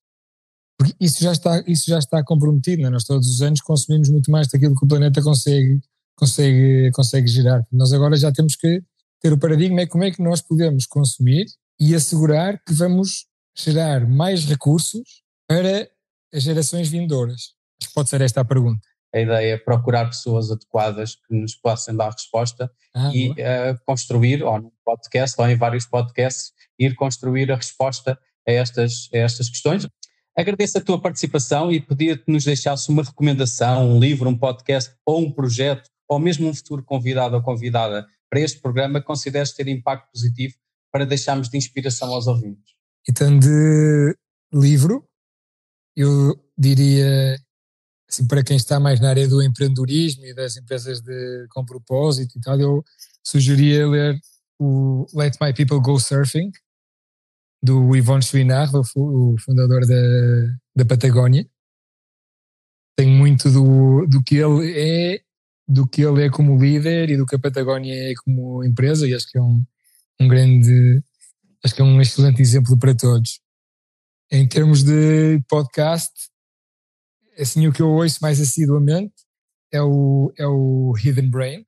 Porque 0.77 0.95
isso 0.99 1.21
já 1.21 1.31
está, 1.31 1.63
isso 1.67 1.85
já 1.87 1.99
está 1.99 2.23
comprometido, 2.23 2.85
é? 2.85 2.89
nós 2.89 3.03
todos 3.03 3.27
os 3.27 3.41
anos 3.41 3.61
consumimos 3.61 4.09
muito 4.09 4.31
mais 4.31 4.47
daquilo 4.47 4.75
que 4.75 4.85
o 4.85 4.87
planeta 4.87 5.21
consegue, 5.21 5.79
consegue, 6.15 6.91
consegue 6.93 7.27
gerar. 7.27 7.65
Nós 7.71 7.93
agora 7.93 8.15
já 8.15 8.31
temos 8.31 8.55
que 8.55 8.81
ter 9.21 9.33
o 9.33 9.37
paradigma 9.37 9.81
é 9.81 9.87
como 9.87 10.03
é 10.03 10.11
que 10.11 10.21
nós 10.21 10.41
podemos 10.41 10.85
consumir 10.85 11.45
e 11.79 11.93
assegurar 11.93 12.61
que 12.65 12.73
vamos 12.73 13.25
gerar 13.61 14.07
mais 14.07 14.45
recursos 14.45 15.23
para 15.47 15.89
as 16.33 16.43
gerações 16.43 16.89
vindouras. 16.89 17.53
Pode 17.93 18.09
ser 18.09 18.21
esta 18.21 18.41
a 18.41 18.45
pergunta. 18.45 18.87
A 19.13 19.19
ideia 19.19 19.53
é 19.53 19.57
procurar 19.57 20.05
pessoas 20.05 20.51
adequadas 20.51 21.15
que 21.15 21.35
nos 21.35 21.55
possam 21.55 21.95
dar 21.95 22.11
resposta 22.11 22.71
ah, 22.95 23.11
e 23.13 23.31
uh, 23.31 23.35
construir, 23.85 24.43
ou 24.43 24.61
num 24.61 24.71
podcast, 24.85 25.35
ou 25.41 25.49
em 25.49 25.55
vários 25.55 25.87
podcasts, 25.87 26.51
ir 26.77 26.93
construir 26.95 27.51
a 27.51 27.55
resposta 27.55 28.17
a 28.47 28.51
estas, 28.51 29.09
a 29.13 29.17
estas 29.17 29.49
questões. 29.49 29.87
Agradeço 30.37 30.77
a 30.77 30.81
tua 30.81 31.01
participação 31.01 31.71
e 31.71 31.81
pedia 31.81 32.17
que 32.17 32.31
nos 32.31 32.45
deixasse 32.45 32.89
uma 32.89 33.03
recomendação, 33.03 33.89
um 33.89 33.99
livro, 33.99 34.29
um 34.29 34.37
podcast 34.37 34.93
ou 35.05 35.19
um 35.19 35.31
projeto, 35.31 35.89
ou 36.07 36.19
mesmo 36.19 36.47
um 36.47 36.53
futuro 36.53 36.83
convidado 36.83 37.35
ou 37.35 37.41
convidada 37.41 38.07
para 38.29 38.39
este 38.39 38.61
programa 38.61 38.99
que 38.99 39.07
consideres 39.07 39.53
ter 39.53 39.67
impacto 39.67 40.11
positivo 40.13 40.53
para 40.91 41.05
deixarmos 41.05 41.49
de 41.49 41.57
inspiração 41.57 42.13
aos 42.13 42.27
ouvintes. 42.27 42.78
Então, 43.09 43.39
de 43.39 44.15
livro, 44.53 45.03
eu 45.95 46.39
diria, 46.55 47.35
assim, 48.07 48.27
para 48.27 48.43
quem 48.43 48.55
está 48.55 48.79
mais 48.79 48.99
na 48.99 49.09
área 49.09 49.27
do 49.27 49.41
empreendedorismo 49.41 50.23
e 50.25 50.35
das 50.35 50.55
empresas 50.57 51.01
de, 51.01 51.47
com 51.49 51.65
propósito 51.65 52.37
e 52.37 52.41
tal, 52.41 52.59
eu 52.59 52.83
sugeria 53.23 53.87
ler 53.87 54.19
o 54.59 55.07
Let 55.11 55.37
My 55.41 55.51
People 55.51 55.81
Go 55.81 55.99
Surfing, 55.99 56.51
do 57.63 57.95
Yvonne 57.95 58.21
Chouinard, 58.21 58.71
o 58.95 59.35
fundador 59.39 59.87
da, 59.87 59.95
da 60.75 60.85
Patagónia. 60.85 61.49
Tem 62.95 63.07
muito 63.07 63.49
do, 63.49 64.05
do 64.05 64.21
que 64.21 64.35
ele 64.35 64.71
é, 64.79 65.21
do 65.67 65.87
que 65.87 66.03
ele 66.03 66.25
é 66.25 66.29
como 66.29 66.61
líder 66.61 67.09
e 67.09 67.17
do 67.17 67.25
que 67.25 67.35
a 67.35 67.39
Patagónia 67.39 68.11
é 68.11 68.13
como 68.23 68.63
empresa, 68.63 69.07
e 69.07 69.15
acho 69.15 69.27
que 69.31 69.39
é 69.39 69.41
um, 69.41 69.65
um 70.21 70.27
grande, 70.27 71.01
acho 71.63 71.75
que 71.75 71.81
é 71.81 71.85
um 71.85 72.01
excelente 72.01 72.41
exemplo 72.41 72.77
para 72.77 72.95
todos. 72.95 73.39
Em 74.31 74.47
termos 74.47 74.83
de 74.83 75.41
podcast, 75.47 76.11
assim, 77.37 77.67
o 77.67 77.73
que 77.73 77.81
eu 77.81 77.89
ouço 77.89 78.19
mais 78.21 78.39
assiduamente 78.39 79.13
é 79.71 79.81
o, 79.81 80.31
é 80.37 80.45
o 80.45 80.93
Hidden 80.97 81.29
Brain, 81.29 81.65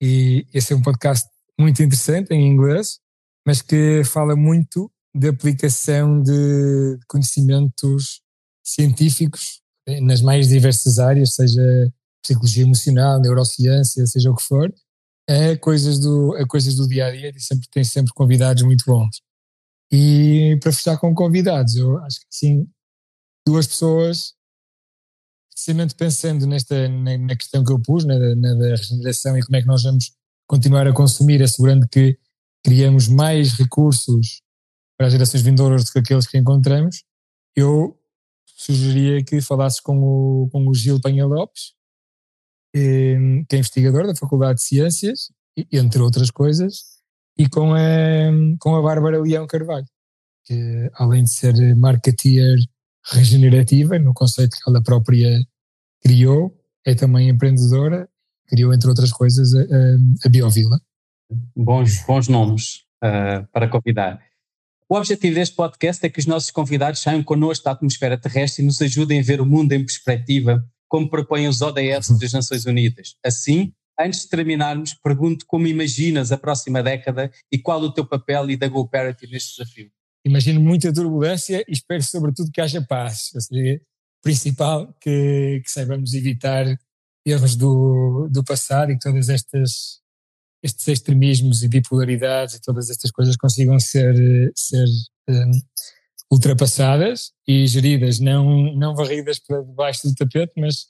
e 0.00 0.46
esse 0.52 0.72
é 0.72 0.76
um 0.76 0.82
podcast 0.82 1.28
muito 1.58 1.80
interessante 1.82 2.32
em 2.32 2.48
inglês, 2.48 2.98
mas 3.46 3.62
que 3.62 4.02
fala 4.04 4.34
muito 4.34 4.90
de 5.14 5.28
aplicação 5.28 6.20
de 6.20 6.98
conhecimentos 7.06 8.20
científicos 8.64 9.60
nas 10.00 10.22
mais 10.22 10.48
diversas 10.48 10.98
áreas, 10.98 11.34
seja 11.34 11.62
psicologia 12.22 12.64
emocional, 12.64 13.20
neurociência, 13.20 14.06
seja 14.06 14.30
o 14.30 14.36
que 14.36 14.42
for, 14.42 14.72
a 15.28 15.56
coisas 15.58 15.98
do, 16.00 16.34
a 16.36 16.46
coisas 16.46 16.74
do 16.76 16.88
dia 16.88 17.06
a 17.06 17.10
dia 17.10 17.32
e 17.34 17.40
sempre, 17.40 17.68
tem 17.70 17.84
sempre 17.84 18.12
convidados 18.12 18.62
muito 18.62 18.84
bons. 18.84 19.20
E 19.90 20.58
para 20.60 20.72
fechar 20.72 20.98
com 20.98 21.14
convidados, 21.14 21.76
eu 21.76 21.98
acho 21.98 22.20
que 22.20 22.26
sim, 22.30 22.66
duas 23.46 23.66
pessoas, 23.66 24.34
precisamente 25.50 25.94
pensando 25.94 26.46
nesta, 26.46 26.88
na, 26.88 27.18
na 27.18 27.36
questão 27.36 27.62
que 27.62 27.72
eu 27.72 27.80
pus, 27.80 28.04
na, 28.04 28.18
na 28.36 28.54
da 28.54 28.70
regeneração 28.70 29.36
e 29.36 29.42
como 29.42 29.56
é 29.56 29.60
que 29.60 29.66
nós 29.66 29.82
vamos 29.82 30.12
continuar 30.46 30.86
a 30.86 30.92
consumir, 30.92 31.42
assegurando 31.42 31.86
que 31.88 32.18
criamos 32.64 33.08
mais 33.08 33.52
recursos 33.52 34.42
para 34.96 35.08
as 35.08 35.12
gerações 35.12 35.42
vindouras 35.42 35.84
do 35.84 35.92
que 35.92 35.98
aqueles 35.98 36.26
que 36.26 36.38
encontramos, 36.38 37.04
eu 37.56 37.98
sugeria 38.46 39.22
que 39.24 39.40
falasses 39.40 39.80
com 39.80 39.98
o, 39.98 40.48
com 40.50 40.66
o 40.68 40.74
Gil 40.74 41.00
Penha 41.00 41.26
Lopes, 41.26 41.74
que 42.72 43.46
é 43.52 43.56
investigador 43.56 44.06
da 44.06 44.14
Faculdade 44.14 44.58
de 44.58 44.64
Ciências, 44.64 45.30
entre 45.70 46.00
outras 46.00 46.30
coisas, 46.30 46.84
e 47.36 47.48
com 47.48 47.74
a, 47.74 47.78
com 48.58 48.74
a 48.74 48.82
Bárbara 48.82 49.20
Leão 49.20 49.46
Carvalho, 49.46 49.86
que 50.44 50.90
além 50.94 51.24
de 51.24 51.32
ser 51.32 51.54
marketeer 51.76 52.58
regenerativa, 53.12 53.98
no 53.98 54.14
conceito 54.14 54.56
que 54.56 54.70
ela 54.70 54.82
própria 54.82 55.40
criou, 56.02 56.56
é 56.84 56.94
também 56.94 57.28
empreendedora, 57.28 58.08
criou, 58.48 58.72
entre 58.72 58.88
outras 58.88 59.12
coisas, 59.12 59.54
a, 59.54 60.26
a 60.26 60.28
Biovila 60.28 60.78
bons, 61.56 62.04
bons 62.06 62.28
nomes 62.28 62.84
uh, 63.02 63.46
para 63.52 63.68
convidar. 63.68 64.20
O 64.88 64.96
objetivo 64.96 65.34
deste 65.34 65.56
podcast 65.56 66.04
é 66.04 66.10
que 66.10 66.18
os 66.18 66.26
nossos 66.26 66.50
convidados 66.50 67.00
saiam 67.00 67.22
connosco 67.22 67.64
da 67.64 67.72
atmosfera 67.72 68.18
terrestre 68.18 68.62
e 68.62 68.66
nos 68.66 68.80
ajudem 68.82 69.20
a 69.20 69.22
ver 69.22 69.40
o 69.40 69.46
mundo 69.46 69.72
em 69.72 69.84
perspectiva, 69.84 70.64
como 70.92 71.08
propõem 71.08 71.48
os 71.48 71.62
ODS 71.62 72.18
das 72.20 72.32
Nações 72.34 72.66
Unidas. 72.66 73.16
Assim, 73.24 73.72
antes 73.98 74.20
de 74.20 74.28
terminarmos, 74.28 74.92
pergunto 74.92 75.46
como 75.46 75.66
imaginas 75.66 76.30
a 76.30 76.36
próxima 76.36 76.82
década 76.82 77.32
e 77.50 77.58
qual 77.58 77.80
o 77.80 77.90
teu 77.90 78.06
papel 78.06 78.50
e 78.50 78.58
da 78.58 78.68
GoParity 78.68 79.26
neste 79.26 79.56
desafio. 79.56 79.90
Imagino 80.22 80.60
muita 80.60 80.92
turbulência 80.92 81.64
e 81.66 81.72
espero 81.72 82.02
sobretudo 82.02 82.50
que 82.52 82.60
haja 82.60 82.82
paz. 82.86 83.30
Seja, 83.38 83.80
principal 84.22 84.94
que, 85.00 85.62
que 85.64 85.70
saibamos 85.70 86.12
evitar 86.12 86.66
erros 87.24 87.56
do, 87.56 88.28
do 88.30 88.44
passado 88.44 88.92
e 88.92 88.98
que 88.98 89.00
todas 89.00 89.30
estas 89.30 90.02
estes 90.62 90.86
extremismos 90.86 91.62
e 91.62 91.68
bipolaridades 91.68 92.56
e 92.56 92.60
todas 92.60 92.90
estas 92.90 93.10
coisas 93.10 93.34
consigam 93.36 93.80
ser, 93.80 94.14
ser 94.54 94.86
um, 95.28 95.50
ultrapassadas 96.32 97.30
e 97.46 97.66
geridas, 97.66 98.18
não, 98.18 98.74
não 98.74 98.94
varridas 98.94 99.38
para 99.38 99.60
debaixo 99.60 100.08
do 100.08 100.14
tapete, 100.14 100.54
mas 100.56 100.86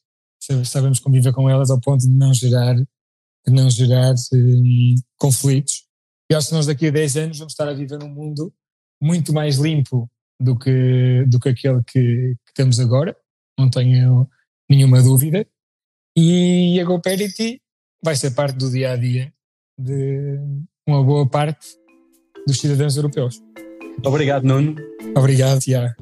sabemos 0.64 1.00
conviver 1.00 1.32
com 1.32 1.50
elas 1.50 1.68
ao 1.68 1.80
ponto 1.80 2.02
de 2.02 2.08
não 2.08 2.32
gerar, 2.32 2.76
de 2.76 3.52
não 3.52 3.68
gerar 3.68 4.14
um, 4.32 4.94
conflitos. 5.18 5.84
E 6.30 6.34
acho 6.34 6.48
que 6.48 6.54
nós 6.54 6.66
daqui 6.66 6.86
a 6.86 6.90
10 6.92 7.16
anos 7.16 7.38
vamos 7.38 7.54
estar 7.54 7.68
a 7.68 7.74
viver 7.74 7.98
num 7.98 8.08
mundo 8.08 8.54
muito 9.02 9.32
mais 9.32 9.56
limpo 9.56 10.08
do 10.40 10.56
que, 10.56 11.24
do 11.26 11.40
que 11.40 11.48
aquele 11.48 11.82
que, 11.84 12.36
que 12.46 12.54
temos 12.54 12.78
agora, 12.78 13.16
não 13.58 13.68
tenho 13.68 14.28
nenhuma 14.70 15.02
dúvida. 15.02 15.44
E 16.16 16.78
a 16.80 16.84
GoParity 16.84 17.60
vai 18.02 18.14
ser 18.14 18.30
parte 18.30 18.56
do 18.56 18.70
dia 18.70 18.92
a 18.92 18.96
dia 18.96 19.32
de 19.76 20.38
uma 20.86 21.02
boa 21.02 21.28
parte 21.28 21.66
dos 22.46 22.60
cidadãos 22.60 22.96
europeus. 22.96 23.42
Obrigado, 24.04 24.44
Nuno. 24.44 24.76
Obrigado, 25.16 25.60
Tiago. 25.60 25.94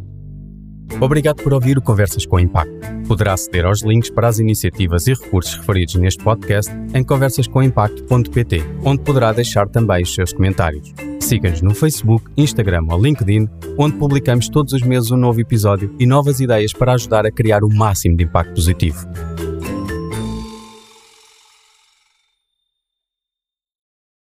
Obrigado 1.00 1.42
por 1.42 1.54
ouvir 1.54 1.78
o 1.78 1.82
Conversas 1.82 2.26
com 2.26 2.40
Impacto. 2.40 2.74
Poderá 3.06 3.34
aceder 3.34 3.64
aos 3.64 3.82
links 3.82 4.10
para 4.10 4.28
as 4.28 4.38
iniciativas 4.38 5.06
e 5.06 5.14
recursos 5.14 5.54
referidos 5.54 5.94
neste 5.96 6.22
podcast 6.22 6.70
em 6.94 7.04
conversascomimpacto.pt, 7.04 8.62
onde 8.84 9.02
poderá 9.02 9.32
deixar 9.32 9.68
também 9.68 10.02
os 10.02 10.14
seus 10.14 10.32
comentários. 10.32 10.92
Siga-nos 11.20 11.62
no 11.62 11.74
Facebook, 11.74 12.30
Instagram 12.36 12.86
ou 12.90 13.00
LinkedIn, 13.00 13.48
onde 13.78 13.96
publicamos 13.96 14.48
todos 14.48 14.72
os 14.72 14.82
meses 14.82 15.10
um 15.10 15.16
novo 15.16 15.40
episódio 15.40 15.94
e 15.98 16.06
novas 16.06 16.40
ideias 16.40 16.72
para 16.72 16.94
ajudar 16.94 17.24
a 17.24 17.30
criar 17.30 17.62
o 17.62 17.72
máximo 17.72 18.16
de 18.16 18.24
impacto 18.24 18.54
positivo. 18.54 19.06